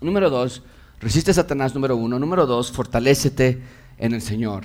Número 0.00 0.28
dos, 0.28 0.62
resiste 1.00 1.30
a 1.30 1.34
Satanás, 1.34 1.74
número 1.74 1.96
uno. 1.96 2.18
Número 2.18 2.46
dos, 2.46 2.70
fortalécete 2.72 3.62
en 3.98 4.12
el 4.12 4.22
Señor. 4.22 4.64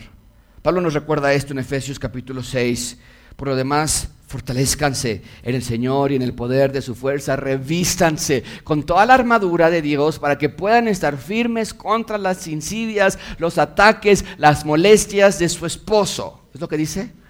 Pablo 0.62 0.82
nos 0.82 0.93
recuerda 0.93 1.34
esto 1.34 1.54
en 1.54 1.60
Efesios 1.60 1.99
capítulo 1.99 2.43
6. 2.43 2.97
Por 3.36 3.47
lo 3.47 3.56
demás, 3.56 4.10
fortalezcanse 4.28 5.22
en 5.43 5.56
el 5.56 5.64
Señor 5.64 6.12
y 6.12 6.16
en 6.16 6.22
el 6.22 6.34
poder 6.34 6.72
de 6.72 6.82
su 6.82 6.95
fuerza, 6.95 7.36
revístanse 7.36 8.43
con 8.64 8.84
toda 8.84 9.06
la 9.06 9.14
armadura 9.14 9.70
de 9.70 9.82
Dios 9.82 10.20
para 10.20 10.38
que 10.38 10.49
puedan 10.49 10.88
estar 10.88 11.18
firmes 11.18 11.74
contra 11.74 12.18
las 12.18 12.47
insidias, 12.47 13.18
los 13.38 13.58
ataques, 13.58 14.26
las 14.38 14.66
molestias 14.66 15.39
de 15.39 15.49
su 15.49 15.66
esposo. 15.66 16.41
¿Es 16.54 16.62
lo 16.62 16.68
que 16.68 16.78
dice? 16.78 17.20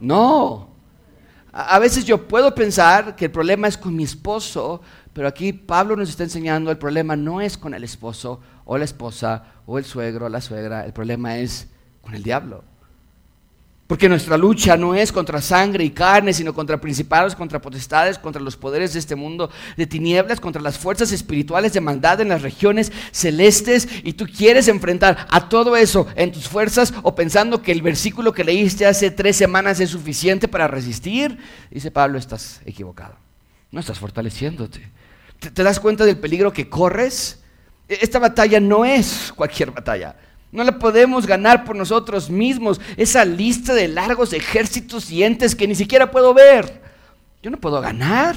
No. 0.00 0.68
A 1.52 1.78
veces 1.78 2.04
yo 2.04 2.28
puedo 2.28 2.54
pensar 2.54 3.16
que 3.16 3.26
el 3.26 3.30
problema 3.30 3.68
es 3.68 3.76
con 3.76 3.96
mi 3.96 4.04
esposo, 4.04 4.80
pero 5.12 5.26
aquí 5.26 5.52
Pablo 5.52 5.96
nos 5.96 6.10
está 6.10 6.22
enseñando 6.22 6.70
el 6.70 6.78
problema 6.78 7.16
no 7.16 7.40
es 7.40 7.56
con 7.56 7.74
el 7.74 7.82
esposo 7.84 8.40
o 8.64 8.78
la 8.78 8.84
esposa 8.84 9.44
o 9.66 9.78
el 9.78 9.84
suegro 9.84 10.26
o 10.26 10.28
la 10.28 10.40
suegra, 10.40 10.84
el 10.84 10.92
problema 10.92 11.38
es 11.38 11.68
con 12.02 12.14
el 12.14 12.22
diablo. 12.22 12.62
Porque 13.88 14.06
nuestra 14.06 14.36
lucha 14.36 14.76
no 14.76 14.94
es 14.94 15.10
contra 15.10 15.40
sangre 15.40 15.82
y 15.82 15.88
carne, 15.90 16.34
sino 16.34 16.52
contra 16.52 16.78
principados, 16.78 17.34
contra 17.34 17.58
potestades, 17.58 18.18
contra 18.18 18.42
los 18.42 18.54
poderes 18.54 18.92
de 18.92 18.98
este 18.98 19.16
mundo 19.16 19.50
de 19.78 19.86
tinieblas, 19.86 20.40
contra 20.40 20.60
las 20.60 20.76
fuerzas 20.76 21.10
espirituales 21.10 21.72
de 21.72 21.80
maldad 21.80 22.20
en 22.20 22.28
las 22.28 22.42
regiones 22.42 22.92
celestes. 23.12 23.88
Y 24.04 24.12
tú 24.12 24.26
quieres 24.26 24.68
enfrentar 24.68 25.26
a 25.30 25.48
todo 25.48 25.74
eso 25.74 26.06
en 26.16 26.32
tus 26.32 26.46
fuerzas 26.46 26.92
o 27.02 27.14
pensando 27.14 27.62
que 27.62 27.72
el 27.72 27.80
versículo 27.80 28.34
que 28.34 28.44
leíste 28.44 28.84
hace 28.84 29.10
tres 29.10 29.36
semanas 29.36 29.80
es 29.80 29.88
suficiente 29.88 30.48
para 30.48 30.68
resistir. 30.68 31.38
Dice 31.70 31.90
Pablo, 31.90 32.18
estás 32.18 32.60
equivocado. 32.66 33.16
No 33.70 33.80
estás 33.80 33.98
fortaleciéndote. 33.98 34.86
¿Te, 35.38 35.62
das 35.62 35.80
cuenta 35.80 36.04
del 36.04 36.18
peligro 36.18 36.52
que 36.52 36.68
corres? 36.68 37.42
E, 37.88 37.98
esta 38.02 38.18
batalla 38.18 38.60
no 38.60 38.84
es 38.84 39.32
cualquier 39.34 39.70
batalla. 39.70 40.14
No 40.50 40.64
la 40.64 40.78
podemos 40.78 41.26
ganar 41.26 41.64
por 41.64 41.76
nosotros 41.76 42.30
mismos. 42.30 42.80
Esa 42.96 43.24
lista 43.24 43.74
de 43.74 43.88
largos 43.88 44.32
ejércitos 44.32 45.10
y 45.10 45.22
entes 45.22 45.54
que 45.54 45.68
ni 45.68 45.74
siquiera 45.74 46.10
puedo 46.10 46.32
ver. 46.32 46.82
Yo 47.42 47.50
no 47.50 47.58
puedo 47.58 47.80
ganar. 47.80 48.36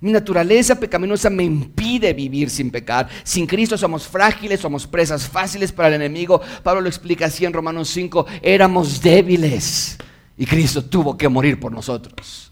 Mi 0.00 0.12
naturaleza 0.12 0.78
pecaminosa 0.78 1.30
me 1.30 1.42
impide 1.42 2.12
vivir 2.12 2.50
sin 2.50 2.70
pecar. 2.70 3.08
Sin 3.24 3.46
Cristo 3.46 3.76
somos 3.76 4.06
frágiles, 4.06 4.60
somos 4.60 4.86
presas 4.86 5.26
fáciles 5.26 5.72
para 5.72 5.88
el 5.88 5.94
enemigo. 5.94 6.40
Pablo 6.62 6.82
lo 6.82 6.88
explica 6.88 7.26
así 7.26 7.44
en 7.44 7.52
Romanos 7.52 7.88
5. 7.88 8.26
Éramos 8.42 9.00
débiles 9.00 9.98
y 10.36 10.46
Cristo 10.46 10.84
tuvo 10.84 11.16
que 11.16 11.28
morir 11.28 11.58
por 11.58 11.72
nosotros. 11.72 12.45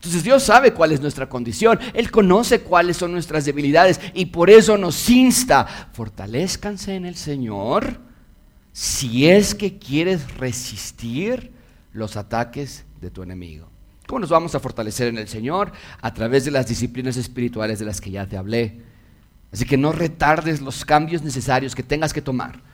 Entonces 0.00 0.24
Dios 0.24 0.42
sabe 0.42 0.72
cuál 0.72 0.92
es 0.92 1.02
nuestra 1.02 1.28
condición, 1.28 1.78
Él 1.92 2.10
conoce 2.10 2.62
cuáles 2.62 2.96
son 2.96 3.12
nuestras 3.12 3.44
debilidades 3.44 4.00
y 4.14 4.26
por 4.26 4.48
eso 4.48 4.78
nos 4.78 5.10
insta, 5.10 5.66
fortalezcanse 5.92 6.94
en 6.94 7.04
el 7.04 7.16
Señor 7.16 8.00
si 8.72 9.28
es 9.28 9.54
que 9.54 9.78
quieres 9.78 10.38
resistir 10.38 11.52
los 11.92 12.16
ataques 12.16 12.86
de 13.02 13.10
tu 13.10 13.22
enemigo. 13.22 13.68
¿Cómo 14.06 14.20
nos 14.20 14.30
vamos 14.30 14.54
a 14.54 14.60
fortalecer 14.60 15.08
en 15.08 15.18
el 15.18 15.28
Señor? 15.28 15.70
A 16.00 16.14
través 16.14 16.46
de 16.46 16.50
las 16.50 16.66
disciplinas 16.66 17.18
espirituales 17.18 17.78
de 17.78 17.84
las 17.84 18.00
que 18.00 18.10
ya 18.10 18.26
te 18.26 18.38
hablé. 18.38 18.80
Así 19.52 19.66
que 19.66 19.76
no 19.76 19.92
retardes 19.92 20.62
los 20.62 20.86
cambios 20.86 21.22
necesarios 21.22 21.74
que 21.74 21.82
tengas 21.82 22.14
que 22.14 22.22
tomar 22.22 22.69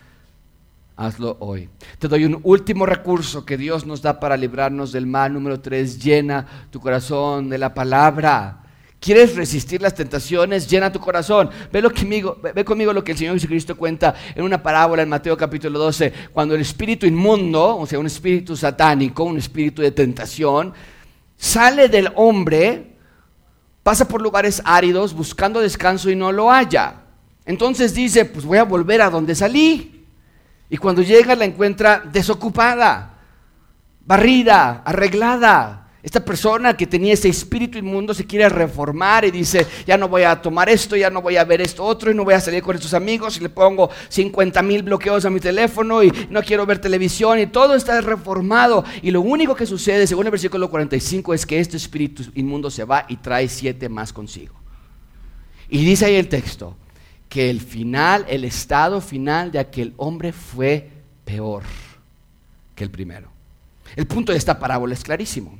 hazlo 0.96 1.36
hoy. 1.40 1.68
Te 1.98 2.08
doy 2.08 2.24
un 2.24 2.40
último 2.42 2.86
recurso 2.86 3.44
que 3.44 3.56
Dios 3.56 3.86
nos 3.86 4.02
da 4.02 4.18
para 4.18 4.36
librarnos 4.36 4.92
del 4.92 5.06
mal. 5.06 5.32
Número 5.32 5.60
tres, 5.60 6.02
llena 6.02 6.46
tu 6.70 6.80
corazón 6.80 7.48
de 7.50 7.58
la 7.58 7.74
palabra. 7.74 8.62
¿Quieres 8.98 9.36
resistir 9.36 9.82
las 9.82 9.94
tentaciones? 9.94 10.68
Llena 10.68 10.90
tu 10.90 10.98
corazón. 10.98 11.50
Ve, 11.70 11.82
lo 11.82 11.92
conmigo, 11.92 12.38
ve 12.42 12.64
conmigo 12.64 12.92
lo 12.92 13.04
que 13.04 13.12
el 13.12 13.18
Señor 13.18 13.34
Jesucristo 13.34 13.76
cuenta 13.76 14.14
en 14.34 14.42
una 14.42 14.62
parábola 14.62 15.02
en 15.02 15.08
Mateo 15.08 15.36
capítulo 15.36 15.78
12, 15.78 16.12
cuando 16.32 16.54
el 16.54 16.62
espíritu 16.62 17.06
inmundo, 17.06 17.76
o 17.76 17.86
sea, 17.86 17.98
un 17.98 18.06
espíritu 18.06 18.56
satánico, 18.56 19.22
un 19.22 19.36
espíritu 19.36 19.82
de 19.82 19.92
tentación, 19.92 20.72
sale 21.36 21.88
del 21.88 22.10
hombre, 22.16 22.96
pasa 23.82 24.08
por 24.08 24.22
lugares 24.22 24.62
áridos 24.64 25.12
buscando 25.12 25.60
descanso 25.60 26.10
y 26.10 26.16
no 26.16 26.32
lo 26.32 26.50
halla. 26.50 27.02
Entonces 27.44 27.94
dice, 27.94 28.24
pues 28.24 28.44
voy 28.46 28.58
a 28.58 28.64
volver 28.64 29.02
a 29.02 29.10
donde 29.10 29.34
salí. 29.34 29.95
Y 30.68 30.76
cuando 30.76 31.02
llega 31.02 31.36
la 31.36 31.44
encuentra 31.44 32.02
desocupada, 32.04 33.14
barrida, 34.04 34.82
arreglada. 34.84 35.82
Esta 36.02 36.24
persona 36.24 36.76
que 36.76 36.86
tenía 36.86 37.14
ese 37.14 37.28
espíritu 37.28 37.78
inmundo 37.78 38.14
se 38.14 38.24
quiere 38.24 38.48
reformar 38.48 39.24
y 39.24 39.32
dice, 39.32 39.66
ya 39.84 39.98
no 39.98 40.08
voy 40.08 40.22
a 40.22 40.40
tomar 40.40 40.68
esto, 40.68 40.94
ya 40.94 41.10
no 41.10 41.20
voy 41.20 41.36
a 41.36 41.42
ver 41.42 41.60
esto 41.60 41.82
otro 41.82 42.12
y 42.12 42.14
no 42.14 42.24
voy 42.24 42.34
a 42.34 42.40
salir 42.40 42.62
con 42.62 42.76
estos 42.76 42.94
amigos 42.94 43.36
y 43.36 43.40
le 43.40 43.48
pongo 43.48 43.90
50 44.08 44.62
mil 44.62 44.84
bloqueos 44.84 45.24
a 45.24 45.30
mi 45.30 45.40
teléfono 45.40 46.04
y 46.04 46.12
no 46.30 46.42
quiero 46.42 46.64
ver 46.64 46.78
televisión 46.78 47.40
y 47.40 47.48
todo 47.48 47.74
está 47.74 48.00
reformado. 48.00 48.84
Y 49.02 49.10
lo 49.10 49.20
único 49.20 49.56
que 49.56 49.66
sucede, 49.66 50.06
según 50.06 50.26
el 50.26 50.30
versículo 50.30 50.70
45, 50.70 51.34
es 51.34 51.44
que 51.44 51.58
este 51.58 51.76
espíritu 51.76 52.22
inmundo 52.36 52.70
se 52.70 52.84
va 52.84 53.04
y 53.08 53.16
trae 53.16 53.48
siete 53.48 53.88
más 53.88 54.12
consigo. 54.12 54.54
Y 55.68 55.84
dice 55.84 56.06
ahí 56.06 56.14
el 56.14 56.28
texto, 56.28 56.76
que 57.28 57.50
el 57.50 57.60
final, 57.60 58.24
el 58.28 58.44
estado 58.44 59.00
final 59.00 59.50
de 59.52 59.58
aquel 59.58 59.94
hombre 59.96 60.32
fue 60.32 60.90
peor 61.24 61.62
que 62.74 62.84
el 62.84 62.90
primero. 62.90 63.28
El 63.94 64.06
punto 64.06 64.32
de 64.32 64.38
esta 64.38 64.58
parábola 64.58 64.94
es 64.94 65.02
clarísimo. 65.02 65.58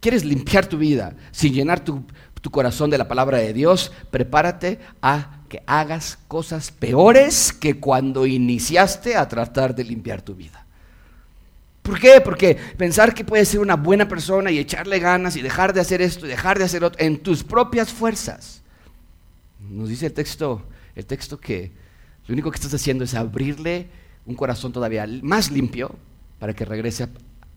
¿Quieres 0.00 0.24
limpiar 0.24 0.66
tu 0.66 0.78
vida 0.78 1.14
sin 1.32 1.52
llenar 1.52 1.80
tu, 1.80 2.04
tu 2.40 2.50
corazón 2.50 2.90
de 2.90 2.98
la 2.98 3.08
palabra 3.08 3.38
de 3.38 3.52
Dios? 3.52 3.92
Prepárate 4.10 4.78
a 5.02 5.40
que 5.48 5.62
hagas 5.66 6.18
cosas 6.28 6.70
peores 6.70 7.52
que 7.52 7.78
cuando 7.78 8.26
iniciaste 8.26 9.16
a 9.16 9.28
tratar 9.28 9.74
de 9.74 9.84
limpiar 9.84 10.22
tu 10.22 10.34
vida. 10.34 10.64
¿Por 11.82 12.00
qué? 12.00 12.20
Porque 12.20 12.56
pensar 12.76 13.14
que 13.14 13.24
puedes 13.24 13.48
ser 13.48 13.60
una 13.60 13.76
buena 13.76 14.08
persona 14.08 14.50
y 14.50 14.58
echarle 14.58 14.98
ganas 14.98 15.36
y 15.36 15.42
dejar 15.42 15.72
de 15.72 15.80
hacer 15.80 16.02
esto 16.02 16.26
y 16.26 16.28
dejar 16.28 16.58
de 16.58 16.64
hacer 16.64 16.82
otro 16.82 17.00
en 17.04 17.18
tus 17.18 17.44
propias 17.44 17.92
fuerzas. 17.92 18.62
Nos 19.60 19.88
dice 19.88 20.06
el 20.06 20.12
texto 20.12 20.66
el 20.96 21.06
texto 21.06 21.38
que 21.38 21.70
lo 22.26 22.32
único 22.32 22.50
que 22.50 22.56
estás 22.56 22.74
haciendo 22.74 23.04
es 23.04 23.14
abrirle 23.14 23.88
un 24.24 24.34
corazón 24.34 24.72
todavía 24.72 25.06
más 25.22 25.52
limpio 25.52 25.94
para 26.40 26.52
que 26.54 26.64
regrese 26.64 27.08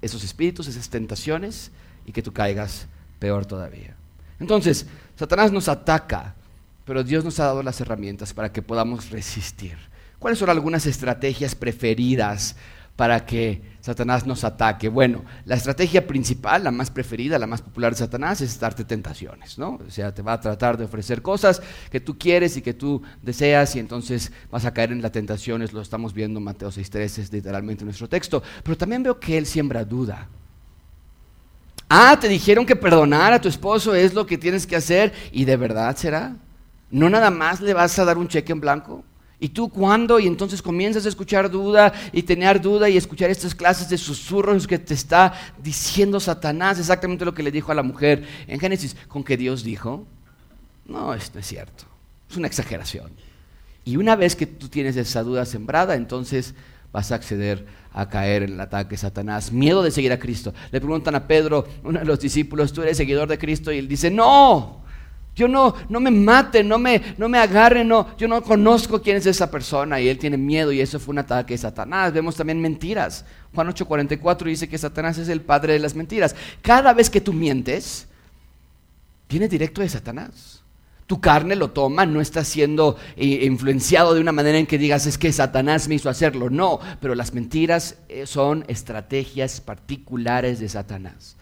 esos 0.01 0.23
espíritus, 0.23 0.67
esas 0.67 0.89
tentaciones 0.89 1.71
y 2.05 2.11
que 2.11 2.21
tú 2.21 2.31
caigas 2.31 2.87
peor 3.17 3.45
todavía. 3.45 3.95
Entonces, 4.39 4.85
Satanás 5.15 5.51
nos 5.51 5.67
ataca, 5.67 6.35
pero 6.85 7.03
Dios 7.03 7.25
nos 7.25 7.39
ha 7.39 7.45
dado 7.45 7.63
las 7.63 7.81
herramientas 7.81 8.33
para 8.33 8.51
que 8.51 8.61
podamos 8.61 9.09
resistir. 9.09 9.77
¿Cuáles 10.19 10.39
son 10.39 10.49
algunas 10.49 10.85
estrategias 10.85 11.55
preferidas 11.55 12.55
para 12.99 13.25
que 13.25 13.61
Satanás 13.79 14.27
nos 14.27 14.43
ataque. 14.43 14.89
Bueno, 14.89 15.23
la 15.45 15.55
estrategia 15.55 16.05
principal, 16.05 16.65
la 16.65 16.69
más 16.69 16.91
preferida, 16.91 17.39
la 17.39 17.47
más 17.47 17.61
popular 17.61 17.93
de 17.93 17.99
Satanás 17.99 18.41
es 18.41 18.59
darte 18.59 18.83
tentaciones, 18.83 19.57
¿no? 19.57 19.79
O 19.87 19.89
sea, 19.89 20.13
te 20.13 20.21
va 20.21 20.33
a 20.33 20.41
tratar 20.41 20.77
de 20.77 20.83
ofrecer 20.83 21.21
cosas 21.21 21.61
que 21.89 22.01
tú 22.01 22.17
quieres 22.17 22.57
y 22.57 22.61
que 22.61 22.73
tú 22.73 23.01
deseas 23.21 23.73
y 23.77 23.79
entonces 23.79 24.33
vas 24.51 24.65
a 24.65 24.73
caer 24.73 24.91
en 24.91 25.01
las 25.01 25.13
tentaciones, 25.13 25.71
lo 25.71 25.79
estamos 25.79 26.13
viendo 26.13 26.39
en 26.39 26.43
Mateo 26.43 26.71
6.3, 26.71 27.19
es 27.19 27.31
literalmente 27.31 27.85
nuestro 27.85 28.09
texto. 28.09 28.43
Pero 28.63 28.75
también 28.75 29.01
veo 29.01 29.17
que 29.17 29.37
él 29.37 29.45
siembra 29.45 29.85
duda. 29.85 30.27
Ah, 31.87 32.17
te 32.19 32.27
dijeron 32.27 32.65
que 32.65 32.75
perdonar 32.75 33.31
a 33.31 33.39
tu 33.39 33.47
esposo 33.47 33.95
es 33.95 34.13
lo 34.13 34.25
que 34.25 34.37
tienes 34.37 34.67
que 34.67 34.75
hacer 34.75 35.13
y 35.31 35.45
de 35.45 35.55
verdad 35.55 35.95
será. 35.95 36.35
¿No 36.91 37.09
nada 37.09 37.31
más 37.31 37.61
le 37.61 37.73
vas 37.73 37.97
a 37.97 38.03
dar 38.03 38.17
un 38.17 38.27
cheque 38.27 38.51
en 38.51 38.59
blanco? 38.59 39.05
¿Y 39.39 39.49
tú 39.49 39.69
cuándo? 39.69 40.19
Y 40.19 40.27
entonces 40.27 40.61
comienzas 40.61 41.05
a 41.05 41.09
escuchar 41.09 41.49
duda 41.49 41.93
y 42.11 42.23
tener 42.23 42.59
duda 42.59 42.89
y 42.89 42.97
escuchar 42.97 43.29
estas 43.29 43.55
clases 43.55 43.87
de 43.89 43.97
susurros 43.97 44.67
que 44.67 44.77
te 44.77 44.93
está 44.93 45.33
diciendo 45.63 46.19
Satanás, 46.19 46.77
exactamente 46.77 47.23
lo 47.23 47.33
que 47.33 47.43
le 47.43 47.51
dijo 47.51 47.71
a 47.71 47.75
la 47.75 47.83
mujer 47.83 48.23
en 48.47 48.59
Génesis, 48.59 48.97
con 49.07 49.23
que 49.23 49.37
Dios 49.37 49.63
dijo, 49.63 50.05
no, 50.85 51.13
esto 51.13 51.39
es 51.39 51.47
cierto, 51.47 51.85
es 52.29 52.35
una 52.35 52.47
exageración. 52.47 53.11
Y 53.85 53.95
una 53.95 54.17
vez 54.17 54.35
que 54.35 54.45
tú 54.45 54.67
tienes 54.67 54.97
esa 54.97 55.23
duda 55.23 55.45
sembrada, 55.45 55.95
entonces 55.95 56.53
vas 56.91 57.11
a 57.11 57.15
acceder 57.15 57.65
a 57.93 58.09
caer 58.09 58.43
en 58.43 58.53
el 58.53 58.61
ataque 58.61 58.91
de 58.91 58.97
Satanás. 58.97 59.51
Miedo 59.51 59.81
de 59.81 59.91
seguir 59.91 60.11
a 60.11 60.19
Cristo. 60.19 60.53
Le 60.71 60.81
preguntan 60.81 61.15
a 61.15 61.27
Pedro, 61.27 61.67
uno 61.83 61.99
de 61.99 62.05
los 62.05 62.19
discípulos, 62.19 62.73
¿tú 62.73 62.81
eres 62.81 62.97
seguidor 62.97 63.29
de 63.29 63.37
Cristo? 63.37 63.71
Y 63.71 63.77
él 63.77 63.87
dice, 63.87 64.11
no, 64.11 64.78
yo 65.39 65.47
no, 65.47 65.73
no 65.87 66.01
me 66.01 66.11
mate, 66.11 66.65
no 66.65 66.77
me, 66.77 67.01
no 67.17 67.29
me 67.29 67.37
agarre, 67.37 67.85
no, 67.85 68.17
yo 68.17 68.27
no 68.27 68.43
conozco 68.43 69.01
quién 69.01 69.15
es 69.15 69.25
esa 69.25 69.49
persona 69.49 70.01
y 70.01 70.09
él 70.09 70.17
tiene 70.17 70.35
miedo 70.35 70.73
y 70.73 70.81
eso 70.81 70.99
fue 70.99 71.13
un 71.13 71.19
ataque 71.19 71.53
de 71.53 71.59
Satanás. 71.59 72.11
Vemos 72.11 72.35
también 72.35 72.61
mentiras. 72.61 73.23
Juan 73.55 73.69
8:44 73.69 74.43
dice 74.43 74.67
que 74.67 74.77
Satanás 74.77 75.17
es 75.17 75.29
el 75.29 75.39
padre 75.39 75.73
de 75.73 75.79
las 75.79 75.95
mentiras. 75.95 76.35
Cada 76.61 76.93
vez 76.93 77.09
que 77.09 77.21
tú 77.21 77.31
mientes, 77.31 78.05
viene 79.29 79.47
directo 79.47 79.79
de 79.79 79.87
Satanás. 79.87 80.61
Tu 81.07 81.21
carne 81.21 81.55
lo 81.55 81.71
toma, 81.71 82.05
no 82.05 82.19
está 82.19 82.43
siendo 82.43 82.97
eh, 83.15 83.45
influenciado 83.45 84.13
de 84.13 84.19
una 84.21 84.33
manera 84.33 84.57
en 84.57 84.67
que 84.67 84.77
digas 84.77 85.07
es 85.07 85.17
que 85.17 85.31
Satanás 85.31 85.87
me 85.87 85.95
hizo 85.95 86.09
hacerlo. 86.09 86.49
No, 86.49 86.81
pero 86.99 87.15
las 87.15 87.33
mentiras 87.33 87.95
eh, 88.09 88.27
son 88.27 88.65
estrategias 88.67 89.61
particulares 89.61 90.59
de 90.59 90.67
Satanás. 90.67 91.37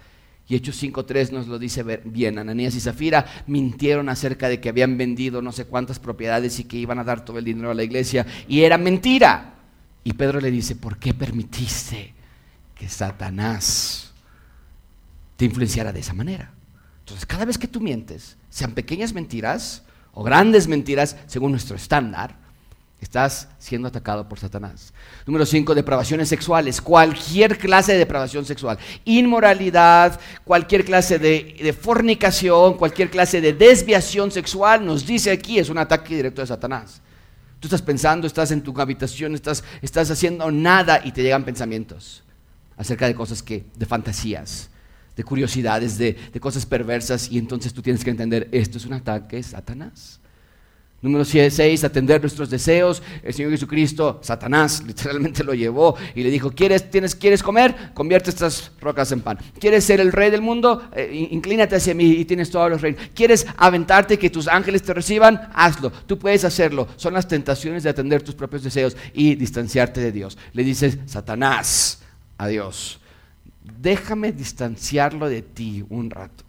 Y 0.50 0.56
Hechos 0.56 0.82
5.3 0.82 1.32
nos 1.32 1.48
lo 1.48 1.60
dice 1.60 1.84
bien. 2.06 2.40
Ananías 2.40 2.74
y 2.76 2.80
Zafira 2.80 3.26
mintieron 3.48 4.08
acerca 4.08 4.48
de 4.48 4.62
que 4.62 4.70
habían 4.70 4.98
vendido 4.98 5.42
no 5.42 5.52
sé 5.52 5.66
cuántas 5.66 6.00
propiedades 6.00 6.60
y 6.60 6.64
que 6.64 6.78
iban 6.78 7.00
a 7.00 7.04
dar 7.04 7.26
todo 7.26 7.38
el 7.38 7.46
dinero 7.46 7.72
a 7.72 7.74
la 7.74 7.84
iglesia. 7.84 8.26
Y 8.48 8.62
era 8.62 8.78
mentira. 8.78 9.56
Y 10.06 10.14
Pedro 10.14 10.40
le 10.40 10.50
dice, 10.50 10.76
¿por 10.78 10.98
qué 10.98 11.14
permitiste 11.14 12.14
que 12.76 12.88
Satanás 12.88 14.14
te 15.36 15.44
influenciara 15.44 15.92
de 15.92 16.00
esa 16.00 16.14
manera? 16.14 16.54
Entonces, 17.00 17.26
cada 17.26 17.44
vez 17.44 17.58
que 17.58 17.68
tú 17.68 17.82
mientes, 17.82 18.38
sean 18.50 18.72
pequeñas 18.72 19.14
mentiras 19.14 19.84
o 20.14 20.24
grandes 20.24 20.70
mentiras, 20.70 21.18
según 21.28 21.52
nuestro 21.52 21.76
estándar, 21.76 22.38
Estás 23.00 23.48
siendo 23.60 23.88
atacado 23.88 24.28
por 24.28 24.40
Satanás. 24.40 24.92
Número 25.28 25.46
5, 25.46 25.76
depravaciones 25.76 26.30
sexuales. 26.30 26.82
Cualquier 26.82 27.60
clase 27.60 27.92
de 27.92 28.00
depravación 28.00 28.44
sexual. 28.44 28.80
Inmoralidad, 29.06 30.20
cualquier 30.44 30.84
clase 30.84 31.20
de, 31.20 31.78
fornicación, 31.80 32.76
cualquier 32.76 33.12
clase 33.12 33.40
de 33.40 33.54
desviación 33.54 34.32
sexual, 34.32 34.84
nos 34.84 35.06
dice 35.06 35.30
aquí, 35.30 35.60
es 35.60 35.70
un 35.70 35.78
ataque 35.78 36.16
directo 36.16 36.42
de 36.42 36.48
Satanás. 36.48 37.02
Tú 37.60 37.68
estás 37.68 37.84
pensando, 37.84 38.26
estás 38.26 38.50
en 38.50 38.62
tu 38.62 38.80
habitación, 38.80 39.36
estás, 39.36 39.64
estás 39.82 40.10
haciendo 40.10 40.50
nada 40.52 41.02
y 41.04 41.12
te 41.12 41.22
llegan 41.22 41.46
pensamientos 41.46 42.24
acerca 42.78 43.06
de 43.08 43.16
cosas 43.16 43.44
que, 43.44 43.66
de 43.76 43.86
fantasías, 43.86 44.70
de 45.16 45.24
curiosidades, 45.24 46.00
de, 46.00 46.18
de 46.34 46.40
cosas 46.40 46.66
perversas 46.66 47.32
y 47.32 47.38
entonces 47.38 47.74
tú 47.74 47.82
tienes 47.84 48.04
que 48.04 48.12
entender, 48.12 48.48
esto 48.52 48.78
es 48.80 48.86
un 48.86 48.94
ataque 48.94 49.38
de 49.38 49.44
Satanás. 49.44 50.17
Número 51.08 51.24
6, 51.24 51.84
atender 51.84 52.20
nuestros 52.20 52.50
deseos. 52.50 53.02
El 53.24 53.34
Señor 53.34 53.52
Jesucristo, 53.52 54.20
Satanás, 54.22 54.84
literalmente 54.88 55.44
lo 55.44 55.54
llevó 55.54 55.96
y 56.14 56.24
le 56.24 56.30
dijo, 56.30 56.52
¿quieres, 56.52 56.92
tienes, 56.92 57.16
¿quieres 57.16 57.42
comer? 57.42 57.94
Convierte 57.94 58.30
estas 58.30 58.72
rocas 58.82 59.12
en 59.14 59.22
pan. 59.22 59.38
¿Quieres 59.60 59.84
ser 59.86 60.02
el 60.02 60.12
rey 60.12 60.30
del 60.30 60.42
mundo? 60.42 60.90
Eh, 60.94 61.30
inclínate 61.32 61.78
hacia 61.78 61.94
mí 61.94 62.12
y 62.12 62.26
tienes 62.26 62.52
todos 62.52 62.70
los 62.70 62.82
reinos. 62.82 63.02
¿Quieres 63.14 63.48
aventarte 63.56 64.16
y 64.16 64.18
que 64.18 64.30
tus 64.30 64.48
ángeles 64.48 64.84
te 64.84 64.94
reciban? 64.94 65.50
Hazlo. 65.54 65.92
Tú 65.92 66.20
puedes 66.20 66.44
hacerlo. 66.44 66.88
Son 66.98 67.14
las 67.14 67.28
tentaciones 67.28 67.84
de 67.84 67.90
atender 67.90 68.22
tus 68.22 68.36
propios 68.36 68.64
deseos 68.64 68.98
y 69.14 69.36
distanciarte 69.36 70.02
de 70.02 70.12
Dios. 70.12 70.38
Le 70.54 70.64
dices, 70.64 70.98
Satanás, 71.06 72.02
a 72.38 72.48
Dios, 72.48 73.00
déjame 73.82 74.32
distanciarlo 74.32 75.30
de 75.30 75.42
ti 75.42 75.86
un 75.90 76.10
rato 76.10 76.48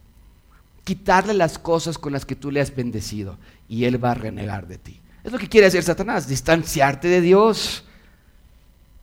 quitarle 0.89 1.35
las 1.35 1.59
cosas 1.59 1.99
con 1.99 2.13
las 2.13 2.25
que 2.25 2.35
tú 2.35 2.49
le 2.49 2.61
has 2.61 2.75
bendecido 2.75 3.37
y 3.69 3.85
él 3.85 4.03
va 4.03 4.11
a 4.11 4.15
renegar 4.15 4.67
de 4.67 4.79
ti. 4.79 4.99
Es 5.23 5.31
lo 5.31 5.37
que 5.37 5.47
quiere 5.47 5.67
hacer 5.67 5.83
Satanás, 5.83 6.27
distanciarte 6.27 7.07
de 7.07 7.21
Dios. 7.21 7.85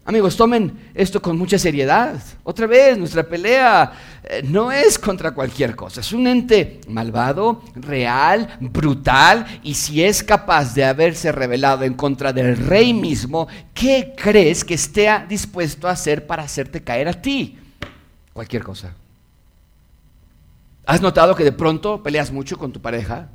Amigos, 0.05 0.37
tomen 0.37 0.91
esto 0.95 1.23
con 1.23 1.37
mucha 1.37 1.59
seriedad. 1.59 2.21
Otra 2.43 2.67
vez, 2.67 2.97
nuestra 2.97 3.25
pelea 3.25 3.93
eh, 4.23 4.43
no 4.45 4.71
es 4.71 4.99
contra 4.99 5.33
cualquier 5.33 5.75
cosa. 5.75 6.01
Es 6.01 6.13
un 6.13 6.27
ente 6.27 6.81
malvado, 6.89 7.63
real, 7.75 8.57
brutal, 8.61 9.47
y 9.63 9.75
si 9.75 10.03
es 10.03 10.23
capaz 10.23 10.75
de 10.75 10.85
haberse 10.85 11.33
rebelado 11.33 11.85
en 11.85 11.95
contra 11.95 12.33
del 12.33 12.57
rey 12.57 12.95
mismo, 12.95 13.49
¿qué 13.75 14.15
crees 14.17 14.65
que 14.65 14.75
esté 14.75 15.09
dispuesto 15.29 15.89
a 15.89 15.93
hacer 15.93 16.27
para 16.27 16.45
hacerte 16.45 16.83
caer 16.83 17.09
a 17.09 17.21
ti? 17.21 17.59
Cualquier 18.33 18.63
cosa. 18.63 18.95
¿Has 20.87 21.01
notado 21.01 21.35
que 21.35 21.43
de 21.43 21.53
pronto 21.53 22.01
peleas 22.03 22.31
mucho 22.31 22.57
con 22.57 22.73
tu 22.73 22.81
pareja? 22.81 23.29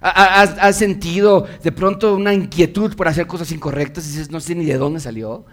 ¿Has, 0.00 0.76
sentido 0.76 1.46
de 1.62 1.72
pronto 1.72 2.14
una 2.14 2.32
inquietud 2.32 2.94
por 2.96 3.08
hacer 3.08 3.26
cosas 3.26 3.52
incorrectas 3.52 4.06
y 4.06 4.08
dices, 4.10 4.30
no 4.30 4.40
sé 4.40 4.54
ni 4.54 4.64
de 4.64 4.78
dónde 4.78 5.00
salió? 5.00 5.44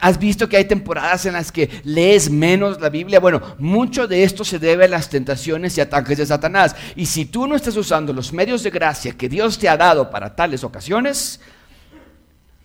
¿Has 0.00 0.18
visto 0.18 0.48
que 0.48 0.56
hay 0.56 0.64
temporadas 0.64 1.26
en 1.26 1.34
las 1.34 1.52
que 1.52 1.70
lees 1.84 2.30
menos 2.30 2.80
la 2.80 2.88
Biblia? 2.88 3.20
Bueno, 3.20 3.40
mucho 3.58 4.06
de 4.06 4.24
esto 4.24 4.44
se 4.44 4.58
debe 4.58 4.84
a 4.84 4.88
las 4.88 5.08
tentaciones 5.08 5.76
y 5.76 5.80
ataques 5.80 6.18
de 6.18 6.26
Satanás. 6.26 6.74
Y 6.96 7.06
si 7.06 7.24
tú 7.24 7.46
no 7.46 7.54
estás 7.54 7.76
usando 7.76 8.12
los 8.12 8.32
medios 8.32 8.62
de 8.62 8.70
gracia 8.70 9.12
que 9.12 9.28
Dios 9.28 9.58
te 9.58 9.68
ha 9.68 9.76
dado 9.76 10.10
para 10.10 10.34
tales 10.34 10.64
ocasiones, 10.64 11.40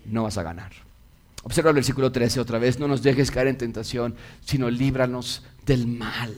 no 0.04 0.24
vas 0.24 0.38
a 0.38 0.42
ganar. 0.42 0.72
Observa 1.44 1.70
el 1.70 1.76
versículo 1.76 2.12
13 2.12 2.40
otra 2.40 2.58
vez, 2.58 2.78
no 2.78 2.86
nos 2.86 3.02
dejes 3.02 3.30
caer 3.30 3.48
en 3.48 3.58
tentación, 3.58 4.14
sino 4.44 4.70
líbranos 4.70 5.42
del 5.66 5.86
mal. 5.86 6.34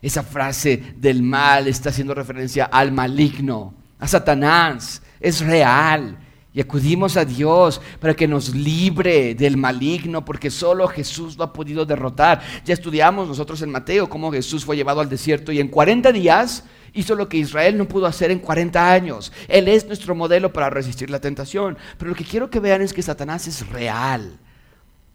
Esa 0.00 0.22
frase 0.22 0.94
del 0.96 1.22
mal 1.22 1.66
está 1.66 1.90
haciendo 1.90 2.14
referencia 2.14 2.64
al 2.64 2.92
maligno, 2.92 3.74
a 3.98 4.06
Satanás. 4.06 5.02
Es 5.20 5.40
real. 5.40 6.18
Y 6.54 6.60
acudimos 6.60 7.16
a 7.16 7.24
Dios 7.24 7.80
para 8.00 8.14
que 8.14 8.26
nos 8.26 8.54
libre 8.54 9.34
del 9.34 9.56
maligno, 9.56 10.24
porque 10.24 10.50
solo 10.50 10.88
Jesús 10.88 11.36
lo 11.36 11.44
ha 11.44 11.52
podido 11.52 11.84
derrotar. 11.84 12.40
Ya 12.64 12.74
estudiamos 12.74 13.28
nosotros 13.28 13.62
en 13.62 13.70
Mateo 13.70 14.08
cómo 14.08 14.32
Jesús 14.32 14.64
fue 14.64 14.76
llevado 14.76 15.00
al 15.00 15.08
desierto 15.08 15.52
y 15.52 15.60
en 15.60 15.68
40 15.68 16.10
días 16.10 16.64
hizo 16.94 17.14
lo 17.14 17.28
que 17.28 17.36
Israel 17.36 17.76
no 17.76 17.86
pudo 17.86 18.06
hacer 18.06 18.30
en 18.30 18.40
40 18.40 18.92
años. 18.92 19.32
Él 19.46 19.68
es 19.68 19.86
nuestro 19.86 20.14
modelo 20.14 20.52
para 20.52 20.70
resistir 20.70 21.10
la 21.10 21.20
tentación. 21.20 21.78
Pero 21.96 22.10
lo 22.10 22.16
que 22.16 22.24
quiero 22.24 22.50
que 22.50 22.60
vean 22.60 22.82
es 22.82 22.92
que 22.92 23.02
Satanás 23.02 23.46
es 23.46 23.68
real. 23.68 24.38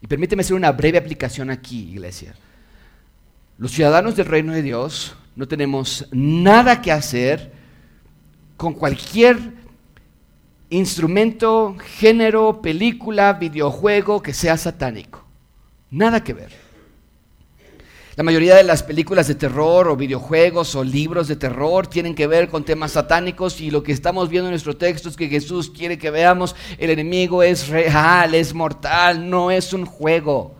Y 0.00 0.06
permíteme 0.06 0.42
hacer 0.42 0.56
una 0.56 0.72
breve 0.72 0.98
aplicación 0.98 1.50
aquí, 1.50 1.90
iglesia. 1.90 2.34
Los 3.58 3.72
ciudadanos 3.72 4.16
del 4.16 4.26
reino 4.26 4.52
de 4.52 4.62
Dios 4.62 5.16
no 5.36 5.46
tenemos 5.46 6.08
nada 6.12 6.80
que 6.80 6.92
hacer 6.92 7.52
con 8.56 8.74
cualquier 8.74 9.38
instrumento, 10.70 11.76
género, 11.98 12.60
película, 12.60 13.32
videojuego 13.34 14.22
que 14.22 14.34
sea 14.34 14.56
satánico. 14.56 15.24
Nada 15.90 16.22
que 16.22 16.32
ver. 16.32 16.64
La 18.16 18.22
mayoría 18.22 18.54
de 18.54 18.62
las 18.62 18.84
películas 18.84 19.26
de 19.26 19.34
terror 19.34 19.88
o 19.88 19.96
videojuegos 19.96 20.76
o 20.76 20.84
libros 20.84 21.26
de 21.26 21.34
terror 21.34 21.88
tienen 21.88 22.14
que 22.14 22.28
ver 22.28 22.48
con 22.48 22.64
temas 22.64 22.92
satánicos 22.92 23.60
y 23.60 23.72
lo 23.72 23.82
que 23.82 23.90
estamos 23.90 24.28
viendo 24.28 24.46
en 24.48 24.52
nuestro 24.52 24.76
texto 24.76 25.08
es 25.08 25.16
que 25.16 25.28
Jesús 25.28 25.68
quiere 25.68 25.98
que 25.98 26.10
veamos 26.10 26.54
el 26.78 26.90
enemigo 26.90 27.42
es 27.42 27.68
real, 27.68 28.34
es 28.34 28.54
mortal, 28.54 29.28
no 29.28 29.50
es 29.50 29.72
un 29.72 29.84
juego. 29.84 30.54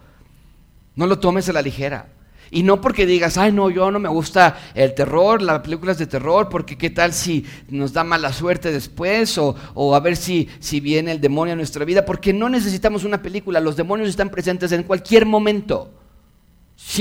No 0.96 1.06
lo 1.06 1.20
tomes 1.20 1.48
a 1.48 1.52
la 1.52 1.62
ligera. 1.62 2.08
Y 2.54 2.62
no 2.62 2.80
porque 2.80 3.04
digas, 3.04 3.36
ay, 3.36 3.50
no, 3.50 3.68
yo 3.68 3.90
no 3.90 3.98
me 3.98 4.08
gusta 4.08 4.56
el 4.76 4.94
terror, 4.94 5.42
las 5.42 5.60
películas 5.60 5.98
de 5.98 6.06
terror, 6.06 6.48
porque 6.48 6.78
qué 6.78 6.88
tal 6.88 7.12
si 7.12 7.44
nos 7.68 7.92
da 7.92 8.04
mala 8.04 8.32
suerte 8.32 8.70
después, 8.70 9.36
o, 9.38 9.56
a 9.92 9.98
ver 9.98 10.14
si, 10.14 10.48
si 10.60 10.78
viene 10.78 11.10
el 11.10 11.20
demonio 11.20 11.54
a 11.54 11.56
nuestra 11.56 11.84
vida, 11.84 12.04
porque 12.04 12.32
no 12.32 12.48
necesitamos 12.48 13.02
una 13.02 13.20
película, 13.20 13.58
los 13.58 13.74
demonios 13.74 14.08
están 14.08 14.30
presentes 14.30 14.70
en 14.70 14.84
cualquier 14.84 15.26
momento, 15.26 15.90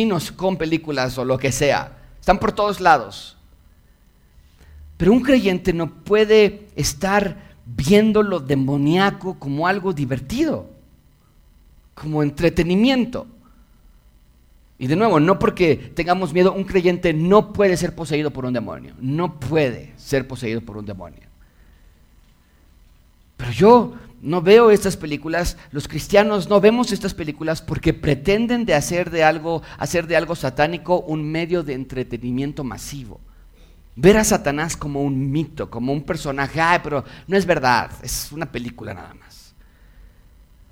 nos 0.08 0.32
con 0.32 0.58
películas 0.58 1.20
o 1.20 1.24
lo 1.24 1.38
que 1.38 1.52
sea, 1.52 2.00
están 2.20 2.40
por 2.40 2.54
todos 2.54 2.82
lados. 2.82 3.38
Pero 4.98 5.14
un 5.14 5.22
creyente 5.22 5.72
no 5.72 6.04
puede 6.04 6.68
estar 6.76 7.54
viendo 7.64 8.24
lo 8.24 8.40
demoníaco 8.40 9.38
como 9.38 9.68
algo 9.68 9.94
divertido, 9.94 10.66
como 11.94 12.24
entretenimiento. 12.24 13.28
Y 14.80 14.88
de 14.88 14.96
nuevo, 14.96 15.20
no 15.20 15.40
porque 15.40 15.76
tengamos 15.76 16.34
miedo, 16.34 16.52
un 16.52 16.64
creyente 16.64 17.14
no 17.14 17.54
puede 17.54 17.78
ser 17.78 17.96
poseído 17.96 18.32
por 18.32 18.46
un 18.46 18.54
demonio. 18.54 18.96
No 19.00 19.40
puede 19.40 19.94
ser 19.98 20.28
poseído 20.28 20.62
por 20.62 20.78
un 20.78 20.86
demonio. 20.86 21.22
Pero 23.38 23.52
yo 23.52 23.94
no 24.22 24.42
veo 24.42 24.72
estas 24.72 24.96
películas, 24.98 25.58
los 25.72 25.88
cristianos 25.88 26.50
no 26.50 26.62
vemos 26.62 26.92
estas 26.92 27.14
películas 27.14 27.62
porque 27.62 27.94
pretenden 27.94 28.66
de 28.66 28.74
hacer 28.74 29.12
de 29.12 29.24
algo, 29.24 29.62
hacer 29.78 30.08
de 30.08 30.16
algo 30.16 30.36
satánico 30.36 31.02
un 31.02 31.30
medio 31.30 31.62
de 31.62 31.74
entretenimiento 31.74 32.64
masivo. 32.64 33.20
Ver 33.96 34.18
a 34.18 34.24
Satanás 34.24 34.76
como 34.76 35.04
un 35.04 35.30
mito, 35.30 35.70
como 35.70 35.94
un 35.94 36.04
personaje, 36.04 36.62
pero 36.82 37.04
no 37.28 37.38
es 37.38 37.46
verdad, 37.46 37.92
es 38.02 38.32
una 38.32 38.52
película 38.52 38.94
nada 38.94 39.14
más. 39.14 39.54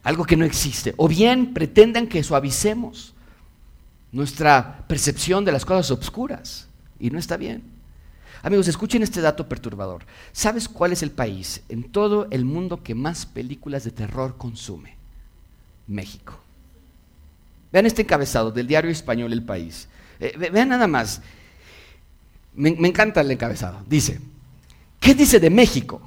Algo 0.04 0.24
que 0.26 0.38
no 0.38 0.45
existe. 0.45 0.93
O 0.97 1.08
bien 1.08 1.54
pretenden 1.54 2.08
que 2.08 2.24
suavicemos 2.24 3.14
nuestra 4.12 4.86
percepción 4.88 5.45
de 5.45 5.51
las 5.51 5.66
cosas 5.66 5.91
obscuras. 5.91 6.68
Y 6.99 7.09
no 7.09 7.20
está 7.20 7.38
bien. 7.38 7.64
Amigos, 8.43 8.68
escuchen 8.68 9.03
este 9.03 9.22
dato 9.22 9.47
perturbador. 9.47 10.03
¿Sabes 10.32 10.68
cuál 10.68 10.91
es 10.91 11.03
el 11.03 11.12
país 11.12 11.62
en 11.70 11.84
todo 11.84 12.28
el 12.32 12.45
mundo 12.45 12.82
que 12.84 12.95
más 12.95 13.26
películas 13.26 13.84
de 13.84 13.91
terror 13.91 14.38
consume? 14.38 14.95
México. 15.88 16.39
Vean 17.72 17.86
este 17.86 18.01
encabezado 18.01 18.51
del 18.51 18.68
diario 18.68 18.89
español 18.89 19.32
El 19.32 19.43
País. 19.43 19.88
Eh, 20.20 20.36
vean 20.51 20.70
nada 20.70 20.88
más. 20.88 21.22
Me, 22.53 22.72
me 22.72 22.88
encanta 22.88 23.22
el 23.22 23.32
encabezado. 23.32 23.84
Dice, 23.88 24.20
¿qué 24.99 25.14
dice 25.14 25.39
de 25.39 25.49
México? 25.49 26.01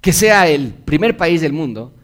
Que 0.00 0.12
sea 0.12 0.46
el 0.46 0.72
primer 0.74 1.16
país 1.16 1.40
del 1.40 1.52
mundo 1.52 1.94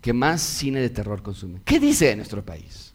que 0.00 0.12
más 0.12 0.40
cine 0.42 0.80
de 0.80 0.90
terror 0.90 1.22
consume. 1.22 1.60
¿Qué 1.64 1.78
dice 1.78 2.06
de 2.06 2.16
nuestro 2.16 2.44
país? 2.44 2.93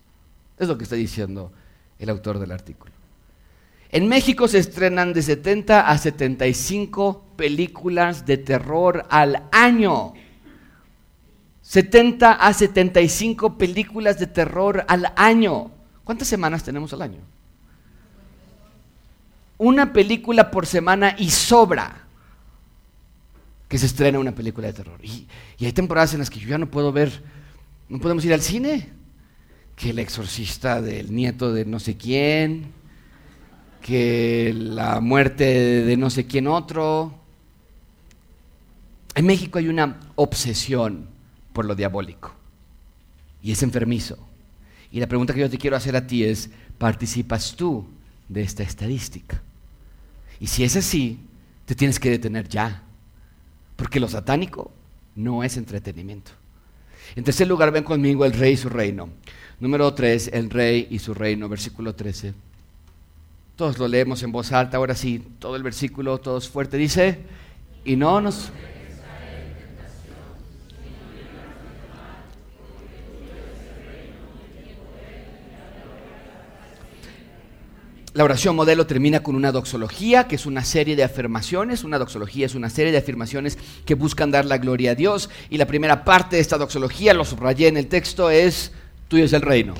Es 0.59 0.67
lo 0.67 0.77
que 0.77 0.83
está 0.83 0.95
diciendo 0.95 1.51
el 1.97 2.09
autor 2.09 2.37
del 2.37 2.51
artículo. 2.51 2.91
En 3.91 4.07
México 4.07 4.47
se 4.47 4.59
estrenan 4.59 5.13
de 5.13 5.23
70 5.23 5.89
a 5.89 5.97
75 5.97 7.25
películas 7.35 8.25
de 8.25 8.37
terror 8.37 9.05
al 9.09 9.43
año. 9.51 10.13
70 11.63 12.33
a 12.33 12.53
75 12.53 13.57
películas 13.57 14.19
de 14.19 14.27
terror 14.27 14.85
al 14.87 15.11
año. 15.15 15.71
¿Cuántas 16.03 16.27
semanas 16.27 16.63
tenemos 16.63 16.93
al 16.93 17.01
año? 17.01 17.19
Una 19.57 19.91
película 19.91 20.51
por 20.51 20.65
semana 20.65 21.15
y 21.17 21.29
sobra 21.29 22.05
que 23.67 23.77
se 23.77 23.85
estrena 23.85 24.19
una 24.19 24.33
película 24.33 24.67
de 24.67 24.73
terror. 24.73 24.99
Y, 25.03 25.27
hay 25.63 25.71
temporadas 25.71 26.13
en 26.13 26.19
las 26.19 26.29
que 26.29 26.39
yo 26.39 26.49
ya 26.49 26.57
no 26.57 26.69
puedo 26.69 26.91
ver, 26.91 27.23
no 27.87 27.99
podemos 27.99 28.25
ir 28.25 28.33
al 28.33 28.41
cine. 28.41 28.89
Que 29.79 29.89
el 29.91 29.99
exorcista 29.99 30.81
del 30.81 31.15
nieto 31.15 31.51
de 31.51 31.65
no 31.65 31.79
sé 31.79 31.97
quién, 31.97 32.73
que 33.81 34.53
la 34.55 34.99
muerte 34.99 35.43
de 35.83 35.97
no 35.97 36.09
sé 36.11 36.27
quién 36.27 36.47
otro. 36.47 37.15
En 39.15 39.25
México 39.25 39.57
hay 39.57 39.69
una 39.69 39.99
obsesión 40.15 41.07
por 41.53 41.65
lo 41.65 41.75
diabólico 41.75 42.33
y 43.41 43.51
es 43.51 43.63
enfermizo. 43.63 44.17
Y 44.91 44.99
la 44.99 45.07
pregunta 45.07 45.33
que 45.33 45.39
yo 45.41 45.49
te 45.49 45.57
quiero 45.57 45.75
hacer 45.75 45.95
a 45.95 46.07
ti 46.07 46.23
es, 46.23 46.49
¿participas 46.77 47.55
tú 47.55 47.87
de 48.27 48.41
esta 48.41 48.63
estadística? 48.63 49.41
Y 50.39 50.47
si 50.47 50.63
es 50.63 50.75
así, 50.75 51.19
te 51.65 51.75
tienes 51.75 51.99
que 51.99 52.09
detener 52.09 52.47
ya, 52.47 52.83
porque 53.75 53.99
lo 53.99 54.07
satánico 54.07 54.71
no 55.15 55.43
es 55.43 55.57
entretenimiento. 55.57 56.31
En 57.15 57.23
tercer 57.23 57.47
lugar, 57.47 57.71
ven 57.71 57.83
conmigo 57.83 58.25
el 58.25 58.33
rey 58.33 58.53
y 58.53 58.57
su 58.57 58.69
reino. 58.69 59.09
Número 59.59 59.93
tres, 59.93 60.29
el 60.31 60.49
rey 60.49 60.87
y 60.89 60.99
su 60.99 61.13
reino, 61.13 61.49
versículo 61.49 61.93
13. 61.93 62.33
Todos 63.57 63.77
lo 63.77 63.89
leemos 63.89 64.23
en 64.23 64.31
voz 64.31 64.53
alta, 64.53 64.77
ahora 64.77 64.95
sí, 64.95 65.21
todo 65.37 65.57
el 65.57 65.63
versículo, 65.63 66.17
todos 66.19 66.47
fuerte, 66.47 66.77
dice, 66.77 67.19
y 67.83 67.97
no 67.97 68.21
nos... 68.21 68.51
La 78.13 78.23
oración 78.23 78.55
modelo 78.55 78.87
termina 78.87 79.21
con 79.21 79.35
una 79.35 79.51
doxología, 79.51 80.27
que 80.27 80.35
es 80.35 80.45
una 80.45 80.63
serie 80.63 80.95
de 80.95 81.03
afirmaciones. 81.03 81.83
Una 81.83 81.99
doxología 81.99 82.47
es 82.47 82.55
una 82.55 82.69
serie 82.69 82.91
de 82.91 82.97
afirmaciones 82.97 83.57
que 83.85 83.93
buscan 83.93 84.31
dar 84.31 84.45
la 84.45 84.57
gloria 84.57 84.91
a 84.91 84.95
Dios. 84.95 85.29
Y 85.49 85.57
la 85.57 85.67
primera 85.67 86.03
parte 86.03 86.35
de 86.35 86.41
esta 86.41 86.57
doxología, 86.57 87.13
lo 87.13 87.23
subrayé 87.23 87.67
en 87.67 87.77
el 87.77 87.87
texto, 87.87 88.29
es, 88.29 88.73
tuyo 89.09 89.25
es 89.25 89.33
el 89.33 89.41
reino. 89.41 89.73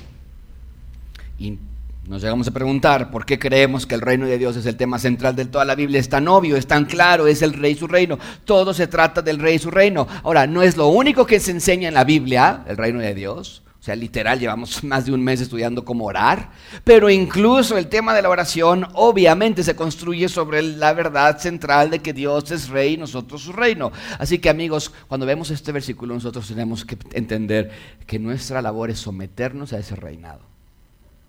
Y 1.37 1.57
nos 2.05 2.21
llegamos 2.21 2.47
a 2.47 2.51
preguntar 2.51 3.11
por 3.11 3.25
qué 3.25 3.37
creemos 3.39 3.85
que 3.85 3.95
el 3.95 4.01
reino 4.01 4.25
de 4.25 4.37
Dios 4.37 4.57
es 4.57 4.65
el 4.65 4.75
tema 4.75 4.99
central 4.99 5.35
de 5.35 5.45
toda 5.45 5.63
la 5.63 5.75
Biblia. 5.75 5.99
Es 5.99 6.09
tan 6.09 6.27
obvio, 6.27 6.57
es 6.57 6.67
tan 6.67 6.85
claro, 6.85 7.27
es 7.27 7.41
el 7.41 7.53
rey 7.53 7.73
y 7.73 7.75
su 7.75 7.87
reino. 7.87 8.17
Todo 8.43 8.73
se 8.73 8.87
trata 8.87 9.21
del 9.21 9.39
rey 9.39 9.55
y 9.55 9.59
su 9.59 9.71
reino. 9.71 10.07
Ahora, 10.23 10.47
no 10.47 10.63
es 10.63 10.75
lo 10.75 10.87
único 10.87 11.25
que 11.25 11.39
se 11.39 11.51
enseña 11.51 11.87
en 11.87 11.93
la 11.93 12.03
Biblia, 12.03 12.63
el 12.67 12.75
reino 12.75 12.99
de 12.99 13.13
Dios. 13.13 13.61
O 13.79 13.83
sea, 13.83 13.95
literal, 13.95 14.39
llevamos 14.39 14.83
más 14.83 15.05
de 15.05 15.13
un 15.13 15.23
mes 15.23 15.39
estudiando 15.39 15.85
cómo 15.85 16.05
orar. 16.05 16.51
Pero 16.83 17.09
incluso 17.09 17.77
el 17.77 17.87
tema 17.87 18.13
de 18.13 18.21
la 18.21 18.29
oración 18.29 18.87
obviamente 18.93 19.63
se 19.63 19.75
construye 19.75 20.27
sobre 20.27 20.61
la 20.61 20.93
verdad 20.93 21.39
central 21.39 21.89
de 21.89 21.99
que 21.99 22.13
Dios 22.13 22.51
es 22.51 22.69
rey 22.69 22.93
y 22.93 22.97
nosotros 22.97 23.41
su 23.41 23.53
reino. 23.53 23.91
Así 24.17 24.39
que 24.39 24.49
amigos, 24.49 24.91
cuando 25.07 25.25
vemos 25.25 25.49
este 25.51 25.71
versículo 25.71 26.13
nosotros 26.13 26.47
tenemos 26.47 26.83
que 26.83 26.97
entender 27.13 27.71
que 28.05 28.19
nuestra 28.19 28.61
labor 28.61 28.89
es 28.89 28.99
someternos 28.99 29.71
a 29.73 29.79
ese 29.79 29.95
reinado. 29.95 30.41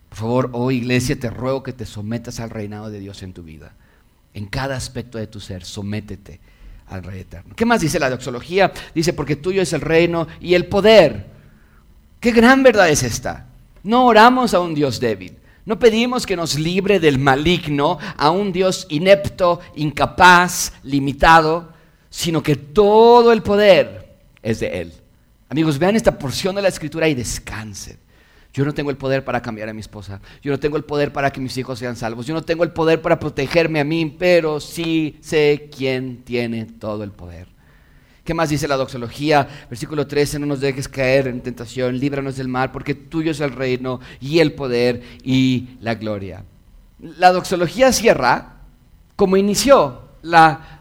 Por 0.09 0.18
favor, 0.18 0.51
oh 0.53 0.72
iglesia, 0.72 1.18
te 1.18 1.30
ruego 1.30 1.62
que 1.62 1.72
te 1.72 1.86
sometas 1.86 2.40
al 2.40 2.51
reinado 2.51 2.90
de 2.90 2.98
Dios 2.98 3.22
en 3.22 3.32
tu 3.32 3.44
vida. 3.44 3.74
En 4.34 4.46
cada 4.46 4.76
aspecto 4.76 5.18
de 5.18 5.28
tu 5.28 5.38
ser, 5.38 5.64
sométete 5.64 6.40
al 6.88 7.05
Rey 7.05 7.20
eterno. 7.20 7.55
¿Qué 7.55 7.64
más 7.64 7.80
dice 7.80 8.01
la 8.01 8.11
doxología? 8.11 8.72
Dice, 8.94 9.12
porque 9.12 9.36
tuyo 9.36 9.62
es 9.62 9.72
el 9.72 9.80
reino 9.80 10.26
y 10.40 10.55
el 10.55 10.66
poder. 10.66 11.39
¿Qué 12.21 12.33
gran 12.33 12.62
verdad 12.62 12.91
es 12.91 13.03
esta? 13.03 13.47
No 13.83 14.05
oramos 14.05 14.53
a 14.53 14.61
un 14.61 14.75
Dios 14.75 15.01
débil. 15.01 15.39
No 15.64 15.79
pedimos 15.79 16.27
que 16.27 16.37
nos 16.37 16.59
libre 16.59 17.01
del 17.01 17.18
maligno, 17.18 17.99
a 18.16 18.31
un 18.31 18.53
Dios 18.53 18.87
inepto, 18.91 19.61
incapaz, 19.75 20.75
limitado, 20.83 21.73
sino 22.11 22.43
que 22.43 22.57
todo 22.57 23.33
el 23.33 23.43
poder 23.43 24.16
es 24.43 24.61
de 24.61 24.81
Él. 24.81 24.93
Amigos, 25.49 25.79
vean 25.79 25.97
esta 25.97 26.18
porción 26.18 26.55
de 26.55 26.62
la 26.62 26.68
escritura 26.68 27.09
y 27.09 27.14
descansen. 27.14 27.99
Yo 28.53 28.64
no 28.64 28.75
tengo 28.75 28.91
el 28.91 28.97
poder 28.97 29.25
para 29.25 29.41
cambiar 29.41 29.68
a 29.68 29.73
mi 29.73 29.81
esposa. 29.81 30.21
Yo 30.43 30.51
no 30.51 30.59
tengo 30.59 30.77
el 30.77 30.85
poder 30.85 31.12
para 31.12 31.33
que 31.33 31.41
mis 31.41 31.57
hijos 31.57 31.79
sean 31.79 31.97
salvos. 31.97 32.27
Yo 32.27 32.35
no 32.35 32.43
tengo 32.43 32.64
el 32.64 32.73
poder 32.73 33.01
para 33.01 33.18
protegerme 33.18 33.81
a 33.81 33.85
mí, 33.85 34.14
pero 34.18 34.61
sí 34.61 35.18
sé 35.21 35.71
quién 35.75 36.23
tiene 36.25 36.66
todo 36.66 37.05
el 37.05 37.12
poder. 37.12 37.49
¿Qué 38.25 38.35
más 38.35 38.51
dice 38.51 38.68
la 38.68 38.77
doxología? 38.77 39.49
Versículo 39.68 40.07
13, 40.07 40.39
no 40.39 40.47
nos 40.47 40.61
dejes 40.61 40.89
caer 40.89 41.29
en 41.29 41.41
tentación, 41.41 41.99
líbranos 41.99 42.37
del 42.37 42.49
mal, 42.49 42.71
porque 42.71 42.95
tuyo 42.95 43.33
es 43.33 43.41
el 43.41 43.53
reino 43.53 44.01
y 44.21 44.39
el 44.41 44.53
poder 44.53 45.03
y 45.25 45.71
la 45.81 45.95
gloria. 45.95 46.45
La 46.99 47.33
doxología 47.33 47.93
cierra 47.93 48.57
como 49.16 49.37
inició 49.37 50.03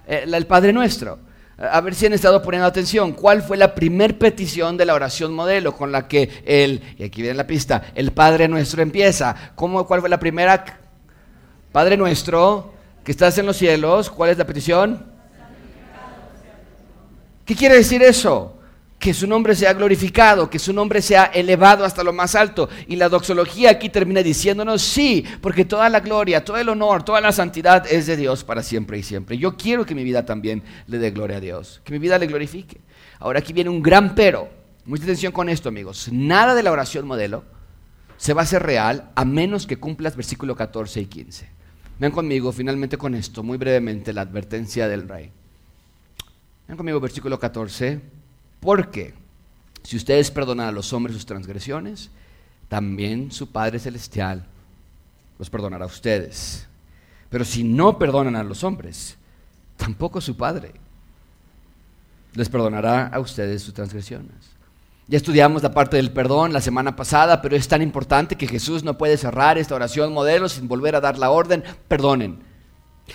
eh, 0.08 0.26
el 0.26 0.46
Padre 0.48 0.74
Nuestro 0.74 1.20
a 1.60 1.82
ver 1.82 1.94
si 1.94 2.06
han 2.06 2.14
estado 2.14 2.42
poniendo 2.42 2.66
atención, 2.68 3.12
¿cuál 3.12 3.42
fue 3.42 3.58
la 3.58 3.76
primer 3.76 4.18
petición 4.18 4.78
de 4.78 4.86
la 4.86 4.94
oración 4.94 5.34
modelo 5.34 5.76
con 5.76 5.92
la 5.92 6.08
que 6.08 6.30
el, 6.46 6.82
y 6.98 7.04
aquí 7.04 7.22
viene 7.22 7.36
la 7.36 7.48
pista, 7.48 7.84
el 7.96 8.12
Padre 8.12 8.48
Nuestro 8.48 8.82
empieza? 8.82 9.36
¿Cómo, 9.56 9.86
¿Cuál 9.86 10.00
fue 10.00 10.10
la 10.10 10.20
primera? 10.20 10.80
Padre 11.74 11.98
Nuestro, 11.98 12.74
que 13.04 13.12
estás 13.12 13.38
en 13.38 13.46
los 13.46 13.58
cielos, 13.58 14.10
¿cuál 14.10 14.30
es 14.30 14.38
la 14.38 14.48
petición? 14.48 15.06
¿Qué 17.50 17.56
quiere 17.56 17.78
decir 17.78 18.04
eso? 18.04 18.58
que 19.00 19.12
su 19.12 19.26
nombre 19.26 19.56
sea 19.56 19.74
glorificado, 19.74 20.52
que 20.52 20.60
su 20.60 20.72
nombre 20.72 21.02
sea 21.02 21.26
elevado 21.34 21.84
hasta 21.84 22.04
lo 22.04 22.14
más 22.14 22.36
alto. 22.36 22.70
Y 22.88 22.96
la 22.96 23.10
doxología 23.10 23.72
aquí 23.72 23.90
termina 23.90 24.22
diciéndonos, 24.22 24.84
sí, 24.84 25.26
porque 25.42 25.66
toda 25.66 25.90
la 25.90 26.02
gloria, 26.02 26.46
todo 26.46 26.58
el 26.58 26.70
honor, 26.70 27.02
toda 27.02 27.22
la 27.22 27.32
santidad 27.32 27.92
es 27.92 28.06
de 28.06 28.18
Dios 28.18 28.44
para 28.44 28.62
siempre 28.62 29.00
y 29.00 29.04
siempre. 29.04 29.40
Yo 29.40 29.58
quiero 29.58 29.84
que 29.84 29.96
mi 29.96 30.04
vida 30.04 30.26
también 30.26 30.62
le 30.86 31.00
dé 31.00 31.10
gloria 31.10 31.38
a 31.38 31.40
Dios, 31.40 31.82
que 31.84 31.94
mi 31.94 31.98
vida 31.98 32.20
le 32.20 32.28
glorifique. 32.28 32.82
Ahora 33.18 33.40
aquí 33.40 33.52
viene 33.52 33.72
un 33.72 33.82
gran 33.82 34.14
pero. 34.14 34.48
Mucha 34.86 35.04
atención 35.04 35.32
con 35.32 35.50
esto, 35.50 35.70
amigos. 35.70 36.10
Nada 36.12 36.54
de 36.54 36.62
la 36.62 36.72
oración 36.72 37.08
modelo 37.08 37.46
se 38.18 38.36
va 38.36 38.42
a 38.42 38.44
hacer 38.44 38.62
real 38.62 39.10
a 39.16 39.26
menos 39.26 39.66
que 39.66 39.78
cumplas 39.78 40.16
versículo 40.16 40.56
14 40.56 41.02
y 41.02 41.06
15. 41.08 41.50
Ven 41.98 42.12
conmigo 42.12 42.52
finalmente 42.52 42.98
con 42.98 43.16
esto, 43.16 43.42
muy 43.42 43.58
brevemente, 43.58 44.14
la 44.14 44.22
advertencia 44.22 44.88
del 44.88 45.08
rey. 45.10 45.32
Ven 46.70 46.78
conmigo 46.78 47.00
versículo 47.00 47.40
14. 47.40 48.00
Porque 48.60 49.16
si 49.82 49.98
ustedes 49.98 50.30
perdonan 50.30 50.68
a 50.68 50.72
los 50.72 50.94
hombres 50.94 51.16
sus 51.16 51.26
transgresiones, 51.26 52.12
también 52.68 53.32
su 53.32 53.52
Padre 53.52 53.80
Celestial 53.80 54.46
los 55.40 55.50
perdonará 55.50 55.86
a 55.86 55.88
ustedes. 55.88 56.68
Pero 57.32 57.44
si 57.44 57.64
no 57.64 57.98
perdonan 57.98 58.36
a 58.36 58.44
los 58.44 58.64
hombres, 58.64 59.18
tampoco 59.78 60.22
su 60.22 60.38
Padre 60.38 60.74
les 62.36 62.50
perdonará 62.50 63.08
a 63.08 63.20
ustedes 63.20 63.64
sus 63.64 63.74
transgresiones. 63.74 64.36
Ya 65.08 65.18
estudiamos 65.18 65.64
la 65.64 65.74
parte 65.74 65.98
del 65.98 66.12
perdón 66.12 66.54
la 66.54 66.62
semana 66.62 66.96
pasada, 66.96 67.42
pero 67.42 67.56
es 67.56 67.68
tan 67.68 67.82
importante 67.82 68.36
que 68.36 68.48
Jesús 68.48 68.84
no 68.84 68.96
puede 68.96 69.18
cerrar 69.18 69.58
esta 69.58 69.74
oración 69.74 70.14
modelo 70.14 70.48
sin 70.48 70.68
volver 70.68 70.96
a 70.96 71.02
dar 71.02 71.18
la 71.18 71.32
orden, 71.32 71.64
perdonen. 71.88 72.48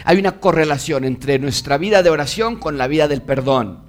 Hay 0.05 0.19
una 0.19 0.41
correlación 0.41 1.05
entre 1.05 1.39
nuestra 1.39 1.79
vida 1.79 2.03
de 2.03 2.11
oración 2.11 2.57
con 2.57 2.79
la 2.79 2.87
vida 2.87 3.09
del 3.09 3.23
perdón. 3.23 3.85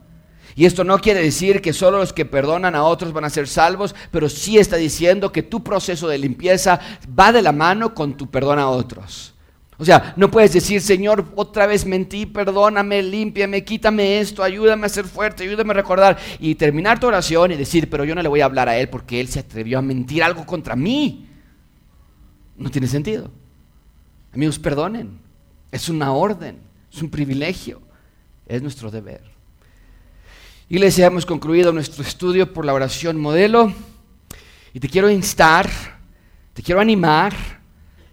Y 0.56 0.66
esto 0.66 0.86
no 0.86 1.00
quiere 1.00 1.22
decir 1.22 1.62
que 1.62 1.74
solo 1.74 1.98
los 1.98 2.14
que 2.14 2.26
perdonan 2.26 2.76
a 2.76 2.84
otros 2.84 3.12
van 3.12 3.26
a 3.26 3.30
ser 3.30 3.48
salvos, 3.48 3.94
pero 4.10 4.30
sí 4.30 4.58
está 4.58 4.78
diciendo 4.78 5.32
que 5.32 5.44
tu 5.44 5.64
proceso 5.64 6.08
de 6.08 6.18
limpieza 6.18 6.80
va 7.18 7.34
de 7.34 7.42
la 7.42 7.52
mano 7.52 7.94
con 7.94 8.16
tu 8.16 8.32
perdón 8.32 8.60
a 8.60 8.70
otros. 8.70 9.34
O 9.78 9.84
sea, 9.84 10.14
no 10.16 10.32
puedes 10.32 10.54
decir, 10.54 10.80
Señor, 10.82 11.26
otra 11.36 11.68
vez 11.68 11.86
mentí, 11.86 12.26
perdóname, 12.26 13.04
límpiame, 13.04 13.66
quítame 13.66 14.22
esto, 14.22 14.42
ayúdame 14.42 14.86
a 14.86 14.90
ser 14.90 15.04
fuerte, 15.04 15.44
ayúdame 15.44 15.72
a 15.72 15.74
recordar. 15.74 16.18
Y 16.40 16.56
terminar 16.56 17.02
tu 17.02 17.08
oración 17.08 17.52
y 17.52 17.58
decir, 17.58 17.90
pero 17.90 18.06
yo 18.06 18.16
no 18.16 18.22
le 18.22 18.30
voy 18.30 18.40
a 18.40 18.46
hablar 18.46 18.70
a 18.70 18.78
Él 18.78 18.88
porque 18.88 19.20
Él 19.20 19.28
se 19.28 19.40
atrevió 19.40 19.80
a 19.80 19.82
mentir 19.82 20.24
algo 20.24 20.46
contra 20.46 20.78
mí. 20.78 21.28
No 22.56 22.72
tiene 22.72 22.88
sentido. 22.88 23.30
Amigos, 24.34 24.58
perdonen. 24.58 25.25
Es 25.72 25.90
una 25.90 26.14
orden, 26.14 26.60
es 26.92 27.02
un 27.02 27.10
privilegio, 27.10 27.82
es 28.48 28.62
nuestro 28.62 28.92
deber. 28.92 29.22
Iglesia, 30.70 31.08
hemos 31.08 31.26
concluido 31.26 31.72
nuestro 31.72 32.04
estudio 32.04 32.52
por 32.52 32.66
la 32.66 32.74
oración 32.74 33.20
modelo 33.20 33.72
y 34.74 34.80
te 34.80 34.90
quiero 34.90 35.10
instar, 35.10 35.70
te 36.54 36.64
quiero 36.64 36.82
animar 36.82 37.34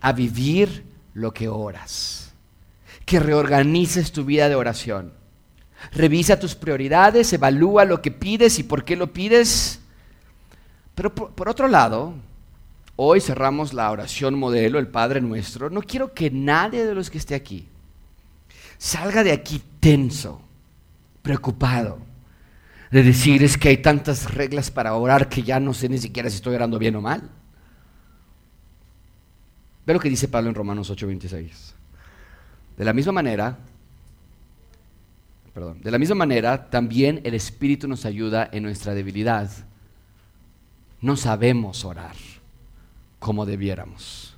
a 0.01 0.13
vivir 0.13 0.85
lo 1.15 1.33
que 1.33 1.49
oras. 1.49 2.33
Que 3.07 3.21
reorganices 3.21 4.13
tu 4.13 4.25
vida 4.25 4.49
de 4.49 4.55
oración. 4.55 5.13
Revisa 5.93 6.39
tus 6.39 6.55
prioridades, 6.55 7.33
evalúa 7.33 7.85
lo 7.85 8.01
que 8.01 8.11
pides 8.11 8.59
y 8.59 8.63
por 8.63 8.85
qué 8.85 8.97
lo 8.97 9.13
pides. 9.13 9.81
Pero 10.95 11.15
por, 11.15 11.49
otro 11.49 11.69
lado, 11.69 12.15
hoy 13.05 13.21
cerramos 13.21 13.75
la 13.75 13.91
oración 13.91 14.39
modelo, 14.39 14.79
el 14.79 14.87
Padre 14.87 15.21
Nuestro, 15.21 15.71
no 15.71 15.83
quiero 15.83 16.15
que 16.15 16.31
nadie 16.31 16.87
de 16.87 16.95
los 16.95 17.11
que 17.11 17.19
esté 17.19 17.35
aquí 17.35 17.67
salga 18.79 19.25
de 19.25 19.33
aquí 19.33 19.61
tenso, 19.81 20.41
preocupado, 21.21 21.99
de 22.93 23.03
decir 23.03 23.43
es 23.43 23.59
que 23.59 23.71
hay 23.71 23.79
tantas 23.79 24.33
reglas 24.33 24.71
para 24.71 24.95
orar 24.95 25.29
que 25.29 25.43
ya 25.43 25.59
no 25.59 25.75
sé 25.75 25.89
ni 25.89 25.99
siquiera 25.99 26.31
si 26.31 26.37
estoy 26.37 26.55
orando 26.55 26.79
bien 26.79 26.95
o 26.95 27.01
mal. 27.01 27.29
Ve 29.85 29.95
lo 29.95 30.01
que 30.01 30.09
dice 30.09 30.29
Pablo 30.29 30.51
en 30.51 30.55
Romanos 30.55 30.89
8:26. 30.91 31.75
De 32.77 32.85
la 32.85 32.93
misma 32.93 33.13
manera, 33.13 33.59
perdón, 35.53 35.81
de 35.83 35.91
la 35.91 35.99
misma 35.99 36.15
manera 36.15 36.71
también 36.71 37.21
el 37.25 37.35
Espíritu 37.35 37.89
nos 37.89 38.05
ayuda 38.05 38.49
en 38.53 38.63
nuestra 38.63 38.95
debilidad. 38.95 39.51
No 41.01 41.17
sabemos 41.17 41.85
orar 41.85 42.15
como 43.23 43.47
debiéramos. 43.47 44.35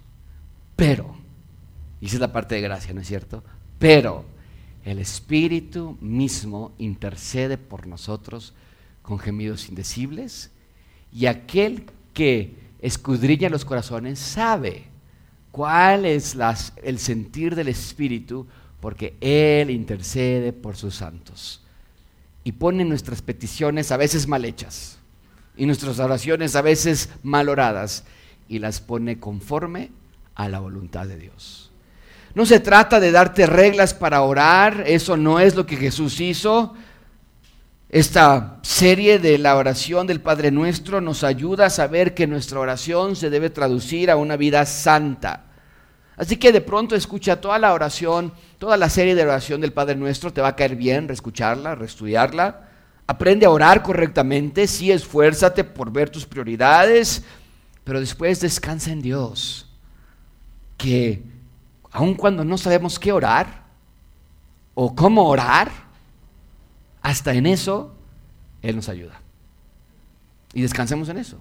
Pero, 0.77 1.17
y 2.03 2.07
esa 2.07 2.17
es 2.17 2.21
la 2.21 2.33
parte 2.33 2.55
de 2.55 2.61
gracia, 2.61 2.93
¿no 2.93 3.01
es 3.01 3.09
cierto? 3.09 3.43
Pero 3.79 4.27
el 4.85 4.99
Espíritu 4.99 5.97
mismo 6.03 6.75
intercede 6.77 7.57
por 7.57 7.87
nosotros 7.87 8.53
con 9.01 9.19
gemidos 9.19 9.71
indecibles 9.71 10.51
y 11.11 11.27
aquel 11.27 11.87
que 12.13 12.57
escudriña 12.79 13.49
los 13.49 13.65
corazones 13.65 14.19
sabe 14.19 14.85
cuál 15.51 16.05
es 16.05 16.37
el 16.83 16.99
sentir 16.99 17.55
del 17.55 17.69
Espíritu 17.69 18.47
porque 18.81 19.17
Él 19.23 19.71
intercede 19.71 20.53
por 20.53 20.77
sus 20.77 20.97
santos 20.97 21.63
y 22.45 22.53
pone 22.53 22.85
nuestras 22.85 23.23
peticiones 23.23 23.91
a 23.91 23.97
veces 23.97 24.29
mal 24.29 24.45
hechas 24.45 24.99
y 25.57 25.65
nuestras 25.65 25.99
oraciones 26.01 26.55
a 26.55 26.61
veces 26.61 27.09
mal 27.23 27.49
oradas 27.49 28.05
y 28.49 28.59
las 28.59 28.81
pone 28.81 29.19
conforme 29.19 29.91
a 30.35 30.49
la 30.49 30.61
voluntad 30.61 31.07
de 31.07 31.17
Dios. 31.17 31.73
No 32.35 32.45
se 32.47 32.59
trata 32.59 32.99
de 32.99 33.13
darte 33.13 33.47
reglas 33.47 33.95
para 33.95 34.23
orar, 34.23 34.85
eso 34.87 35.17
no 35.17 35.39
es 35.39 35.55
lo 35.55 35.67
que 35.67 35.77
Jesús 35.77 36.21
hizo. 36.21 36.75
Esta 37.89 38.59
serie 38.63 39.21
de 39.21 39.39
la 39.39 39.55
oración 39.55 40.09
del 40.09 40.21
Padre 40.21 40.51
Nuestro 40.51 41.01
nos 41.01 41.23
ayuda 41.23 41.67
a 41.67 41.71
saber 41.71 42.13
que 42.13 42.27
nuestra 42.27 42.59
oración 42.59 43.15
se 43.15 43.31
debe 43.31 43.51
traducir 43.51 44.11
a 44.11 44.17
una 44.17 44.37
vida 44.37 44.67
santa. 44.67 45.45
Así 46.17 46.37
que 46.37 46.51
de 46.51 46.61
pronto 46.61 46.97
escucha 46.97 47.41
toda 47.41 47.57
la 47.61 47.73
oración, 47.73 48.33
toda 48.59 48.77
la 48.77 48.89
serie 48.89 49.15
de 49.15 49.23
oración 49.23 49.61
del 49.61 49.73
Padre 49.73 49.95
Nuestro, 49.95 50.33
te 50.33 50.41
va 50.41 50.49
a 50.49 50.57
caer 50.57 50.75
bien 50.75 51.07
reescucharla, 51.07 51.77
reestudiarla. 51.77 52.69
Aprende 53.07 53.47
a 53.47 53.51
orar 53.51 53.83
correctamente, 53.83 54.67
sí 54.67 54.91
esfuérzate 54.91 55.63
por 55.63 55.93
ver 55.93 56.11
tus 56.11 56.27
prioridades, 56.27 57.23
pero 57.85 58.01
después 58.01 58.41
descansa 58.41 58.91
en 58.91 59.03
Dios, 59.03 59.69
que 60.77 61.23
aun 61.91 62.15
cuando 62.15 62.45
no 62.45 62.59
sabemos 62.59 62.99
qué 62.99 63.13
orar 63.13 63.65
o 64.75 64.95
cómo 64.95 65.29
orar, 65.29 65.71
hasta 67.03 67.35
en 67.35 67.47
eso 67.47 67.95
Él 68.63 68.77
nos 68.77 68.89
ayuda. 68.89 69.21
Y 70.55 70.63
descansemos 70.63 71.09
en 71.09 71.19
eso. 71.19 71.39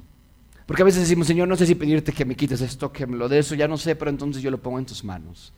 Porque 0.65 0.81
a 0.81 0.85
veces 0.85 1.01
decimos, 1.01 1.27
Señor, 1.27 1.47
no 1.47 1.55
sé 1.55 1.65
si 1.65 1.75
pedirte 1.75 2.11
que 2.11 2.25
me 2.25 2.35
quites 2.35 2.61
esto, 2.61 2.91
que 2.91 3.05
me 3.07 3.17
lo 3.17 3.29
de 3.29 3.39
eso, 3.39 3.55
ya 3.55 3.67
no 3.67 3.77
sé, 3.77 3.95
pero 3.95 4.09
entonces 4.09 4.41
yo 4.41 4.51
lo 4.51 4.61
pongo 4.61 4.79
en 4.79 4.85
tus 4.85 5.03
manos. 5.03 5.53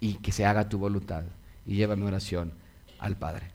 Y 0.00 0.14
que 0.14 0.32
se 0.32 0.44
haga 0.44 0.68
tu 0.68 0.78
voluntad. 0.78 1.24
Y 1.66 1.76
lleva 1.76 1.96
mi 1.96 2.04
oración 2.04 2.52
al 2.98 3.16
Padre. 3.16 3.50